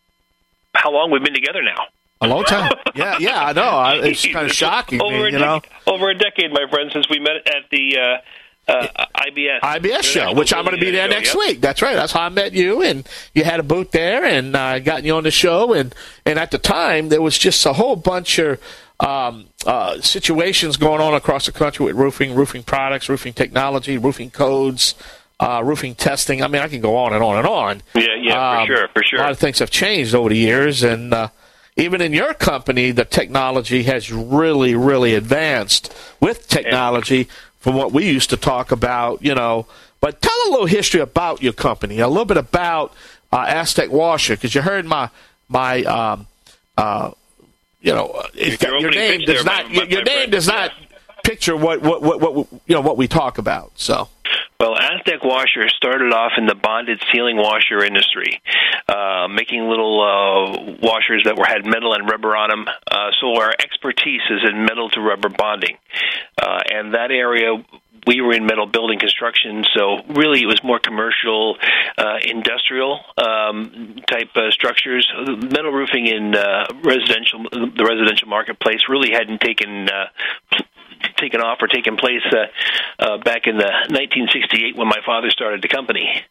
how 0.74 0.92
long 0.92 1.10
we've 1.10 1.22
been 1.22 1.34
together 1.34 1.62
now. 1.62 1.84
A 2.22 2.28
long 2.28 2.44
time. 2.44 2.70
yeah, 2.94 3.16
yeah, 3.18 3.44
I 3.44 3.52
know. 3.52 3.62
I, 3.62 3.94
it's 4.04 4.26
kind 4.26 4.46
of 4.46 4.52
shocking, 4.56 5.00
over 5.02 5.10
me, 5.16 5.28
a 5.28 5.30
you 5.30 5.38
know. 5.38 5.62
over 5.86 6.10
a 6.10 6.14
decade, 6.14 6.52
my 6.52 6.66
friend, 6.70 6.90
since 6.92 7.08
we 7.08 7.18
met 7.18 7.36
at 7.46 7.70
the 7.70 7.96
uh, 7.98 8.70
uh, 8.70 9.06
IBS 9.16 9.60
IBS 9.60 10.02
show, 10.02 10.34
which 10.34 10.52
I'm 10.52 10.64
going 10.64 10.76
to 10.76 10.80
be 10.80 10.90
there 10.90 11.08
Show, 11.08 11.16
next 11.16 11.34
yep. 11.34 11.36
week. 11.38 11.60
That's 11.60 11.82
right. 11.82 11.94
That's 11.94 12.12
how 12.12 12.22
I 12.22 12.28
met 12.28 12.52
you, 12.52 12.82
and 12.82 13.08
you 13.34 13.44
had 13.44 13.58
a 13.58 13.62
booth 13.62 13.90
there, 13.90 14.24
and 14.24 14.56
I 14.56 14.76
uh, 14.76 14.78
got 14.80 15.02
you 15.04 15.14
on 15.16 15.24
the 15.24 15.30
show. 15.30 15.72
And 15.72 15.94
and 16.26 16.38
at 16.38 16.50
the 16.50 16.58
time, 16.58 17.08
there 17.08 17.22
was 17.22 17.38
just 17.38 17.64
a 17.66 17.72
whole 17.72 17.96
bunch 17.96 18.38
of 18.38 18.60
um, 19.00 19.46
uh, 19.66 20.00
situations 20.00 20.76
going 20.76 21.00
on 21.00 21.14
across 21.14 21.46
the 21.46 21.52
country 21.52 21.86
with 21.86 21.96
roofing, 21.96 22.34
roofing 22.34 22.62
products, 22.62 23.08
roofing 23.08 23.32
technology, 23.32 23.98
roofing 23.98 24.30
codes. 24.30 24.94
Uh, 25.42 25.62
roofing 25.64 25.94
testing. 25.94 26.42
I 26.42 26.48
mean, 26.48 26.60
I 26.60 26.68
can 26.68 26.82
go 26.82 26.98
on 26.98 27.14
and 27.14 27.22
on 27.24 27.38
and 27.38 27.46
on. 27.46 27.82
Yeah, 27.94 28.02
yeah, 28.20 28.58
Um, 28.58 28.66
for 28.66 28.76
sure, 28.76 28.88
for 28.88 29.02
sure. 29.02 29.18
A 29.20 29.22
lot 29.22 29.30
of 29.30 29.38
things 29.38 29.58
have 29.60 29.70
changed 29.70 30.14
over 30.14 30.28
the 30.28 30.36
years, 30.36 30.82
and 30.82 31.14
uh, 31.14 31.28
even 31.80 32.00
in 32.00 32.12
your 32.12 32.34
company, 32.34 32.90
the 32.90 33.04
technology 33.04 33.82
has 33.84 34.12
really, 34.12 34.74
really 34.74 35.14
advanced 35.14 35.92
with 36.20 36.46
technology 36.48 37.28
from 37.58 37.74
what 37.74 37.92
we 37.92 38.06
used 38.06 38.30
to 38.30 38.36
talk 38.36 38.70
about. 38.72 39.22
You 39.22 39.34
know, 39.34 39.66
but 40.00 40.20
tell 40.22 40.36
a 40.46 40.50
little 40.50 40.66
history 40.66 41.00
about 41.00 41.42
your 41.42 41.52
company, 41.52 41.98
a 42.00 42.08
little 42.08 42.24
bit 42.24 42.36
about 42.36 42.92
uh, 43.32 43.44
Aztec 43.48 43.90
Washer, 43.90 44.34
because 44.36 44.54
you 44.54 44.62
heard 44.62 44.84
my 44.86 45.10
my 45.48 45.82
um, 45.84 46.26
uh, 46.76 47.10
you 47.80 47.92
know 47.92 48.22
it, 48.34 48.60
Your 48.62 48.78
your 48.78 48.90
name 48.90 49.20
does 49.20 49.36
there, 49.36 49.44
not 49.44 49.66
my- 49.68 49.72
your, 49.74 49.84
your 49.86 50.00
my 50.00 50.04
name 50.04 50.16
friend. 50.18 50.32
does 50.32 50.46
not 50.46 50.72
picture 51.24 51.56
what, 51.56 51.82
what 51.82 52.02
what 52.02 52.20
what 52.20 52.46
you 52.66 52.74
know 52.74 52.80
what 52.80 52.96
we 52.96 53.06
talk 53.08 53.38
about. 53.38 53.72
So. 53.76 54.08
Well, 54.58 54.76
Aztec 54.76 55.24
Washer 55.24 55.68
started 55.68 56.12
off 56.12 56.32
in 56.36 56.46
the 56.46 56.54
bonded 56.54 57.02
sealing 57.12 57.36
washer 57.36 57.82
industry, 57.82 58.42
uh, 58.88 59.26
making 59.28 59.68
little 59.68 60.00
uh, 60.02 60.76
washers 60.82 61.24
that 61.24 61.36
were 61.36 61.46
had 61.46 61.64
metal 61.64 61.94
and 61.94 62.08
rubber 62.08 62.36
on 62.36 62.50
them. 62.50 62.66
Uh, 62.68 63.10
so 63.20 63.40
our 63.40 63.50
expertise 63.50 64.20
is 64.30 64.48
in 64.48 64.64
metal 64.64 64.90
to 64.90 65.00
rubber 65.00 65.30
bonding, 65.30 65.76
uh, 66.40 66.60
and 66.70 66.94
that 66.94 67.10
area 67.10 67.64
we 68.06 68.20
were 68.20 68.32
in 68.32 68.46
metal 68.46 68.66
building 68.66 68.98
construction, 68.98 69.64
so 69.74 70.00
really 70.08 70.40
it 70.40 70.46
was 70.46 70.62
more 70.64 70.78
commercial, 70.78 71.56
uh, 71.98 72.18
industrial 72.24 73.00
um, 73.18 73.96
type 74.08 74.30
uh, 74.36 74.50
structures. 74.50 75.06
Metal 75.16 75.70
roofing 75.70 76.06
in 76.06 76.34
uh, 76.34 76.66
residential, 76.82 77.44
the 77.50 77.86
residential 77.86 78.28
marketplace 78.28 78.80
really 78.88 79.10
hadn't 79.12 79.40
taken. 79.40 79.88
Taken 81.16 81.40
off 81.40 81.58
or 81.60 81.66
taken 81.66 81.96
place 81.96 82.22
uh, 82.32 82.46
uh, 82.98 83.18
back 83.18 83.46
in 83.46 83.56
the 83.56 83.70
1968 83.88 84.76
when 84.76 84.88
my 84.88 84.98
father 85.04 85.30
started 85.30 85.62
the 85.62 85.68
company. 85.68 86.22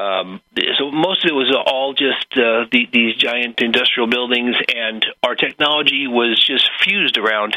Um, 0.00 0.40
so 0.78 0.90
most 0.90 1.24
of 1.24 1.30
it 1.30 1.34
was 1.34 1.54
all 1.66 1.94
just 1.94 2.26
uh, 2.32 2.66
the, 2.70 2.86
these 2.92 3.16
giant 3.16 3.60
industrial 3.60 4.08
buildings, 4.08 4.56
and 4.74 5.04
our 5.22 5.34
technology 5.34 6.06
was 6.06 6.42
just 6.44 6.68
fused 6.82 7.16
around 7.16 7.56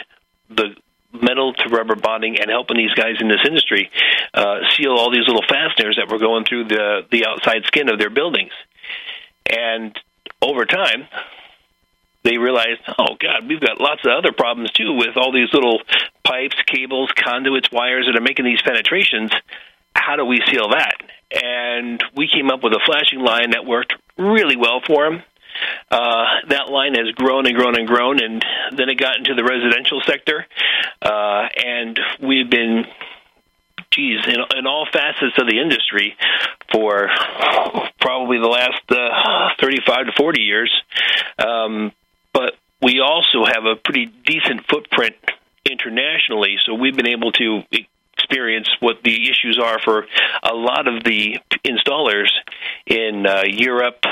the 0.50 0.76
metal 1.12 1.54
to 1.54 1.70
rubber 1.70 1.96
bonding 1.96 2.40
and 2.40 2.50
helping 2.50 2.78
these 2.78 2.94
guys 2.94 3.16
in 3.20 3.28
this 3.28 3.40
industry 3.46 3.90
uh, 4.34 4.60
seal 4.76 4.92
all 4.92 5.12
these 5.12 5.26
little 5.28 5.46
fasteners 5.48 5.98
that 5.98 6.12
were 6.12 6.20
going 6.20 6.46
through 6.46 6.66
the 6.66 7.02
the 7.12 7.26
outside 7.26 7.64
skin 7.66 7.90
of 7.90 7.98
their 8.00 8.10
buildings. 8.10 8.52
And 9.50 9.98
over 10.42 10.66
time, 10.66 11.08
they 12.24 12.38
realized, 12.38 12.82
oh 12.98 13.16
God, 13.20 13.48
we've 13.48 13.62
got 13.62 13.80
lots 13.80 14.02
of 14.06 14.12
other 14.12 14.32
problems 14.32 14.72
too 14.72 14.94
with 14.94 15.16
all 15.18 15.32
these 15.32 15.54
little 15.54 15.82
pipes, 16.24 16.56
cables, 16.66 17.12
conduits, 17.16 17.72
wires 17.72 18.08
that 18.08 18.18
are 18.18 18.24
making 18.24 18.46
these 18.46 18.62
penetrations. 18.62 19.32
How 19.96 20.16
do 20.16 20.26
we 20.26 20.42
seal 20.48 20.70
that? 20.70 20.96
And 21.32 22.02
we 22.16 22.28
came 22.28 22.50
up 22.50 22.64
with 22.64 22.74
a 22.74 22.82
flashing 22.86 23.20
line 23.20 23.52
that 23.52 23.66
worked 23.66 23.94
really 24.18 24.56
well 24.56 24.82
for 24.86 25.10
them. 25.10 25.24
Uh, 25.90 26.26
that 26.50 26.70
line 26.70 26.94
has 26.94 27.12
grown 27.16 27.48
and 27.48 27.56
grown 27.56 27.78
and 27.78 27.88
grown, 27.88 28.24
and 28.24 28.46
then 28.76 28.90
it 28.90 28.96
got 28.96 29.18
into 29.18 29.34
the 29.34 29.44
residential 29.44 30.00
sector, 30.06 30.46
uh, 31.02 31.48
and 31.66 32.00
we've 32.22 32.50
been 32.50 32.86
geez, 33.92 34.20
in, 34.28 34.38
in 34.58 34.68
all 34.68 34.88
facets 34.92 35.38
of 35.40 35.48
the 35.48 35.60
industry 35.60 36.16
for 36.72 37.10
probably 38.00 38.38
the 38.38 38.48
last 38.48 38.82
uh, 38.90 39.50
35 39.60 40.08
to 40.08 40.12
40 40.16 40.42
years. 40.42 40.72
Um, 41.40 41.92
but 42.38 42.54
we 42.84 43.00
also 43.00 43.46
have 43.46 43.66
a 43.66 43.76
pretty 43.76 44.06
decent 44.06 44.62
footprint 44.70 45.16
internationally, 45.66 46.58
so 46.64 46.76
we've 46.76 46.96
been 46.96 47.08
able 47.08 47.32
to 47.32 47.64
experience 48.14 48.70
what 48.80 48.98
the 49.04 49.28
issues 49.28 49.60
are 49.62 49.80
for 49.84 50.06
a 50.44 50.54
lot 50.54 50.88
of 50.88 51.04
the 51.04 51.40
installers 51.66 52.30
in 52.86 53.26
uh, 53.26 53.42
Europe, 53.48 54.04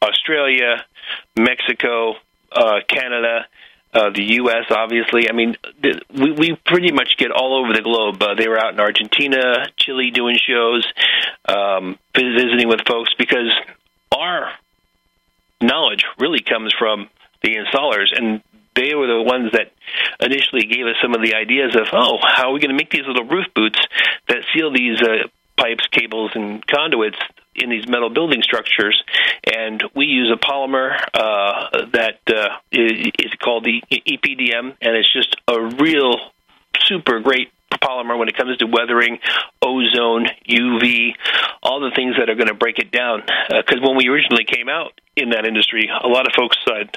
Australia, 0.00 0.82
Mexico, 1.38 2.14
uh, 2.52 2.80
Canada, 2.88 3.46
uh, 3.92 4.10
the 4.14 4.24
U.S. 4.40 4.64
Obviously, 4.70 5.28
I 5.28 5.34
mean, 5.34 5.56
th- 5.82 6.02
we 6.10 6.32
we 6.32 6.56
pretty 6.64 6.92
much 6.92 7.16
get 7.18 7.30
all 7.30 7.62
over 7.62 7.74
the 7.74 7.82
globe. 7.82 8.22
Uh, 8.22 8.34
they 8.34 8.48
were 8.48 8.58
out 8.58 8.72
in 8.72 8.80
Argentina, 8.80 9.66
Chile, 9.76 10.10
doing 10.10 10.38
shows, 10.38 10.86
um, 11.46 11.98
visiting 12.14 12.68
with 12.68 12.80
folks 12.86 13.12
because 13.18 13.52
our 14.16 14.52
knowledge 15.60 16.04
really 16.18 16.40
comes 16.40 16.72
from 16.78 17.10
the 17.42 17.56
installers, 17.56 18.16
and 18.16 18.42
they 18.74 18.94
were 18.94 19.06
the 19.06 19.22
ones 19.22 19.52
that 19.52 19.72
initially 20.20 20.66
gave 20.66 20.86
us 20.86 20.96
some 21.02 21.14
of 21.14 21.22
the 21.22 21.34
ideas 21.34 21.74
of, 21.74 21.88
oh, 21.92 22.18
how 22.22 22.50
are 22.50 22.52
we 22.52 22.60
going 22.60 22.70
to 22.70 22.76
make 22.76 22.90
these 22.90 23.06
little 23.06 23.24
roof 23.24 23.46
boots 23.54 23.80
that 24.28 24.38
seal 24.54 24.72
these 24.72 25.00
uh, 25.02 25.28
pipes, 25.56 25.86
cables, 25.90 26.30
and 26.34 26.64
conduits 26.66 27.18
in 27.54 27.70
these 27.70 27.88
metal 27.88 28.08
building 28.08 28.42
structures, 28.42 29.02
and 29.44 29.82
we 29.94 30.06
use 30.06 30.32
a 30.32 30.38
polymer 30.38 30.96
uh, 31.12 31.86
that 31.92 32.20
uh, 32.28 32.48
is, 32.70 33.32
called 33.42 33.64
the 33.64 33.82
EPDM, 33.90 34.76
and 34.80 34.96
it's 34.96 35.12
just 35.12 35.36
a 35.48 35.60
real 35.82 36.14
super 36.84 37.20
great 37.20 37.50
polymer 37.82 38.18
when 38.18 38.28
it 38.28 38.36
comes 38.36 38.56
to 38.58 38.66
weathering, 38.66 39.18
ozone, 39.62 40.26
UV, 40.48 41.12
all 41.62 41.80
the 41.80 41.92
things 41.94 42.16
that 42.18 42.30
are 42.30 42.34
going 42.34 42.48
to 42.48 42.54
break 42.54 42.78
it 42.78 42.90
down. 42.90 43.22
Because 43.48 43.78
uh, 43.78 43.86
when 43.86 43.96
we 43.96 44.08
originally 44.08 44.44
came 44.44 44.68
out 44.68 44.92
in 45.20 45.30
that 45.30 45.46
industry, 45.46 45.88
a 45.88 46.06
lot 46.08 46.26
of 46.26 46.32
folks 46.36 46.56
said, 46.66 46.96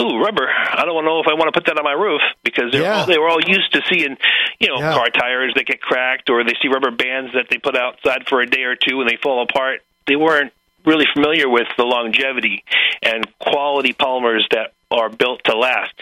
"Ooh, 0.00 0.18
rubber! 0.18 0.48
I 0.48 0.84
don't 0.84 1.04
know 1.04 1.20
if 1.20 1.26
I 1.28 1.34
want 1.34 1.52
to 1.52 1.58
put 1.58 1.66
that 1.66 1.78
on 1.78 1.84
my 1.84 1.92
roof," 1.92 2.22
because 2.42 2.72
they're 2.72 2.82
Yeah. 2.82 3.00
all, 3.00 3.06
they 3.06 3.18
were 3.18 3.28
all 3.28 3.40
used 3.46 3.72
to 3.72 3.82
seeing, 3.90 4.16
you 4.58 4.68
know, 4.68 4.78
Yeah. 4.78 4.92
car 4.94 5.08
tires 5.10 5.52
that 5.54 5.66
get 5.66 5.80
cracked, 5.80 6.30
or 6.30 6.44
they 6.44 6.54
see 6.62 6.68
rubber 6.68 6.90
bands 6.90 7.32
that 7.34 7.46
they 7.50 7.58
put 7.58 7.76
outside 7.76 8.26
for 8.28 8.40
a 8.40 8.46
day 8.46 8.62
or 8.62 8.76
two 8.76 9.00
and 9.00 9.08
they 9.08 9.16
fall 9.16 9.42
apart. 9.42 9.80
They 10.06 10.16
weren't 10.16 10.52
really 10.84 11.06
familiar 11.12 11.48
with 11.48 11.68
the 11.76 11.84
longevity 11.84 12.64
and 13.02 13.26
quality 13.38 13.92
polymers 13.92 14.42
that 14.50 14.72
are 14.90 15.08
built 15.10 15.44
to 15.44 15.56
last. 15.56 15.94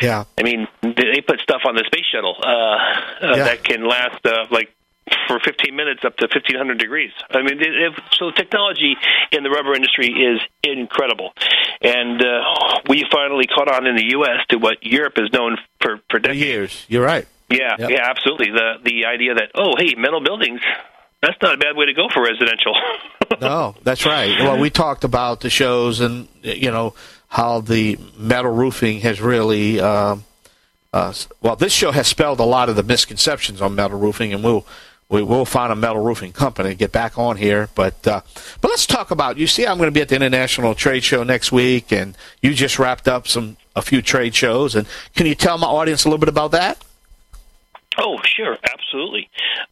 Yeah. 0.00 0.24
I 0.38 0.42
mean, 0.42 0.68
they 0.82 1.20
put 1.20 1.40
stuff 1.40 1.62
on 1.66 1.74
the 1.74 1.84
space 1.86 2.06
shuttle 2.10 2.36
uh, 2.42 2.48
uh, 2.48 2.78
Yeah. 3.22 3.44
that 3.44 3.64
can 3.64 3.84
last 3.86 4.24
uh, 4.24 4.46
like 4.50 4.70
for 5.28 5.38
15 5.40 5.74
minutes 5.74 6.04
up 6.04 6.16
to 6.18 6.24
1500 6.26 6.78
degrees. 6.78 7.10
I 7.30 7.42
mean, 7.42 7.60
so 8.12 8.30
technology 8.30 8.96
in 9.32 9.42
the 9.42 9.50
rubber 9.50 9.74
industry 9.74 10.08
is 10.08 10.40
incredible, 10.62 11.32
and 11.80 12.20
uh, 12.20 12.80
we 12.88 13.04
finally 13.10 13.46
caught 13.46 13.68
on 13.68 13.86
in 13.86 13.96
the 13.96 14.10
U.S. 14.10 14.46
to 14.50 14.58
what 14.58 14.78
Europe 14.82 15.14
has 15.16 15.32
known 15.32 15.56
for 15.80 16.00
for 16.10 16.18
decades. 16.18 16.40
years. 16.40 16.86
You're 16.88 17.04
right. 17.04 17.26
Yeah, 17.50 17.76
Yep. 17.78 17.90
yeah, 17.90 18.08
absolutely. 18.08 18.50
The 18.50 18.74
the 18.84 19.06
idea 19.06 19.34
that 19.34 19.50
oh, 19.54 19.74
hey, 19.78 19.94
metal 19.96 20.20
buildings. 20.22 20.60
That's 21.20 21.40
not 21.40 21.54
a 21.54 21.56
bad 21.56 21.76
way 21.76 21.86
to 21.86 21.94
go 21.94 22.08
for 22.12 22.20
residential. 22.20 22.74
no, 23.40 23.76
that's 23.84 24.04
right. 24.04 24.40
Well, 24.40 24.58
we 24.58 24.70
talked 24.70 25.04
about 25.04 25.40
the 25.40 25.50
shows 25.50 26.00
and 26.00 26.26
you 26.42 26.70
know 26.72 26.94
how 27.28 27.60
the 27.60 27.96
metal 28.18 28.50
roofing 28.52 29.00
has 29.02 29.20
really. 29.20 29.78
Um, 29.80 30.24
uh, 30.92 31.12
well, 31.40 31.54
this 31.56 31.72
show 31.72 31.92
has 31.92 32.06
spelled 32.08 32.40
a 32.40 32.44
lot 32.44 32.68
of 32.68 32.74
the 32.76 32.82
misconceptions 32.82 33.62
on 33.62 33.74
metal 33.76 33.98
roofing, 33.98 34.34
and 34.34 34.42
we'll 34.42 34.66
we 35.12 35.22
will 35.22 35.44
find 35.44 35.70
a 35.70 35.76
metal 35.76 36.02
roofing 36.02 36.32
company 36.32 36.70
and 36.70 36.78
get 36.78 36.90
back 36.90 37.18
on 37.18 37.36
here. 37.36 37.68
But 37.74 38.06
uh, 38.08 38.22
but 38.60 38.68
let's 38.70 38.86
talk 38.86 39.10
about. 39.10 39.36
You 39.36 39.46
see, 39.46 39.66
I'm 39.66 39.76
going 39.76 39.88
to 39.88 39.92
be 39.92 40.00
at 40.00 40.08
the 40.08 40.16
International 40.16 40.74
Trade 40.74 41.04
Show 41.04 41.22
next 41.22 41.52
week, 41.52 41.92
and 41.92 42.16
you 42.40 42.54
just 42.54 42.78
wrapped 42.78 43.06
up 43.06 43.28
some 43.28 43.58
a 43.76 43.82
few 43.82 44.00
trade 44.00 44.34
shows. 44.34 44.74
And 44.74 44.88
can 45.14 45.26
you 45.26 45.34
tell 45.34 45.58
my 45.58 45.66
audience 45.66 46.04
a 46.04 46.08
little 46.08 46.18
bit 46.18 46.30
about 46.30 46.50
that? 46.52 46.82
Oh, 47.98 48.18
sure, 48.24 48.56
absolutely. 48.72 49.28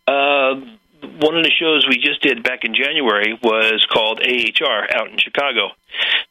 Uh, 0.07 0.61
one 1.03 1.37
of 1.37 1.45
the 1.45 1.51
shows 1.51 1.87
we 1.89 1.97
just 1.97 2.23
did 2.23 2.43
back 2.43 2.65
in 2.65 2.75
January 2.75 3.39
was 3.43 3.85
called 3.93 4.21
AHR 4.21 4.89
out 4.95 5.11
in 5.11 5.19
Chicago. 5.19 5.71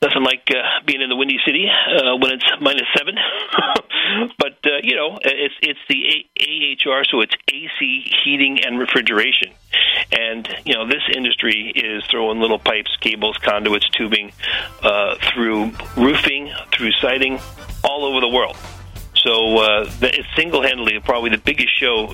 Nothing 0.02 0.24
like 0.24 0.48
uh, 0.50 0.86
being 0.86 1.02
in 1.02 1.10
the 1.10 1.16
Windy 1.16 1.38
City 1.46 1.68
uh, 1.68 2.16
when 2.18 2.32
it's 2.32 2.46
minus 2.62 2.88
seven, 2.98 3.16
but 4.38 4.58
uh, 4.66 4.80
you 4.82 4.96
know 4.96 5.18
it's 5.22 5.56
it's 5.62 5.80
the 5.90 6.26
AHR, 6.40 7.04
so 7.06 7.22
it's 7.22 7.34
AC 7.52 8.14
heating 8.24 8.64
and 8.64 8.80
refrigeration. 8.80 9.52
And 10.12 10.48
you 10.66 10.74
know 10.74 10.88
this 10.88 11.04
industry 11.14 11.72
is 11.76 12.04
throwing 12.10 12.40
little 12.40 12.60
pipes, 12.60 12.96
cables, 13.02 13.38
conduits, 13.38 13.90
tubing 13.90 14.32
uh, 14.82 15.16
through 15.34 15.72
roofing, 15.98 16.54
through 16.72 16.92
siding, 16.94 17.40
all 17.84 18.06
over 18.06 18.22
the 18.22 18.30
world. 18.30 18.56
So 19.16 19.58
uh, 19.58 19.92
it's 20.02 20.28
single-handedly 20.38 21.02
probably 21.02 21.30
the 21.30 21.38
biggest 21.38 21.78
show 21.78 22.14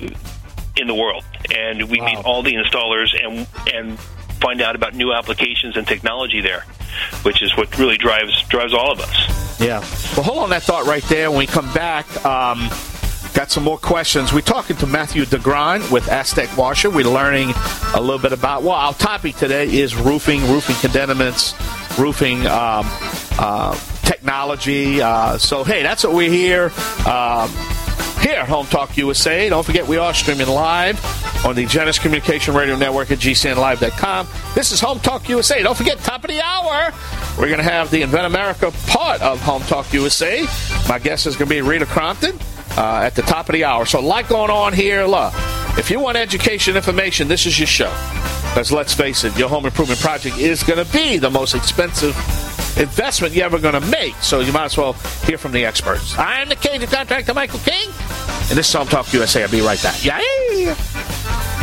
in 0.76 0.86
the 0.86 0.94
world, 0.94 1.24
and 1.54 1.88
we 1.88 2.00
meet 2.00 2.18
all 2.24 2.42
the 2.42 2.54
installers 2.54 3.14
and 3.22 3.46
and 3.72 3.98
find 4.40 4.60
out 4.60 4.76
about 4.76 4.94
new 4.94 5.12
applications 5.12 5.76
and 5.76 5.86
technology 5.86 6.40
there, 6.40 6.64
which 7.22 7.42
is 7.42 7.56
what 7.56 7.76
really 7.78 7.96
drives 7.96 8.42
drives 8.44 8.74
all 8.74 8.92
of 8.92 9.00
us. 9.00 9.60
Yeah. 9.60 9.80
Well, 10.14 10.24
hold 10.24 10.38
on 10.38 10.50
that 10.50 10.62
thought 10.62 10.86
right 10.86 11.02
there. 11.04 11.30
When 11.30 11.38
we 11.38 11.46
come 11.46 11.72
back, 11.72 12.06
um, 12.26 12.68
got 13.32 13.50
some 13.50 13.64
more 13.64 13.78
questions. 13.78 14.32
We're 14.32 14.40
talking 14.40 14.76
to 14.76 14.86
Matthew 14.86 15.24
DeGrine 15.24 15.90
with 15.90 16.08
Aztec 16.08 16.56
Washer. 16.56 16.90
We're 16.90 17.08
learning 17.08 17.52
a 17.94 18.00
little 18.00 18.18
bit 18.18 18.32
about, 18.32 18.62
well, 18.62 18.72
our 18.72 18.94
topic 18.94 19.36
today 19.36 19.66
is 19.66 19.94
roofing, 19.96 20.42
roofing 20.48 20.76
condemnaments, 20.76 21.54
roofing 21.98 22.46
um, 22.46 22.86
uh, 23.38 23.78
technology. 24.02 25.00
Uh, 25.00 25.38
so, 25.38 25.64
hey, 25.64 25.82
that's 25.82 26.04
what 26.04 26.14
we're 26.14 26.30
here. 26.30 26.72
Um, 27.06 27.50
here 28.26 28.40
at 28.40 28.48
Home 28.48 28.66
Talk 28.66 28.96
USA. 28.96 29.48
Don't 29.48 29.64
forget, 29.64 29.86
we 29.86 29.98
are 29.98 30.12
streaming 30.12 30.48
live 30.48 30.98
on 31.46 31.54
the 31.54 31.64
Genesis 31.64 32.02
Communication 32.02 32.54
Radio 32.54 32.74
Network 32.74 33.12
at 33.12 33.18
gcnlive.com. 33.18 34.26
This 34.52 34.72
is 34.72 34.80
Home 34.80 34.98
Talk 34.98 35.28
USA. 35.28 35.62
Don't 35.62 35.76
forget, 35.76 35.98
top 35.98 36.24
of 36.24 36.30
the 36.30 36.40
hour, 36.40 36.92
we're 37.38 37.46
going 37.46 37.58
to 37.58 37.62
have 37.62 37.88
the 37.92 38.02
Event 38.02 38.26
America 38.26 38.72
part 38.88 39.22
of 39.22 39.40
Home 39.42 39.62
Talk 39.62 39.92
USA. 39.92 40.44
My 40.88 40.98
guest 40.98 41.26
is 41.26 41.36
going 41.36 41.48
to 41.48 41.54
be 41.54 41.60
Rita 41.60 41.86
Crompton 41.86 42.36
uh, 42.76 43.02
at 43.04 43.14
the 43.14 43.22
top 43.22 43.48
of 43.48 43.52
the 43.52 43.64
hour. 43.64 43.86
So, 43.86 44.00
a 44.00 44.02
lot 44.02 44.28
going 44.28 44.50
on 44.50 44.72
here. 44.72 45.04
Look, 45.04 45.32
if 45.78 45.88
you 45.88 46.00
want 46.00 46.16
education 46.16 46.74
information, 46.74 47.28
this 47.28 47.46
is 47.46 47.60
your 47.60 47.68
show. 47.68 47.92
Because 48.56 48.72
let's 48.72 48.94
face 48.94 49.22
it, 49.24 49.36
your 49.36 49.50
home 49.50 49.66
improvement 49.66 50.00
project 50.00 50.38
is 50.38 50.62
going 50.62 50.82
to 50.82 50.90
be 50.90 51.18
the 51.18 51.28
most 51.28 51.54
expensive 51.54 52.16
investment 52.78 53.34
you're 53.34 53.44
ever 53.44 53.58
going 53.58 53.74
to 53.74 53.86
make. 53.88 54.14
So 54.22 54.40
you 54.40 54.50
might 54.50 54.64
as 54.64 54.78
well 54.78 54.94
hear 55.26 55.36
from 55.36 55.52
the 55.52 55.66
experts. 55.66 56.18
I'm 56.18 56.48
the 56.48 56.56
Cajun 56.56 56.88
contractor, 56.88 57.34
Michael 57.34 57.58
King, 57.58 57.90
and 58.48 58.56
this 58.56 58.66
is 58.66 58.72
Home 58.72 58.88
Talk 58.88 59.12
USA. 59.12 59.42
I'll 59.42 59.50
be 59.50 59.60
right 59.60 59.82
back. 59.82 60.02
Yeah. 60.02 61.54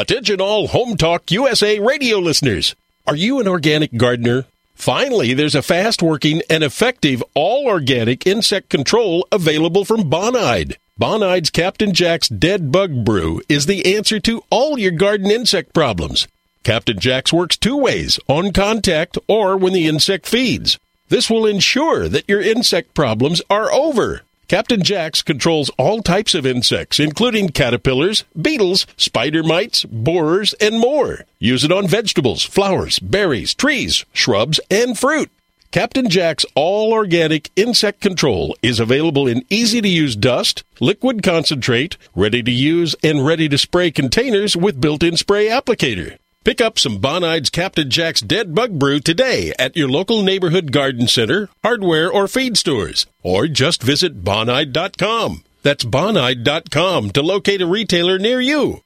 Attention 0.00 0.40
all 0.40 0.68
Home 0.68 0.96
Talk 0.96 1.28
USA 1.32 1.80
radio 1.80 2.18
listeners. 2.18 2.76
Are 3.08 3.16
you 3.16 3.40
an 3.40 3.48
organic 3.48 3.96
gardener? 3.96 4.44
Finally, 4.76 5.34
there's 5.34 5.56
a 5.56 5.60
fast 5.60 6.04
working 6.04 6.40
and 6.48 6.62
effective 6.62 7.20
all 7.34 7.66
organic 7.66 8.24
insect 8.24 8.68
control 8.68 9.26
available 9.32 9.84
from 9.84 10.08
Bonide. 10.08 10.76
Bonide's 11.00 11.50
Captain 11.50 11.92
Jack's 11.92 12.28
Dead 12.28 12.70
Bug 12.70 13.04
Brew 13.04 13.42
is 13.48 13.66
the 13.66 13.96
answer 13.96 14.20
to 14.20 14.44
all 14.50 14.78
your 14.78 14.92
garden 14.92 15.32
insect 15.32 15.74
problems. 15.74 16.28
Captain 16.62 17.00
Jack's 17.00 17.32
works 17.32 17.56
two 17.56 17.76
ways 17.76 18.20
on 18.28 18.52
contact 18.52 19.18
or 19.26 19.56
when 19.56 19.72
the 19.72 19.88
insect 19.88 20.28
feeds. 20.28 20.78
This 21.08 21.28
will 21.28 21.44
ensure 21.44 22.08
that 22.08 22.28
your 22.28 22.40
insect 22.40 22.94
problems 22.94 23.42
are 23.50 23.72
over. 23.72 24.22
Captain 24.48 24.82
Jack's 24.82 25.20
controls 25.20 25.70
all 25.76 26.00
types 26.00 26.34
of 26.34 26.46
insects, 26.46 26.98
including 26.98 27.50
caterpillars, 27.50 28.24
beetles, 28.40 28.86
spider 28.96 29.42
mites, 29.42 29.84
borers, 29.84 30.54
and 30.54 30.80
more. 30.80 31.26
Use 31.38 31.64
it 31.64 31.72
on 31.72 31.86
vegetables, 31.86 32.44
flowers, 32.44 32.98
berries, 32.98 33.52
trees, 33.52 34.06
shrubs, 34.14 34.58
and 34.70 34.98
fruit. 34.98 35.30
Captain 35.70 36.08
Jack's 36.08 36.46
all 36.54 36.94
organic 36.94 37.50
insect 37.56 38.00
control 38.00 38.56
is 38.62 38.80
available 38.80 39.26
in 39.26 39.44
easy 39.50 39.82
to 39.82 39.88
use 39.88 40.16
dust, 40.16 40.64
liquid 40.80 41.22
concentrate, 41.22 41.98
ready 42.16 42.42
to 42.42 42.50
use, 42.50 42.96
and 43.04 43.26
ready 43.26 43.50
to 43.50 43.58
spray 43.58 43.90
containers 43.90 44.56
with 44.56 44.80
built 44.80 45.02
in 45.02 45.18
spray 45.18 45.48
applicator. 45.48 46.16
Pick 46.44 46.60
up 46.60 46.78
some 46.78 46.98
Bonide's 46.98 47.50
Captain 47.50 47.90
Jack's 47.90 48.20
Dead 48.20 48.54
Bug 48.54 48.78
Brew 48.78 49.00
today 49.00 49.52
at 49.58 49.76
your 49.76 49.88
local 49.88 50.22
neighborhood 50.22 50.72
garden 50.72 51.06
center, 51.08 51.50
hardware, 51.62 52.10
or 52.10 52.26
feed 52.28 52.56
stores. 52.56 53.06
Or 53.22 53.48
just 53.48 53.82
visit 53.82 54.24
Bonide.com. 54.24 55.44
That's 55.62 55.84
Bonide.com 55.84 57.10
to 57.10 57.22
locate 57.22 57.60
a 57.60 57.66
retailer 57.66 58.18
near 58.18 58.40
you. 58.40 58.82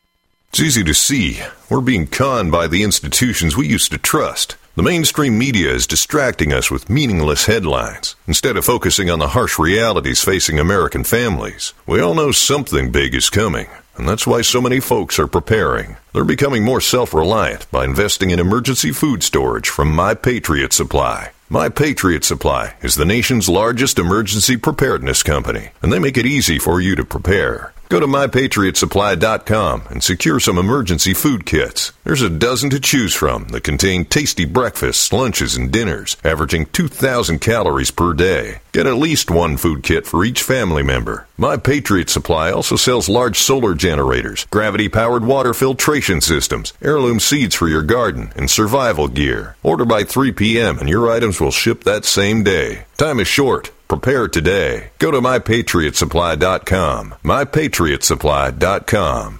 It's 0.48 0.60
easy 0.60 0.82
to 0.84 0.94
see. 0.94 1.40
We're 1.70 1.80
being 1.82 2.06
conned 2.08 2.50
by 2.50 2.66
the 2.66 2.82
institutions 2.82 3.56
we 3.56 3.68
used 3.68 3.92
to 3.92 3.98
trust. 3.98 4.56
The 4.74 4.82
mainstream 4.82 5.38
media 5.38 5.70
is 5.72 5.86
distracting 5.86 6.52
us 6.52 6.70
with 6.70 6.90
meaningless 6.90 7.44
headlines 7.44 8.16
instead 8.26 8.56
of 8.56 8.64
focusing 8.64 9.10
on 9.10 9.18
the 9.18 9.28
harsh 9.28 9.58
realities 9.58 10.24
facing 10.24 10.58
American 10.58 11.04
families. 11.04 11.74
We 11.86 12.00
all 12.00 12.14
know 12.14 12.32
something 12.32 12.90
big 12.90 13.14
is 13.14 13.28
coming, 13.30 13.68
and 13.96 14.08
that's 14.08 14.26
why 14.26 14.42
so 14.42 14.60
many 14.60 14.80
folks 14.80 15.18
are 15.18 15.26
preparing. 15.26 15.96
They're 16.12 16.24
becoming 16.24 16.64
more 16.64 16.80
self 16.80 17.12
reliant 17.12 17.70
by 17.70 17.84
investing 17.84 18.30
in 18.30 18.40
emergency 18.40 18.92
food 18.92 19.22
storage 19.22 19.68
from 19.68 19.94
My 19.94 20.14
Patriot 20.14 20.72
Supply. 20.72 21.30
My 21.48 21.68
Patriot 21.68 22.24
Supply 22.24 22.74
is 22.80 22.94
the 22.94 23.04
nation's 23.04 23.46
largest 23.46 23.98
emergency 23.98 24.56
preparedness 24.56 25.22
company, 25.22 25.72
and 25.82 25.92
they 25.92 25.98
make 25.98 26.16
it 26.16 26.24
easy 26.24 26.58
for 26.58 26.80
you 26.80 26.96
to 26.96 27.04
prepare. 27.04 27.74
Go 27.90 28.00
to 28.00 28.06
mypatriotsupply.com 28.06 29.82
and 29.90 30.02
secure 30.02 30.40
some 30.40 30.56
emergency 30.56 31.12
food 31.12 31.44
kits. 31.44 31.92
There's 32.04 32.22
a 32.22 32.30
dozen 32.30 32.70
to 32.70 32.80
choose 32.80 33.14
from 33.14 33.48
that 33.48 33.64
contain 33.64 34.06
tasty 34.06 34.46
breakfasts, 34.46 35.12
lunches, 35.12 35.54
and 35.54 35.70
dinners, 35.70 36.16
averaging 36.24 36.64
2,000 36.72 37.40
calories 37.40 37.90
per 37.90 38.14
day. 38.14 38.61
Get 38.72 38.86
at 38.86 38.96
least 38.96 39.30
one 39.30 39.58
food 39.58 39.82
kit 39.82 40.06
for 40.06 40.24
each 40.24 40.42
family 40.42 40.82
member. 40.82 41.26
My 41.36 41.58
Patriot 41.58 42.08
Supply 42.08 42.50
also 42.50 42.76
sells 42.76 43.06
large 43.06 43.38
solar 43.38 43.74
generators, 43.74 44.46
gravity 44.46 44.88
powered 44.88 45.26
water 45.26 45.52
filtration 45.52 46.22
systems, 46.22 46.72
heirloom 46.80 47.20
seeds 47.20 47.54
for 47.54 47.68
your 47.68 47.82
garden, 47.82 48.32
and 48.34 48.50
survival 48.50 49.08
gear. 49.08 49.56
Order 49.62 49.84
by 49.84 50.04
3 50.04 50.32
p.m. 50.32 50.78
and 50.78 50.88
your 50.88 51.10
items 51.10 51.38
will 51.38 51.50
ship 51.50 51.84
that 51.84 52.06
same 52.06 52.44
day. 52.44 52.86
Time 52.96 53.20
is 53.20 53.28
short. 53.28 53.70
Prepare 53.88 54.26
today. 54.26 54.92
Go 54.98 55.10
to 55.10 55.20
mypatriotsupply.com. 55.20 57.14
Mypatriotsupply.com. 57.22 59.38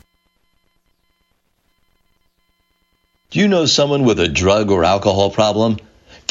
Do 3.30 3.38
you 3.38 3.48
know 3.48 3.64
someone 3.64 4.04
with 4.04 4.20
a 4.20 4.28
drug 4.28 4.70
or 4.70 4.84
alcohol 4.84 5.30
problem? 5.30 5.78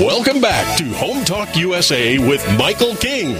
Welcome 0.00 0.40
back 0.40 0.78
to 0.78 0.84
Home 0.94 1.24
Talk 1.24 1.56
USA 1.56 2.18
with 2.18 2.46
Michael 2.58 2.96
King. 2.96 3.34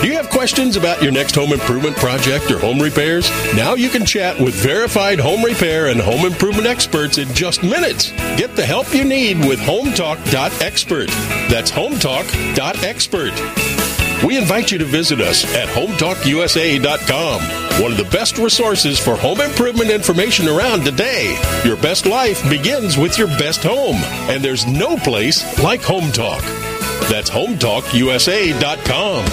Do 0.00 0.06
you 0.06 0.14
have 0.14 0.30
questions 0.30 0.76
about 0.76 1.02
your 1.02 1.10
next 1.10 1.34
home 1.34 1.52
improvement 1.52 1.96
project 1.96 2.50
or 2.50 2.58
home 2.58 2.78
repairs? 2.78 3.28
Now 3.56 3.74
you 3.74 3.88
can 3.88 4.06
chat 4.06 4.38
with 4.38 4.54
verified 4.54 5.18
home 5.18 5.42
repair 5.42 5.86
and 5.86 6.00
home 6.00 6.24
improvement 6.24 6.66
experts 6.66 7.18
in 7.18 7.32
just 7.34 7.62
minutes. 7.62 8.12
Get 8.36 8.54
the 8.54 8.64
help 8.64 8.94
you 8.94 9.04
need 9.04 9.38
with 9.40 9.58
HomeTalk.expert. 9.58 11.08
That's 11.50 11.70
HomeTalk.expert. 11.70 14.05
We 14.24 14.38
invite 14.38 14.72
you 14.72 14.78
to 14.78 14.84
visit 14.84 15.20
us 15.20 15.44
at 15.54 15.68
HomeTalkUSA.com, 15.68 17.82
one 17.82 17.92
of 17.92 17.98
the 17.98 18.08
best 18.10 18.38
resources 18.38 18.98
for 18.98 19.14
home 19.14 19.40
improvement 19.40 19.90
information 19.90 20.48
around 20.48 20.84
today. 20.84 21.38
Your 21.64 21.76
best 21.76 22.06
life 22.06 22.42
begins 22.48 22.96
with 22.96 23.18
your 23.18 23.28
best 23.28 23.62
home, 23.62 23.96
and 24.30 24.42
there's 24.42 24.66
no 24.66 24.96
place 24.96 25.44
like 25.62 25.82
Home 25.82 26.10
Talk. 26.12 26.42
That's 27.10 27.30
HomeTalkUSA.com. 27.30 29.24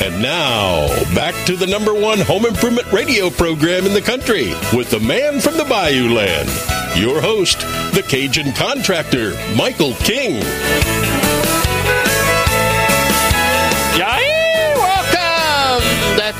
And 0.00 0.22
now, 0.22 0.86
back 1.14 1.34
to 1.46 1.56
the 1.56 1.66
number 1.66 1.92
one 1.92 2.20
home 2.20 2.46
improvement 2.46 2.90
radio 2.92 3.30
program 3.30 3.84
in 3.84 3.92
the 3.92 4.00
country 4.00 4.54
with 4.72 4.90
the 4.90 5.00
man 5.00 5.40
from 5.40 5.56
the 5.56 5.64
Bayou 5.64 6.14
Land, 6.14 6.48
your 6.96 7.20
host, 7.20 7.58
the 7.94 8.04
Cajun 8.06 8.52
contractor, 8.52 9.32
Michael 9.56 9.94
King. 9.94 10.40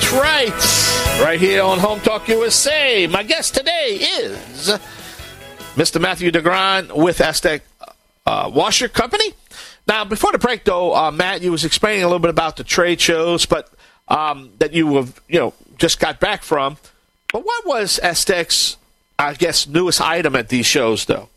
That's 0.01 0.13
right. 0.13 1.21
Right 1.25 1.41
here 1.41 1.63
on 1.63 1.81
Home 1.81 1.99
Talk 2.01 2.29
USA. 2.29 3.09
My 3.09 3.25
guest 3.25 3.55
today 3.55 3.99
is 4.01 4.69
Mr. 5.75 6.01
Matthew 6.01 6.31
DeGrand 6.31 6.93
with 6.93 7.21
Aztec 7.21 7.63
uh, 8.25 8.49
Washer 8.55 8.89
Company. 8.89 9.35
Now, 9.89 10.05
before 10.05 10.31
the 10.31 10.39
break, 10.39 10.63
though, 10.63 10.95
uh, 10.95 11.11
Matt, 11.11 11.43
you 11.43 11.51
was 11.51 11.65
explaining 11.65 12.05
a 12.05 12.07
little 12.07 12.21
bit 12.21 12.31
about 12.31 12.57
the 12.57 12.65
trade 12.65 13.01
shows, 13.01 13.45
but 13.45 13.69
um, 14.07 14.51
that 14.61 14.73
you 14.73 14.95
have, 14.97 15.21
you 15.29 15.41
know, 15.41 15.55
just 15.79 15.99
got 15.99 16.21
back 16.21 16.45
from. 16.45 16.77
But 17.33 17.45
what 17.45 17.67
was 17.67 17.99
Aztec's, 18.01 18.77
I 19.19 19.35
guess, 19.35 19.67
newest 19.67 20.01
item 20.01 20.37
at 20.37 20.49
these 20.49 20.67
shows, 20.67 21.07
though? 21.07 21.29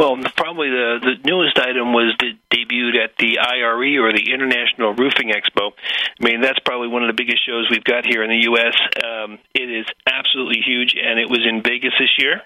Well, 0.00 0.16
probably 0.34 0.72
the, 0.72 0.96
the 0.96 1.28
newest 1.28 1.60
item 1.60 1.92
was 1.92 2.16
that 2.24 2.32
debuted 2.48 2.96
at 2.96 3.20
the 3.20 3.36
IRE 3.36 4.00
or 4.00 4.16
the 4.16 4.32
International 4.32 4.96
Roofing 4.96 5.28
Expo. 5.28 5.76
I 5.76 6.24
mean, 6.24 6.40
that's 6.40 6.58
probably 6.64 6.88
one 6.88 7.04
of 7.04 7.12
the 7.12 7.20
biggest 7.20 7.44
shows 7.44 7.68
we've 7.68 7.84
got 7.84 8.08
here 8.08 8.24
in 8.24 8.32
the 8.32 8.48
U.S. 8.48 8.72
Um, 8.96 9.36
it 9.52 9.68
is 9.68 9.84
absolutely 10.08 10.64
huge, 10.64 10.96
and 10.96 11.20
it 11.20 11.28
was 11.28 11.44
in 11.44 11.60
Vegas 11.60 11.92
this 12.00 12.16
year. 12.16 12.40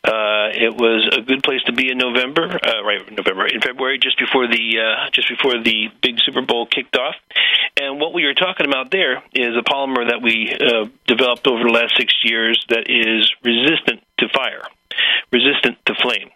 Uh, 0.00 0.48
it 0.56 0.72
was 0.80 1.12
a 1.12 1.20
good 1.20 1.44
place 1.44 1.60
to 1.68 1.76
be 1.76 1.92
in 1.92 2.00
November, 2.00 2.48
uh, 2.48 2.80
right? 2.80 3.04
November, 3.12 3.52
in 3.52 3.60
February, 3.60 4.00
just 4.00 4.16
before 4.16 4.48
the 4.48 4.64
uh, 4.80 5.10
just 5.12 5.28
before 5.28 5.60
the 5.60 5.92
big 6.00 6.16
Super 6.24 6.40
Bowl 6.40 6.64
kicked 6.64 6.96
off. 6.96 7.20
And 7.76 8.00
what 8.00 8.14
we 8.14 8.24
were 8.24 8.32
talking 8.32 8.64
about 8.64 8.88
there 8.90 9.20
is 9.36 9.52
a 9.52 9.64
polymer 9.68 10.08
that 10.08 10.24
we 10.24 10.56
uh, 10.56 10.88
developed 11.04 11.44
over 11.52 11.68
the 11.68 11.74
last 11.76 12.00
six 12.00 12.16
years 12.24 12.64
that 12.72 12.88
is 12.88 13.28
resistant 13.44 14.00
to 14.24 14.32
fire 14.32 14.64
resistant 15.32 15.78
to 15.86 15.94
flame. 16.02 16.30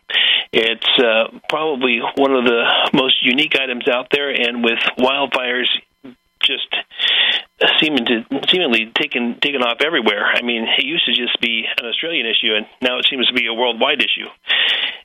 It's 0.52 0.88
uh, 0.98 1.38
probably 1.48 2.00
one 2.16 2.32
of 2.32 2.44
the 2.44 2.64
most 2.94 3.16
unique 3.22 3.54
items 3.60 3.86
out 3.88 4.08
there, 4.10 4.30
and 4.30 4.64
with 4.64 4.78
wildfires 4.98 5.66
just 6.40 6.74
seeming 7.80 8.06
to 8.06 8.24
seemingly 8.48 8.90
taken 8.94 9.38
taken 9.40 9.62
off 9.62 9.78
everywhere. 9.84 10.24
I 10.24 10.42
mean, 10.42 10.66
it 10.78 10.84
used 10.84 11.04
to 11.06 11.12
just 11.12 11.40
be 11.40 11.64
an 11.78 11.86
Australian 11.86 12.26
issue, 12.26 12.54
and 12.54 12.66
now 12.80 12.98
it 12.98 13.06
seems 13.10 13.26
to 13.28 13.34
be 13.34 13.46
a 13.46 13.54
worldwide 13.54 14.00
issue. 14.00 14.28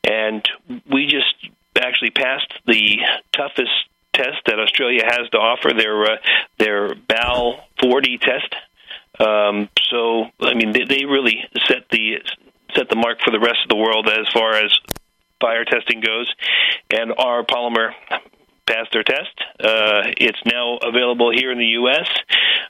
And 0.03 0.47
we 0.89 1.07
just 1.07 1.35
actually 1.81 2.11
passed 2.11 2.53
the 2.65 2.99
toughest 3.31 3.71
test 4.13 4.37
that 4.45 4.59
Australia 4.59 5.01
has 5.05 5.29
to 5.31 5.37
offer 5.37 5.71
their 5.75 6.03
uh, 6.03 6.17
their 6.59 6.95
BAL 6.95 7.65
40 7.81 8.17
test. 8.19 8.55
Um, 9.19 9.69
so, 9.91 10.25
I 10.41 10.55
mean, 10.55 10.71
they, 10.71 10.85
they 10.85 11.05
really 11.05 11.43
set 11.67 11.87
mark 13.03 13.19
for 13.23 13.31
the 13.31 13.39
rest 13.39 13.59
of 13.63 13.69
the 13.69 13.75
world 13.75 14.07
as 14.07 14.27
far 14.33 14.55
as 14.55 14.71
fire 15.41 15.65
testing 15.65 15.99
goes, 15.99 16.33
and 16.89 17.11
our 17.17 17.43
polymer 17.43 17.91
passed 18.65 18.93
their 18.93 19.03
test. 19.03 19.35
Uh, 19.59 20.07
it's 20.17 20.39
now 20.45 20.77
available 20.77 21.31
here 21.31 21.51
in 21.51 21.57
the 21.57 21.75
U.S. 21.83 22.09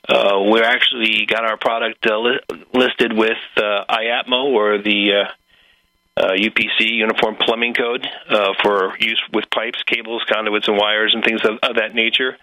Uh, 0.09 0.41
we're 0.49 0.63
actually 0.63 1.25
got 1.27 1.45
our 1.45 1.57
product 1.57 2.05
uh, 2.09 2.17
li- 2.17 2.39
listed 2.73 3.13
with 3.13 3.37
uh, 3.57 3.85
IAPMO 3.89 4.45
or 4.45 4.79
the 4.79 5.11
uh, 5.21 6.21
uh, 6.21 6.31
UPC 6.31 6.91
Uniform 6.91 7.35
Plumbing 7.39 7.75
Code 7.75 8.07
uh, 8.29 8.53
for 8.63 8.97
use 8.99 9.21
with 9.33 9.45
pipes, 9.51 9.83
cables, 9.85 10.23
conduits, 10.31 10.67
and 10.67 10.77
wires, 10.77 11.13
and 11.13 11.23
things 11.23 11.41
of, 11.43 11.59
of 11.61 11.75
that 11.75 11.93
nature. 11.93 12.37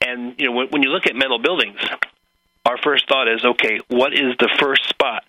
And 0.00 0.34
you 0.38 0.46
know, 0.46 0.52
when, 0.52 0.68
when 0.68 0.82
you 0.82 0.90
look 0.90 1.06
at 1.06 1.16
metal 1.16 1.38
buildings, 1.38 1.78
our 2.64 2.78
first 2.78 3.08
thought 3.08 3.28
is, 3.28 3.44
okay, 3.44 3.80
what 3.88 4.12
is 4.12 4.36
the 4.38 4.50
first 4.60 4.88
spot 4.88 5.24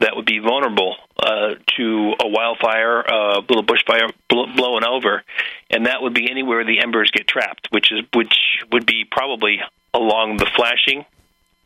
that 0.00 0.14
would 0.14 0.26
be 0.26 0.38
vulnerable 0.38 0.96
uh, 1.18 1.54
to 1.76 2.12
a 2.20 2.28
wildfire, 2.28 3.00
a 3.00 3.38
uh, 3.38 3.40
little 3.48 3.64
bushfire 3.64 4.12
bl- 4.28 4.54
blowing 4.56 4.84
over, 4.84 5.22
and 5.70 5.86
that 5.86 6.02
would 6.02 6.14
be 6.14 6.30
anywhere 6.30 6.64
the 6.64 6.80
embers 6.80 7.10
get 7.10 7.26
trapped, 7.26 7.68
which 7.70 7.90
is 7.92 8.00
which 8.14 8.34
would 8.72 8.86
be 8.86 9.04
probably 9.10 9.60
along 9.92 10.36
the 10.36 10.46
flashing 10.56 11.04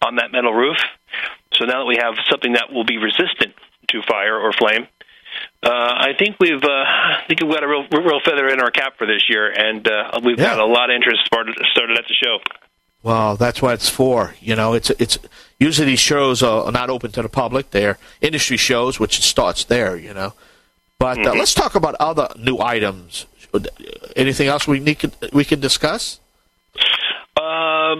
on 0.04 0.16
that 0.16 0.32
metal 0.32 0.52
roof. 0.52 0.78
So 1.54 1.66
now 1.66 1.80
that 1.80 1.86
we 1.86 1.98
have 2.00 2.14
something 2.30 2.54
that 2.54 2.72
will 2.72 2.84
be 2.84 2.96
resistant 2.96 3.54
to 3.88 4.02
fire 4.08 4.38
or 4.38 4.52
flame, 4.52 4.86
uh, 5.62 5.68
I 5.70 6.12
think 6.18 6.36
we've 6.40 6.62
uh, 6.62 6.68
I 6.68 7.24
think 7.28 7.40
we've 7.40 7.52
got 7.52 7.62
a 7.62 7.68
real 7.68 7.86
real 7.90 8.20
feather 8.24 8.48
in 8.48 8.60
our 8.60 8.70
cap 8.70 8.96
for 8.98 9.06
this 9.06 9.28
year, 9.28 9.50
and 9.50 9.86
uh, 9.86 10.20
we've 10.24 10.38
yeah. 10.38 10.56
got 10.56 10.58
a 10.58 10.66
lot 10.66 10.90
of 10.90 10.96
interest 10.96 11.20
started 11.26 11.56
started 11.72 11.98
at 11.98 12.04
the 12.08 12.14
show. 12.14 12.38
Well, 13.02 13.36
that's 13.36 13.60
what 13.60 13.74
it's 13.74 13.88
for. 13.88 14.34
You 14.40 14.56
know, 14.56 14.74
it's 14.74 14.90
it's 14.90 15.18
usually 15.62 15.86
these 15.86 16.00
shows 16.00 16.42
are 16.42 16.72
not 16.72 16.90
open 16.90 17.12
to 17.12 17.22
the 17.22 17.28
public. 17.28 17.70
They're 17.70 17.98
industry 18.20 18.56
shows, 18.56 18.98
which 19.00 19.22
starts 19.22 19.64
there. 19.64 19.96
You 19.96 20.14
know, 20.14 20.34
but 20.98 21.18
uh, 21.18 21.30
mm-hmm. 21.30 21.38
let's 21.38 21.54
talk 21.54 21.74
about 21.74 21.94
other 22.00 22.28
new 22.38 22.58
items. 22.58 23.26
Anything 24.16 24.48
else 24.48 24.66
we 24.66 24.80
need 24.80 24.98
we 25.32 25.44
can 25.44 25.60
discuss? 25.60 26.20
Uh, 27.36 27.96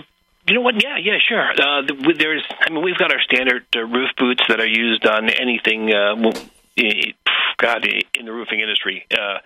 you 0.48 0.54
know 0.54 0.60
what? 0.60 0.82
Yeah, 0.82 0.96
yeah, 0.98 1.18
sure. 1.28 1.50
Uh, 1.50 1.82
there's, 2.18 2.44
I 2.60 2.70
mean, 2.70 2.82
we've 2.82 2.96
got 2.96 3.12
our 3.12 3.20
standard 3.20 3.64
uh, 3.76 3.80
roof 3.80 4.10
boots 4.16 4.42
that 4.48 4.60
are 4.60 4.66
used 4.66 5.06
on 5.06 5.28
anything. 5.30 5.92
Uh, 5.92 6.32
God, 7.58 7.86
in 8.18 8.26
the 8.26 8.32
roofing 8.32 8.60
industry, 8.60 9.06
uh, 9.12 9.38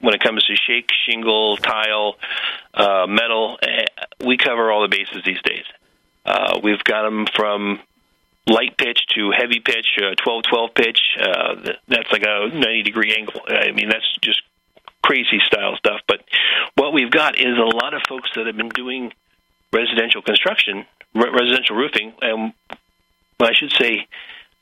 when 0.00 0.14
it 0.14 0.20
comes 0.20 0.44
to 0.44 0.54
shake, 0.54 0.90
shingle, 1.06 1.56
tile, 1.56 2.16
uh, 2.74 3.06
metal, 3.08 3.58
eh, 3.62 3.84
we 4.24 4.36
cover 4.36 4.70
all 4.70 4.82
the 4.82 4.88
bases 4.88 5.22
these 5.24 5.40
days. 5.42 5.64
Uh, 6.28 6.60
we've 6.62 6.84
got 6.84 7.02
them 7.02 7.26
from 7.34 7.80
light 8.46 8.76
pitch 8.76 9.06
to 9.14 9.30
heavy 9.30 9.60
pitch, 9.60 9.86
uh, 9.98 10.14
12 10.22 10.42
12 10.42 10.74
pitch. 10.74 11.00
Uh, 11.18 11.72
that's 11.88 12.12
like 12.12 12.22
a 12.22 12.48
90 12.52 12.82
degree 12.82 13.14
angle. 13.16 13.40
I 13.48 13.72
mean, 13.72 13.88
that's 13.88 14.16
just 14.20 14.42
crazy 15.02 15.40
style 15.46 15.76
stuff. 15.76 16.00
But 16.06 16.20
what 16.74 16.92
we've 16.92 17.10
got 17.10 17.36
is 17.38 17.56
a 17.56 17.76
lot 17.76 17.94
of 17.94 18.02
folks 18.06 18.28
that 18.36 18.46
have 18.46 18.56
been 18.56 18.68
doing 18.68 19.12
residential 19.72 20.20
construction, 20.20 20.84
re- 21.14 21.30
residential 21.30 21.76
roofing, 21.76 22.12
and 22.20 22.52
I 23.40 23.54
should 23.54 23.72
say 23.72 24.06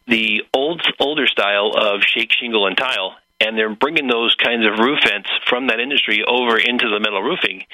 the 0.07 0.43
old 0.55 0.83
older 1.01 1.27
style 1.27 1.73
of 1.77 2.03
shake, 2.03 2.31
shingle, 2.33 2.67
and 2.67 2.77
tile, 2.77 3.17
and 3.41 3.57
they're 3.57 3.74
bringing 3.74 4.09
those 4.09 4.34
kinds 4.34 4.64
of 4.66 4.78
roof 4.78 4.99
vents 5.05 5.28
from 5.47 5.66
that 5.68 5.80
industry 5.80 6.24
over 6.26 6.59
into 6.59 6.89
the 6.89 7.01
metal 7.01 7.22
roofing. 7.22 7.64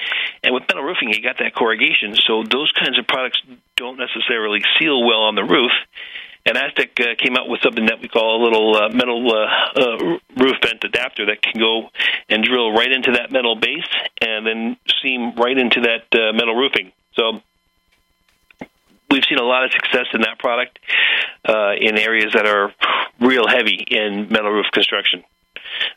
And 0.43 0.53
with 0.53 0.63
metal 0.67 0.83
roofing, 0.83 1.09
you 1.09 1.21
got 1.21 1.37
that 1.39 1.55
corrugation, 1.55 2.15
so 2.15 2.43
those 2.43 2.71
kinds 2.73 2.99
of 2.99 3.07
products 3.07 3.41
don't 3.77 3.97
necessarily 3.97 4.59
seal 4.79 5.03
well 5.05 5.23
on 5.23 5.35
the 5.35 5.43
roof. 5.43 5.71
And 6.45 6.57
Aztec 6.57 6.99
uh, 6.99 7.15
came 7.17 7.37
out 7.37 7.47
with 7.47 7.61
something 7.61 7.85
that 7.85 8.01
we 8.01 8.09
call 8.09 8.41
a 8.41 8.43
little 8.43 8.75
uh, 8.75 8.89
metal 8.89 9.31
uh, 9.31 9.79
uh, 9.79 9.97
roof 10.35 10.57
vent 10.61 10.83
adapter 10.83 11.27
that 11.27 11.41
can 11.41 11.57
go 11.57 11.89
and 12.27 12.43
drill 12.43 12.73
right 12.73 12.91
into 12.91 13.13
that 13.13 13.31
metal 13.31 13.55
base 13.55 13.87
and 14.19 14.45
then 14.45 14.77
seam 15.01 15.35
right 15.37 15.57
into 15.57 15.81
that 15.81 16.03
uh, 16.11 16.33
metal 16.33 16.55
roofing. 16.55 16.91
So 17.13 17.39
we've 19.09 19.23
seen 19.29 19.37
a 19.37 19.43
lot 19.43 19.63
of 19.63 19.71
success 19.71 20.07
in 20.13 20.21
that 20.21 20.37
product 20.37 20.79
uh, 21.47 21.73
in 21.79 21.97
areas 21.97 22.33
that 22.33 22.45
are 22.45 22.73
real 23.21 23.47
heavy 23.47 23.85
in 23.87 24.27
metal 24.29 24.51
roof 24.51 24.65
construction. 24.73 25.23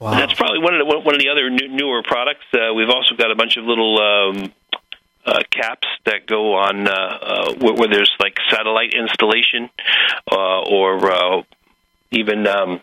Wow. 0.01 0.13
that's 0.13 0.35
probably 0.35 0.61
one 0.61 0.75
of 0.75 0.87
the 0.87 0.99
one 0.99 1.15
of 1.15 1.21
the 1.21 1.29
other 1.29 1.51
new, 1.51 1.69
newer 1.69 2.03
products. 2.03 2.45
Uh, 2.53 2.75
we've 2.75 2.91
also 2.91 3.15
got 3.17 3.31
a 3.31 3.35
bunch 3.35 3.57
of 3.57 3.65
little 3.65 3.99
um, 4.01 4.53
uh, 5.25 5.43
caps 5.51 5.89
that 6.05 6.27
go 6.27 6.55
on 6.55 6.87
uh, 6.89 6.93
uh, 6.93 7.55
where, 7.55 7.75
where 7.75 7.89
there's 7.89 8.13
like 8.21 8.37
satellite 8.51 8.95
installation 8.95 9.69
uh, 10.31 10.61
or 10.61 11.11
uh, 11.11 11.43
even 12.11 12.47
um, 12.47 12.81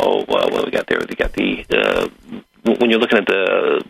oh 0.00 0.24
well, 0.28 0.50
what 0.50 0.64
we 0.64 0.70
got 0.70 0.86
there? 0.86 0.98
We 1.00 1.14
got 1.14 1.32
the 1.32 1.64
uh, 1.70 2.08
when 2.78 2.90
you're 2.90 3.00
looking 3.00 3.18
at 3.18 3.26
the 3.26 3.82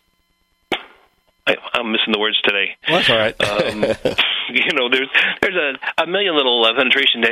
I, 1.49 1.57
I'm 1.73 1.91
missing 1.93 2.13
the 2.13 2.19
words 2.19 2.39
today. 2.43 2.77
Well, 2.87 2.99
that's 2.99 3.11
all 3.11 3.17
right. 3.17 3.41
um, 3.41 3.83
you 4.53 4.73
know, 4.75 4.91
there's 4.91 5.09
there's 5.41 5.57
a, 5.57 6.03
a 6.03 6.07
million 6.07 6.37
little 6.37 6.65
uh, 6.65 6.75
penetration 6.77 7.23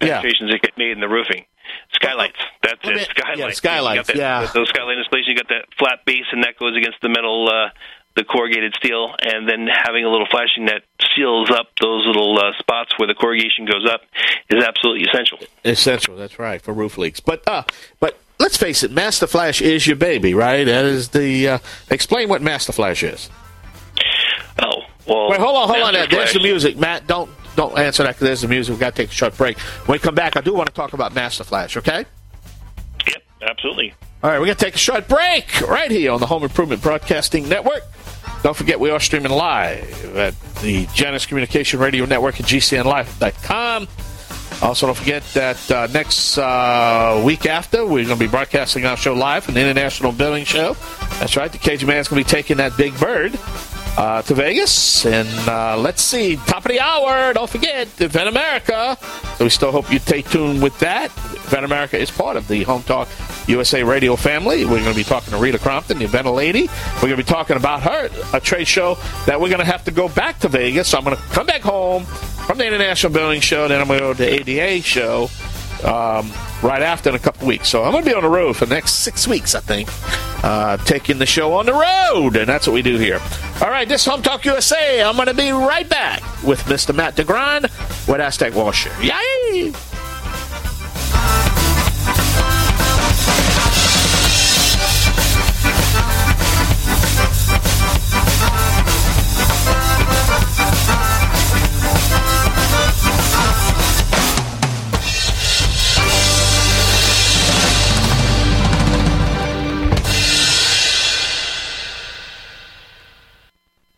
penetrations 0.00 0.50
yeah. 0.50 0.56
that 0.56 0.62
get 0.62 0.78
made 0.78 0.92
in 0.92 1.00
the 1.00 1.08
roofing. 1.08 1.44
Skylights. 1.92 2.38
That's 2.62 2.80
it. 2.84 3.08
Skylights. 3.10 3.38
Yeah, 3.38 3.50
skylights. 3.50 4.06
That, 4.08 4.16
yeah. 4.16 4.50
Those 4.52 4.68
skylight 4.68 4.98
installations. 4.98 5.28
You 5.28 5.36
got 5.36 5.48
that 5.48 5.66
flat 5.78 6.04
base, 6.04 6.26
and 6.32 6.42
that 6.44 6.58
goes 6.58 6.76
against 6.76 7.00
the 7.00 7.08
metal, 7.08 7.48
uh, 7.48 7.70
the 8.16 8.24
corrugated 8.24 8.74
steel, 8.76 9.14
and 9.22 9.48
then 9.48 9.66
having 9.66 10.04
a 10.04 10.10
little 10.10 10.26
flashing 10.30 10.66
that 10.66 10.82
seals 11.16 11.50
up 11.50 11.68
those 11.80 12.06
little 12.06 12.38
uh, 12.38 12.52
spots 12.58 12.92
where 12.98 13.06
the 13.06 13.14
corrugation 13.14 13.64
goes 13.64 13.88
up 13.88 14.02
is 14.50 14.62
absolutely 14.62 15.06
essential. 15.08 15.38
Essential. 15.64 16.16
That's 16.16 16.38
right 16.38 16.60
for 16.60 16.72
roof 16.74 16.98
leaks. 16.98 17.20
But 17.20 17.42
uh, 17.46 17.62
but 18.00 18.18
let's 18.38 18.56
face 18.56 18.82
it, 18.82 18.90
Master 18.90 19.26
Flash 19.26 19.62
is 19.62 19.86
your 19.86 19.96
baby, 19.96 20.34
right? 20.34 20.64
That 20.64 20.84
is 20.84 21.10
the. 21.10 21.48
Uh, 21.48 21.58
explain 21.90 22.28
what 22.28 22.42
Master 22.42 22.72
Flash 22.72 23.02
is. 23.02 23.30
Oh 24.62 24.82
well. 25.06 25.30
Wait, 25.30 25.40
hold 25.40 25.56
on, 25.56 25.68
hold 25.68 25.80
Master 25.80 26.02
on. 26.02 26.08
There's 26.10 26.32
the 26.34 26.40
music, 26.40 26.76
Matt. 26.76 27.06
Don't 27.06 27.30
don't 27.56 27.78
answer 27.78 28.02
that 28.02 28.10
because 28.10 28.26
there's 28.26 28.40
the 28.42 28.48
music. 28.48 28.72
We've 28.72 28.80
got 28.80 28.94
to 28.96 29.02
take 29.02 29.10
a 29.10 29.14
short 29.14 29.36
break. 29.36 29.58
When 29.58 29.96
we 29.96 29.98
come 29.98 30.14
back, 30.14 30.36
I 30.36 30.40
do 30.40 30.54
want 30.54 30.68
to 30.68 30.74
talk 30.74 30.92
about 30.92 31.14
Master 31.14 31.44
Flash, 31.44 31.76
okay? 31.76 32.04
Yep, 33.06 33.22
absolutely. 33.42 33.94
All 34.22 34.30
right, 34.30 34.38
we're 34.38 34.46
going 34.46 34.56
to 34.56 34.64
take 34.64 34.74
a 34.74 34.78
short 34.78 35.06
break 35.08 35.60
right 35.62 35.90
here 35.90 36.12
on 36.12 36.20
the 36.20 36.26
Home 36.26 36.42
Improvement 36.42 36.82
Broadcasting 36.82 37.48
Network. 37.48 37.82
Don't 38.42 38.56
forget, 38.56 38.78
we 38.80 38.90
are 38.90 39.00
streaming 39.00 39.32
live 39.32 40.16
at 40.16 40.34
the 40.62 40.86
Genesis 40.94 41.26
Communication 41.26 41.80
Radio 41.80 42.04
Network 42.04 42.40
at 42.40 42.46
GCNLive.com. 42.46 43.88
Also, 44.62 44.86
don't 44.86 44.96
forget 44.96 45.22
that 45.34 45.70
uh, 45.70 45.86
next 45.88 46.38
uh, 46.38 47.22
week 47.24 47.46
after, 47.46 47.84
we're 47.84 48.04
going 48.04 48.18
to 48.18 48.24
be 48.24 48.30
broadcasting 48.30 48.86
our 48.86 48.96
show 48.96 49.12
live, 49.12 49.48
an 49.48 49.56
international 49.56 50.12
building 50.12 50.44
show. 50.44 50.74
That's 51.18 51.36
right, 51.36 51.50
the 51.50 51.58
Cajun 51.58 51.88
Man's 51.88 52.08
going 52.08 52.22
to 52.22 52.28
be 52.28 52.30
taking 52.30 52.58
that 52.58 52.76
big 52.76 52.98
bird 52.98 53.38
uh, 53.96 54.22
to 54.22 54.34
Vegas. 54.34 55.06
And 55.06 55.28
uh, 55.48 55.76
let's 55.76 56.02
see, 56.02 56.36
top 56.36 56.64
of 56.64 56.70
the 56.70 56.80
hour, 56.80 57.32
don't 57.32 57.48
forget, 57.48 57.88
Event 58.00 58.28
America. 58.28 58.96
So 59.36 59.44
we 59.44 59.50
still 59.50 59.72
hope 59.72 59.90
you 59.92 59.98
stay 59.98 60.22
tuned 60.22 60.62
with 60.62 60.78
that. 60.80 61.10
Event 61.46 61.64
America 61.64 61.98
is 61.98 62.10
part 62.10 62.36
of 62.36 62.48
the 62.48 62.62
Home 62.64 62.82
Talk 62.82 63.08
USA 63.46 63.82
radio 63.82 64.16
family. 64.16 64.64
We're 64.64 64.80
going 64.80 64.92
to 64.92 64.94
be 64.94 65.04
talking 65.04 65.32
to 65.32 65.38
Rita 65.38 65.58
Crompton, 65.58 65.98
the 65.98 66.04
event 66.04 66.26
lady. 66.26 66.68
We're 66.96 67.08
going 67.08 67.16
to 67.16 67.16
be 67.18 67.22
talking 67.24 67.56
about 67.56 67.82
her, 67.82 68.10
a 68.32 68.40
trade 68.40 68.66
show 68.66 68.96
that 69.26 69.40
we're 69.40 69.50
going 69.50 69.60
to 69.60 69.66
have 69.66 69.84
to 69.84 69.90
go 69.90 70.08
back 70.08 70.40
to 70.40 70.48
Vegas. 70.48 70.88
So 70.88 70.98
I'm 70.98 71.04
going 71.04 71.16
to 71.16 71.22
come 71.24 71.46
back 71.46 71.62
home 71.62 72.04
from 72.04 72.58
the 72.58 72.66
International 72.66 73.12
Building 73.12 73.40
Show, 73.40 73.68
then 73.68 73.80
I'm 73.80 73.86
going 73.86 74.00
to 74.00 74.04
go 74.04 74.12
to 74.12 74.18
the 74.18 74.50
ADA 74.50 74.82
show 74.82 75.28
um, 75.82 76.30
right 76.62 76.82
after 76.82 77.10
in 77.10 77.16
a 77.16 77.18
couple 77.18 77.46
weeks. 77.46 77.68
So 77.68 77.82
I'm 77.84 77.92
going 77.92 78.04
to 78.04 78.10
be 78.10 78.14
on 78.14 78.22
the 78.22 78.28
road 78.28 78.56
for 78.56 78.66
the 78.66 78.74
next 78.74 78.92
six 78.92 79.26
weeks, 79.26 79.54
I 79.54 79.60
think, 79.60 79.88
uh, 80.44 80.76
taking 80.78 81.18
the 81.18 81.26
show 81.26 81.54
on 81.54 81.66
the 81.66 81.72
road, 81.72 82.36
and 82.36 82.48
that's 82.48 82.66
what 82.66 82.74
we 82.74 82.82
do 82.82 82.96
here. 82.98 83.20
All 83.60 83.70
right, 83.70 83.88
this 83.88 84.04
Home 84.06 84.22
Talk 84.22 84.44
USA. 84.44 85.02
I'm 85.02 85.16
going 85.16 85.28
to 85.28 85.34
be 85.34 85.50
right 85.50 85.88
back 85.88 86.22
with 86.42 86.60
Mr. 86.64 86.94
Matt 86.94 87.16
DeGrand 87.16 87.62
with 88.08 88.20
Aztec 88.20 88.54
Washer. 88.54 88.92
Yay! 89.02 89.72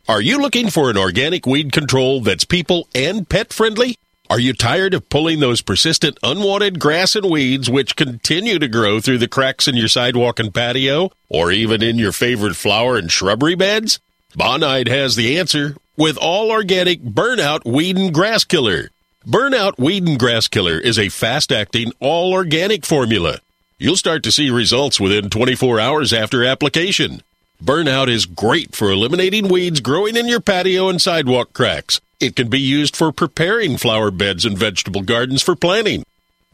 Are 0.09 0.21
you 0.21 0.39
looking 0.39 0.71
for 0.71 0.89
an 0.89 0.97
organic 0.97 1.47
weed 1.47 1.73
control 1.73 2.21
that's 2.21 2.45
people 2.45 2.87
and 2.95 3.29
pet 3.29 3.53
friendly? 3.53 3.99
Are 4.31 4.39
you 4.39 4.53
tired 4.53 4.95
of 4.95 5.09
pulling 5.09 5.41
those 5.41 5.63
persistent 5.63 6.17
unwanted 6.23 6.79
grass 6.79 7.17
and 7.17 7.29
weeds 7.29 7.69
which 7.69 7.97
continue 7.97 8.61
to 8.61 8.69
grow 8.69 9.01
through 9.01 9.19
the 9.19 9.27
cracks 9.27 9.67
in 9.67 9.75
your 9.75 9.89
sidewalk 9.89 10.39
and 10.39 10.55
patio, 10.55 11.11
or 11.29 11.51
even 11.51 11.83
in 11.83 11.99
your 11.99 12.13
favorite 12.13 12.55
flower 12.55 12.97
and 12.97 13.11
shrubbery 13.11 13.57
beds? 13.57 13.99
Bonide 14.33 14.87
has 14.87 15.17
the 15.17 15.41
answer 15.41 15.77
with 15.97 16.17
all 16.19 16.53
organic 16.53 17.03
Burnout 17.03 17.65
Weed 17.65 17.99
and 17.99 18.15
Grass 18.15 18.45
Killer. 18.45 18.91
Burnout 19.27 19.77
Weed 19.77 20.07
and 20.07 20.21
Grass 20.21 20.47
Killer 20.47 20.79
is 20.79 21.01
a 21.01 21.09
fast 21.09 21.51
acting, 21.51 21.91
all 21.99 22.33
organic 22.33 22.87
formula. 22.87 23.41
You'll 23.77 23.97
start 23.97 24.23
to 24.23 24.31
see 24.31 24.51
results 24.51 25.01
within 25.01 25.31
24 25.31 25.81
hours 25.81 26.13
after 26.13 26.45
application. 26.45 27.23
Burnout 27.63 28.09
is 28.09 28.27
great 28.27 28.75
for 28.75 28.91
eliminating 28.91 29.49
weeds 29.49 29.81
growing 29.81 30.17
in 30.17 30.29
your 30.29 30.41
patio 30.41 30.89
and 30.89 31.01
sidewalk 31.01 31.53
cracks. 31.55 32.01
It 32.21 32.37
can 32.37 32.49
be 32.49 32.61
used 32.61 32.95
for 32.95 33.13
preparing 33.13 33.79
flower 33.79 34.11
beds 34.11 34.45
and 34.45 34.59
vegetable 34.59 35.03
gardens 35.03 35.43
for 35.43 35.57
planting. 35.57 36.05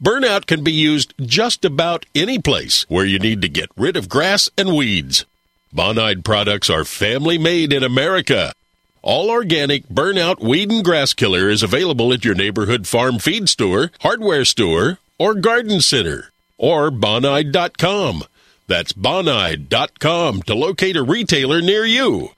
Burnout 0.01 0.45
can 0.45 0.63
be 0.63 0.71
used 0.71 1.13
just 1.21 1.65
about 1.65 2.05
any 2.15 2.39
place 2.39 2.85
where 2.89 3.05
you 3.05 3.19
need 3.19 3.41
to 3.41 3.49
get 3.49 3.69
rid 3.75 3.97
of 3.97 4.09
grass 4.09 4.49
and 4.57 4.75
weeds. 4.75 5.25
Bonide 5.73 6.23
products 6.23 6.69
are 6.69 6.85
family 6.85 7.37
made 7.37 7.73
in 7.73 7.83
America. 7.83 8.53
All 9.01 9.29
organic 9.29 9.87
Burnout 9.89 10.39
Weed 10.39 10.71
and 10.71 10.85
Grass 10.85 11.13
Killer 11.13 11.49
is 11.49 11.63
available 11.63 12.13
at 12.13 12.23
your 12.23 12.35
neighborhood 12.35 12.87
farm 12.87 13.19
feed 13.19 13.49
store, 13.49 13.91
hardware 13.99 14.45
store, 14.45 14.99
or 15.19 15.33
garden 15.33 15.81
center, 15.81 16.31
or 16.57 16.89
bonide.com. 16.91 18.23
That's 18.73 18.93
bonide.com 18.93 20.41
to 20.47 20.55
locate 20.55 20.95
a 20.95 21.03
retailer 21.03 21.61
near 21.61 21.85
you. 21.85 22.29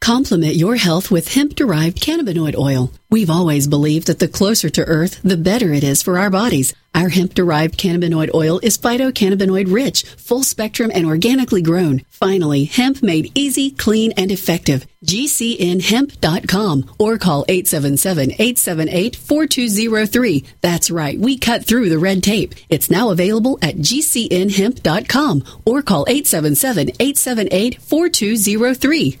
Complement 0.00 0.56
your 0.56 0.74
health 0.74 1.08
with 1.08 1.34
hemp 1.34 1.54
derived 1.54 2.02
cannabinoid 2.02 2.56
oil. 2.56 2.90
We've 3.08 3.30
always 3.30 3.68
believed 3.68 4.08
that 4.08 4.18
the 4.18 4.26
closer 4.26 4.68
to 4.70 4.84
Earth, 4.84 5.20
the 5.22 5.36
better 5.36 5.72
it 5.72 5.84
is 5.84 6.02
for 6.02 6.18
our 6.18 6.30
bodies. 6.30 6.74
Our 6.98 7.10
hemp 7.10 7.32
derived 7.32 7.78
cannabinoid 7.78 8.34
oil 8.34 8.58
is 8.60 8.76
phytocannabinoid 8.76 9.72
rich, 9.72 10.02
full 10.02 10.42
spectrum, 10.42 10.90
and 10.92 11.06
organically 11.06 11.62
grown. 11.62 12.02
Finally, 12.08 12.64
hemp 12.64 13.04
made 13.04 13.30
easy, 13.38 13.70
clean, 13.70 14.10
and 14.16 14.32
effective. 14.32 14.84
GCNhemp.com 15.04 16.90
or 16.98 17.16
call 17.16 17.44
877 17.48 18.32
878 18.32 19.14
4203. 19.14 20.44
That's 20.60 20.90
right, 20.90 21.16
we 21.16 21.38
cut 21.38 21.64
through 21.64 21.88
the 21.88 22.00
red 22.00 22.24
tape. 22.24 22.56
It's 22.68 22.90
now 22.90 23.10
available 23.10 23.60
at 23.62 23.76
GCNhemp.com 23.76 25.44
or 25.64 25.82
call 25.82 26.04
877 26.08 26.88
878 26.98 27.80
4203. 27.80 29.20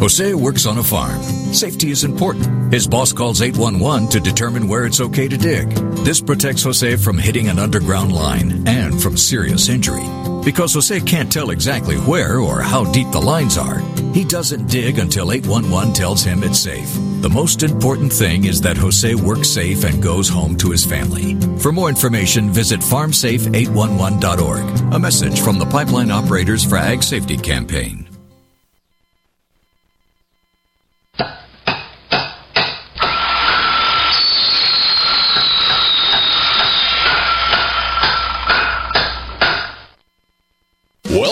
Jose 0.00 0.34
works 0.34 0.64
on 0.64 0.78
a 0.78 0.82
farm. 0.82 1.20
Safety 1.52 1.90
is 1.90 2.04
important. 2.04 2.72
His 2.72 2.86
boss 2.86 3.12
calls 3.12 3.42
811 3.42 4.08
to 4.10 4.20
determine 4.20 4.68
where 4.68 4.86
it's 4.86 5.00
okay 5.00 5.26
to 5.26 5.36
dig. 5.36 5.70
This 6.04 6.20
protects 6.20 6.62
Jose 6.62 6.94
from 6.96 7.18
hitting 7.18 7.48
an 7.48 7.58
underground 7.58 8.12
line 8.12 8.62
and 8.68 9.02
from 9.02 9.16
serious 9.16 9.68
injury. 9.68 10.06
Because 10.44 10.74
Jose 10.74 11.00
can't 11.00 11.32
tell 11.32 11.50
exactly 11.50 11.96
where 11.96 12.38
or 12.38 12.62
how 12.62 12.84
deep 12.92 13.10
the 13.10 13.20
lines 13.20 13.58
are, 13.58 13.80
he 14.14 14.24
doesn't 14.24 14.70
dig 14.70 15.00
until 15.00 15.32
811 15.32 15.94
tells 15.94 16.22
him 16.22 16.44
it's 16.44 16.60
safe. 16.60 16.88
The 17.20 17.28
most 17.28 17.64
important 17.64 18.12
thing 18.12 18.44
is 18.44 18.60
that 18.60 18.76
Jose 18.76 19.12
works 19.16 19.48
safe 19.48 19.82
and 19.82 20.00
goes 20.00 20.28
home 20.28 20.56
to 20.58 20.70
his 20.70 20.86
family. 20.86 21.34
For 21.58 21.72
more 21.72 21.88
information, 21.88 22.50
visit 22.50 22.78
farmsafe811.org. 22.80 24.94
A 24.94 24.98
message 24.98 25.40
from 25.40 25.58
the 25.58 25.66
Pipeline 25.66 26.12
Operators 26.12 26.64
for 26.64 26.78
Ag 26.78 27.02
Safety 27.02 27.36
Campaign. 27.36 28.07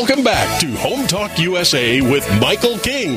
Welcome 0.07 0.25
back 0.25 0.61
to 0.61 0.71
Home 0.77 1.05
Talk 1.09 1.37
USA 1.37 2.01
with 2.01 2.25
Michael 2.41 2.79
King. 2.79 3.17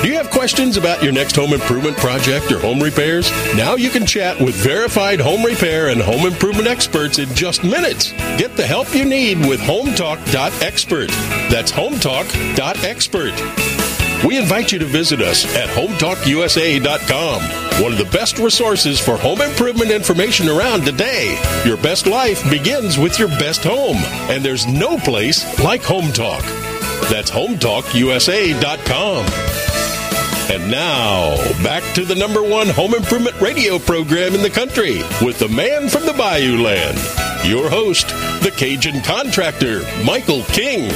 Do 0.00 0.06
you 0.06 0.14
have 0.14 0.30
questions 0.30 0.76
about 0.76 1.02
your 1.02 1.10
next 1.10 1.34
home 1.34 1.52
improvement 1.52 1.96
project 1.96 2.52
or 2.52 2.60
home 2.60 2.78
repairs? 2.78 3.32
Now 3.56 3.74
you 3.74 3.90
can 3.90 4.06
chat 4.06 4.40
with 4.40 4.54
verified 4.54 5.18
home 5.18 5.42
repair 5.42 5.88
and 5.88 6.00
home 6.00 6.24
improvement 6.24 6.68
experts 6.68 7.18
in 7.18 7.28
just 7.34 7.64
minutes. 7.64 8.12
Get 8.38 8.56
the 8.56 8.64
help 8.64 8.94
you 8.94 9.04
need 9.04 9.44
with 9.44 9.58
HomeTalk.expert. 9.58 11.08
That's 11.50 11.72
HomeTalk.expert. 11.72 13.79
We 14.26 14.38
invite 14.38 14.70
you 14.70 14.78
to 14.80 14.84
visit 14.84 15.22
us 15.22 15.46
at 15.56 15.68
HomeTalkUSA.com, 15.70 17.82
one 17.82 17.92
of 17.92 17.98
the 17.98 18.04
best 18.12 18.38
resources 18.38 19.00
for 19.00 19.16
home 19.16 19.40
improvement 19.40 19.90
information 19.90 20.46
around 20.48 20.84
today. 20.84 21.40
Your 21.64 21.78
best 21.78 22.06
life 22.06 22.48
begins 22.50 22.98
with 22.98 23.18
your 23.18 23.28
best 23.28 23.64
home, 23.64 23.96
and 24.28 24.44
there's 24.44 24.66
no 24.66 24.98
place 24.98 25.58
like 25.64 25.82
Home 25.84 26.12
Talk. 26.12 26.42
That's 27.08 27.30
HomeTalkUSA.com. 27.30 29.24
And 30.52 30.70
now, 30.70 31.36
back 31.62 31.82
to 31.94 32.04
the 32.04 32.14
number 32.14 32.42
one 32.42 32.68
home 32.68 32.94
improvement 32.94 33.40
radio 33.40 33.78
program 33.78 34.34
in 34.34 34.42
the 34.42 34.50
country 34.50 34.98
with 35.22 35.38
the 35.38 35.48
man 35.48 35.88
from 35.88 36.04
the 36.04 36.12
Bayou 36.12 36.60
Land, 36.60 36.98
your 37.48 37.70
host, 37.70 38.08
the 38.42 38.52
Cajun 38.54 39.00
contractor, 39.00 39.80
Michael 40.04 40.42
King. 40.44 40.90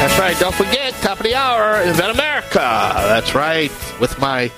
That's 0.00 0.18
right. 0.18 0.38
Don't 0.40 0.54
forget, 0.54 0.79
top 1.00 1.18
of 1.18 1.24
the 1.24 1.34
hour, 1.34 1.80
Event 1.82 2.12
America. 2.12 2.58
That's 2.58 3.34
right. 3.34 3.70
With 4.00 4.18
my 4.18 4.50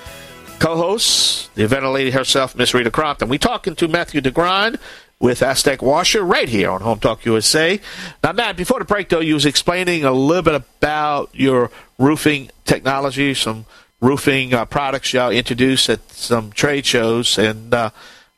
co-host, 0.58 1.54
the 1.54 1.62
event 1.62 1.86
lady 1.86 2.10
herself, 2.10 2.56
Miss 2.56 2.74
Rita 2.74 2.90
Crompton. 2.90 3.28
We 3.28 3.38
talking 3.38 3.76
to 3.76 3.86
Matthew 3.86 4.20
DeGrand 4.20 4.78
with 5.20 5.40
Aztec 5.40 5.82
Washer 5.82 6.22
right 6.24 6.48
here 6.48 6.70
on 6.70 6.80
Home 6.80 6.98
Talk 6.98 7.24
USA. 7.24 7.80
Now, 8.24 8.32
Matt, 8.32 8.56
before 8.56 8.80
the 8.80 8.84
break, 8.84 9.08
though, 9.08 9.20
you 9.20 9.34
was 9.34 9.46
explaining 9.46 10.04
a 10.04 10.10
little 10.10 10.42
bit 10.42 10.54
about 10.54 11.30
your 11.32 11.70
roofing 11.96 12.50
technology, 12.64 13.34
some 13.34 13.64
roofing 14.00 14.52
uh, 14.52 14.64
products 14.64 15.12
y'all 15.12 15.30
introduced 15.30 15.88
at 15.88 16.10
some 16.10 16.50
trade 16.50 16.84
shows, 16.84 17.38
and 17.38 17.72
uh, 17.72 17.90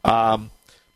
um, 0.05 0.51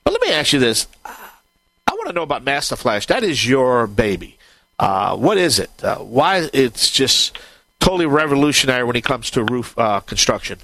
but 0.04 0.12
let 0.12 0.20
me 0.20 0.30
ask 0.30 0.52
you 0.52 0.60
this: 0.60 0.86
I 1.06 1.92
want 1.92 2.08
to 2.08 2.12
know 2.12 2.22
about 2.22 2.44
Master 2.44 2.76
Flash. 2.76 3.06
That 3.06 3.24
is 3.24 3.48
your 3.48 3.86
baby. 3.86 4.37
Uh, 4.78 5.16
what 5.16 5.38
is 5.38 5.58
it? 5.58 5.70
Uh, 5.82 5.98
why 5.98 6.48
it's 6.52 6.90
just 6.90 7.36
totally 7.80 8.06
revolutionary 8.06 8.84
when 8.84 8.96
it 8.96 9.04
comes 9.04 9.30
to 9.30 9.42
roof 9.42 9.76
uh, 9.78 10.00
construction? 10.00 10.58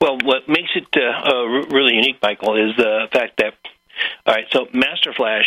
Well, 0.00 0.18
what 0.22 0.48
makes 0.48 0.70
it 0.74 0.86
uh, 0.94 1.46
really 1.74 1.94
unique, 1.94 2.16
Michael, 2.22 2.56
is 2.56 2.76
the 2.76 3.08
fact 3.12 3.38
that 3.38 3.54
all 4.26 4.34
right. 4.34 4.46
So 4.50 4.68
Master 4.72 5.12
Flash 5.12 5.46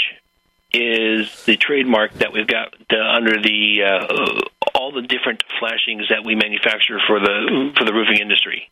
is 0.71 1.45
the 1.45 1.57
trademark 1.57 2.13
that 2.15 2.31
we've 2.31 2.47
got 2.47 2.73
uh, 2.91 2.97
under 2.97 3.41
the 3.41 3.83
uh, 3.83 4.69
all 4.75 4.91
the 4.91 5.01
different 5.01 5.43
flashings 5.59 6.09
that 6.09 6.23
we 6.23 6.35
manufacture 6.35 6.99
for 7.07 7.19
the 7.19 7.71
for 7.77 7.85
the 7.85 7.93
roofing 7.93 8.17
industry. 8.17 8.69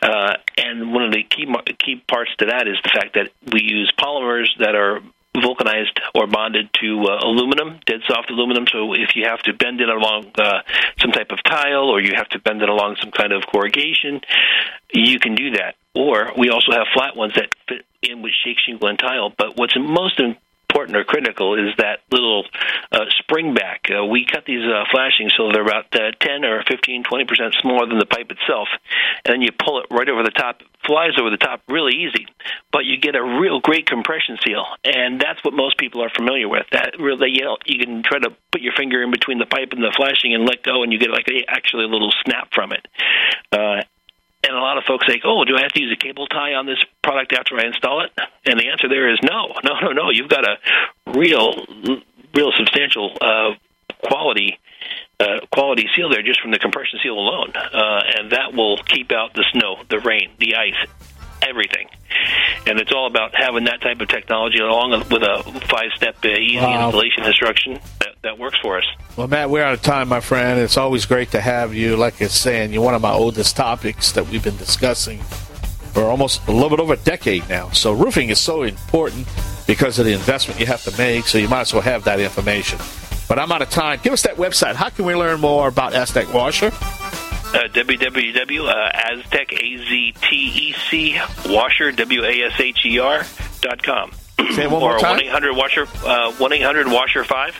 Uh, 0.00 0.34
and 0.58 0.92
one 0.92 1.04
of 1.04 1.12
the 1.12 1.22
key 1.22 1.46
key 1.78 2.02
parts 2.08 2.30
to 2.38 2.46
that 2.46 2.68
is 2.68 2.76
the 2.82 2.90
fact 2.90 3.14
that 3.14 3.30
we 3.52 3.62
use 3.62 3.92
polymers 3.98 4.48
that 4.58 4.74
are 4.74 5.00
vulcanized 5.40 5.98
or 6.14 6.26
bonded 6.26 6.68
to 6.80 7.04
uh, 7.08 7.24
aluminum, 7.24 7.80
dead 7.86 8.00
soft 8.06 8.30
aluminum. 8.30 8.66
So 8.70 8.92
if 8.92 9.16
you 9.16 9.24
have 9.28 9.40
to 9.42 9.52
bend 9.52 9.80
it 9.80 9.88
along 9.88 10.32
uh, 10.36 10.60
some 11.00 11.10
type 11.10 11.30
of 11.30 11.42
tile 11.42 11.88
or 11.88 12.00
you 12.00 12.12
have 12.16 12.28
to 12.30 12.38
bend 12.38 12.62
it 12.62 12.68
along 12.68 12.96
some 13.00 13.10
kind 13.10 13.32
of 13.32 13.42
corrugation, 13.46 14.20
you 14.92 15.18
can 15.18 15.34
do 15.34 15.52
that. 15.52 15.74
Or 15.94 16.32
we 16.36 16.50
also 16.50 16.72
have 16.72 16.86
flat 16.94 17.16
ones 17.16 17.34
that 17.36 17.48
fit 17.68 17.84
in 18.02 18.22
with 18.22 18.32
shake 18.44 18.58
shingle 18.64 18.88
and 18.88 18.98
tile. 18.98 19.32
But 19.36 19.56
what's 19.56 19.76
most 19.78 20.20
important 20.72 20.96
or 20.96 21.04
critical 21.04 21.54
is 21.54 21.74
that 21.76 22.00
little 22.10 22.44
uh, 22.92 23.04
spring 23.18 23.54
back. 23.54 23.86
Uh, 23.90 24.04
we 24.04 24.24
cut 24.24 24.44
these 24.46 24.64
uh, 24.64 24.84
flashings 24.90 25.32
so 25.36 25.52
they're 25.52 25.62
about 25.62 25.92
uh, 25.94 26.12
10 26.20 26.44
or 26.44 26.64
15, 26.68 27.04
20 27.04 27.24
percent 27.24 27.54
smaller 27.60 27.86
than 27.86 27.98
the 27.98 28.06
pipe 28.06 28.30
itself, 28.30 28.68
and 29.24 29.34
then 29.34 29.42
you 29.42 29.50
pull 29.52 29.80
it 29.80 29.86
right 29.90 30.08
over 30.08 30.22
the 30.22 30.30
top. 30.30 30.62
Flies 30.86 31.12
over 31.20 31.30
the 31.30 31.36
top 31.36 31.62
really 31.68 31.94
easy, 31.94 32.26
but 32.72 32.84
you 32.84 32.96
get 32.98 33.14
a 33.14 33.22
real 33.22 33.60
great 33.60 33.86
compression 33.86 34.36
seal, 34.44 34.64
and 34.84 35.20
that's 35.20 35.38
what 35.44 35.54
most 35.54 35.78
people 35.78 36.02
are 36.02 36.10
familiar 36.10 36.48
with. 36.48 36.66
That 36.72 36.98
really, 36.98 37.30
you 37.30 37.44
know, 37.44 37.56
you 37.66 37.78
can 37.78 38.02
try 38.02 38.18
to 38.18 38.30
put 38.50 38.62
your 38.62 38.72
finger 38.72 39.00
in 39.02 39.12
between 39.12 39.38
the 39.38 39.46
pipe 39.46 39.72
and 39.72 39.82
the 39.82 39.92
flashing 39.94 40.34
and 40.34 40.44
let 40.44 40.64
go, 40.64 40.82
and 40.82 40.92
you 40.92 40.98
get 40.98 41.10
like 41.10 41.28
a, 41.28 41.44
actually 41.48 41.84
a 41.84 41.88
little 41.88 42.10
snap 42.24 42.48
from 42.52 42.72
it. 42.72 42.88
Uh, 43.52 43.82
and 44.44 44.56
a 44.56 44.60
lot 44.60 44.78
of 44.78 44.84
folks 44.84 45.06
say, 45.06 45.20
"Oh, 45.24 45.44
do 45.44 45.56
I 45.56 45.62
have 45.62 45.72
to 45.72 45.82
use 45.82 45.92
a 45.92 45.96
cable 45.96 46.26
tie 46.26 46.54
on 46.54 46.66
this 46.66 46.78
product 47.02 47.32
after 47.32 47.58
I 47.58 47.66
install 47.66 48.04
it?" 48.04 48.10
And 48.46 48.58
the 48.58 48.68
answer 48.68 48.88
there 48.88 49.12
is 49.12 49.18
no, 49.22 49.54
no, 49.64 49.80
no, 49.80 49.92
no. 49.92 50.10
You've 50.10 50.28
got 50.28 50.44
a 50.44 50.58
real, 51.06 51.64
real 52.34 52.52
substantial 52.56 53.16
uh, 53.20 53.54
quality 54.04 54.58
uh, 55.20 55.46
quality 55.52 55.88
seal 55.94 56.08
there 56.10 56.22
just 56.22 56.40
from 56.40 56.50
the 56.50 56.58
compression 56.58 56.98
seal 57.02 57.14
alone, 57.14 57.52
uh, 57.54 58.02
and 58.18 58.32
that 58.32 58.54
will 58.54 58.76
keep 58.78 59.12
out 59.12 59.34
the 59.34 59.44
snow, 59.52 59.76
the 59.88 60.00
rain, 60.00 60.30
the 60.38 60.56
ice, 60.56 60.74
everything. 61.48 61.88
And 62.66 62.78
it's 62.78 62.92
all 62.92 63.06
about 63.06 63.34
having 63.34 63.64
that 63.64 63.80
type 63.80 64.00
of 64.00 64.08
technology 64.08 64.58
along 64.58 64.90
with 65.10 65.22
a 65.22 65.42
five-step 65.68 66.16
uh, 66.24 66.28
easy 66.28 66.56
Wow. 66.56 66.86
installation 66.86 67.24
instruction 67.24 67.78
that, 68.00 68.14
that 68.22 68.38
works 68.38 68.58
for 68.62 68.78
us. 68.78 68.84
Well, 69.16 69.26
Matt, 69.28 69.50
we're 69.50 69.64
out 69.64 69.74
of 69.74 69.82
time, 69.82 70.08
my 70.08 70.20
friend. 70.20 70.60
It's 70.60 70.76
always 70.76 71.04
great 71.06 71.30
to 71.32 71.40
have 71.40 71.74
you. 71.74 71.96
Like 71.96 72.20
I 72.20 72.26
was 72.26 72.32
saying, 72.32 72.72
you're 72.72 72.82
one 72.82 72.94
of 72.94 73.02
my 73.02 73.12
oldest 73.12 73.56
topics 73.56 74.12
that 74.12 74.28
we've 74.28 74.42
been 74.44 74.56
discussing 74.56 75.18
for 75.92 76.04
almost 76.04 76.46
a 76.48 76.52
little 76.52 76.70
bit 76.70 76.80
over 76.80 76.94
a 76.94 76.98
decade 76.98 77.46
now. 77.48 77.68
So 77.70 77.92
roofing 77.92 78.30
is 78.30 78.38
so 78.38 78.62
important 78.62 79.26
because 79.66 79.98
of 79.98 80.06
the 80.06 80.12
investment 80.12 80.58
you 80.60 80.66
have 80.66 80.82
to 80.84 80.96
make. 80.96 81.26
So 81.26 81.38
you 81.38 81.48
might 81.48 81.62
as 81.62 81.72
well 81.72 81.82
have 81.82 82.04
that 82.04 82.20
information. 82.20 82.78
But 83.28 83.38
I'm 83.38 83.50
out 83.52 83.62
of 83.62 83.70
time. 83.70 84.00
Give 84.02 84.12
us 84.12 84.22
that 84.22 84.36
website. 84.36 84.74
How 84.74 84.88
can 84.90 85.04
we 85.04 85.14
learn 85.14 85.40
more 85.40 85.68
about 85.68 85.94
Aztec 85.94 86.32
Washer? 86.32 86.70
Uh, 87.52 87.68
www. 87.68 88.68
Uh, 88.68 88.90
Aztec 88.94 89.52
A 89.52 89.76
Z 89.76 90.14
T 90.22 90.36
E 90.36 90.74
C 90.88 91.20
Washer 91.46 91.92
W 91.92 92.24
A 92.24 92.42
S 92.44 92.58
H 92.58 92.86
E 92.86 92.98
R 92.98 93.24
dot 93.60 93.82
com. 93.82 94.12
Say 94.54 94.64
it 94.64 94.70
one 94.70 94.80
more 94.80 94.96
or 94.96 95.00
one 95.00 95.20
eight 95.22 95.30
hundred 95.30 95.54
washer 95.54 95.86
uh, 96.04 96.32
one 96.32 96.52
eight 96.52 96.62
hundred 96.62 96.88
washer 96.88 97.24
five 97.24 97.54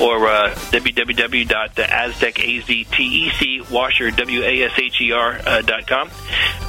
or 0.00 0.28
uh, 0.28 0.54
www 0.70 1.48
dot 1.48 1.78
aztec 1.78 2.38
a 2.38 2.60
z 2.60 2.84
t 2.84 3.02
e 3.02 3.30
c 3.30 3.62
washer 3.70 4.10
w 4.10 4.42
a 4.44 4.62
s 4.62 4.72
h 4.76 5.00
e 5.00 5.12
r 5.12 5.40
uh, 5.44 5.62
dot 5.62 5.86
com. 5.86 6.08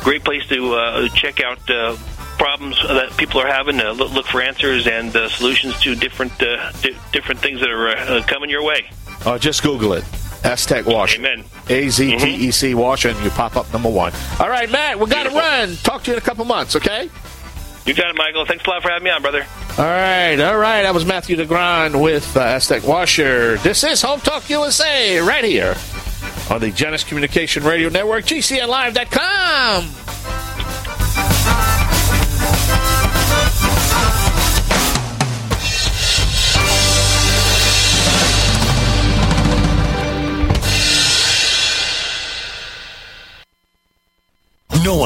Great 0.03 0.23
place 0.23 0.45
to 0.47 0.73
uh, 0.73 1.07
check 1.09 1.41
out 1.43 1.59
uh, 1.69 1.95
problems 2.37 2.81
that 2.87 3.15
people 3.17 3.39
are 3.39 3.47
having. 3.47 3.79
Uh, 3.79 3.91
look, 3.91 4.11
look 4.13 4.25
for 4.25 4.41
answers 4.41 4.87
and 4.87 5.15
uh, 5.15 5.29
solutions 5.29 5.79
to 5.81 5.93
different 5.93 6.33
uh, 6.41 6.71
di- 6.81 6.97
different 7.11 7.39
things 7.41 7.59
that 7.59 7.69
are 7.69 7.89
uh, 7.89 8.23
coming 8.23 8.49
your 8.49 8.63
way. 8.63 8.89
Oh, 9.25 9.37
just 9.37 9.61
Google 9.61 9.93
it. 9.93 10.05
Aztec 10.43 10.85
Washer. 10.85 11.19
Amen. 11.19 11.43
A 11.69 11.89
Z 11.89 12.17
T 12.17 12.35
E 12.35 12.51
C 12.51 12.73
Washer, 12.73 13.09
and 13.09 13.19
you 13.23 13.29
pop 13.31 13.55
up 13.55 13.71
number 13.73 13.89
one. 13.89 14.11
All 14.39 14.49
right, 14.49 14.69
Matt, 14.71 14.99
we 14.99 15.05
got 15.07 15.23
to 15.23 15.29
run. 15.29 15.75
Talk 15.77 16.03
to 16.03 16.11
you 16.11 16.17
in 16.17 16.21
a 16.21 16.25
couple 16.25 16.45
months, 16.45 16.75
okay? 16.75 17.09
You 17.85 17.93
got 17.95 18.09
it, 18.11 18.15
Michael. 18.15 18.45
Thanks 18.45 18.65
a 18.65 18.69
lot 18.69 18.83
for 18.83 18.89
having 18.89 19.03
me 19.03 19.09
on, 19.09 19.21
brother. 19.21 19.45
All 19.77 19.85
right, 19.85 20.39
all 20.39 20.57
right. 20.57 20.83
That 20.83 20.93
was 20.93 21.05
Matthew 21.05 21.35
DeGrand 21.35 21.99
with 21.99 22.35
uh, 22.37 22.41
Aztec 22.41 22.83
Washer. 22.83 23.57
This 23.57 23.83
is 23.83 24.01
Home 24.01 24.19
Talk 24.19 24.49
USA 24.49 25.19
right 25.19 25.43
here 25.43 25.75
on 26.49 26.59
the 26.61 26.71
Genesis 26.71 27.07
Communication 27.07 27.63
Radio 27.63 27.89
Network, 27.89 28.25
GCNLive.com. 28.25 29.85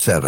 seven. 0.00 0.18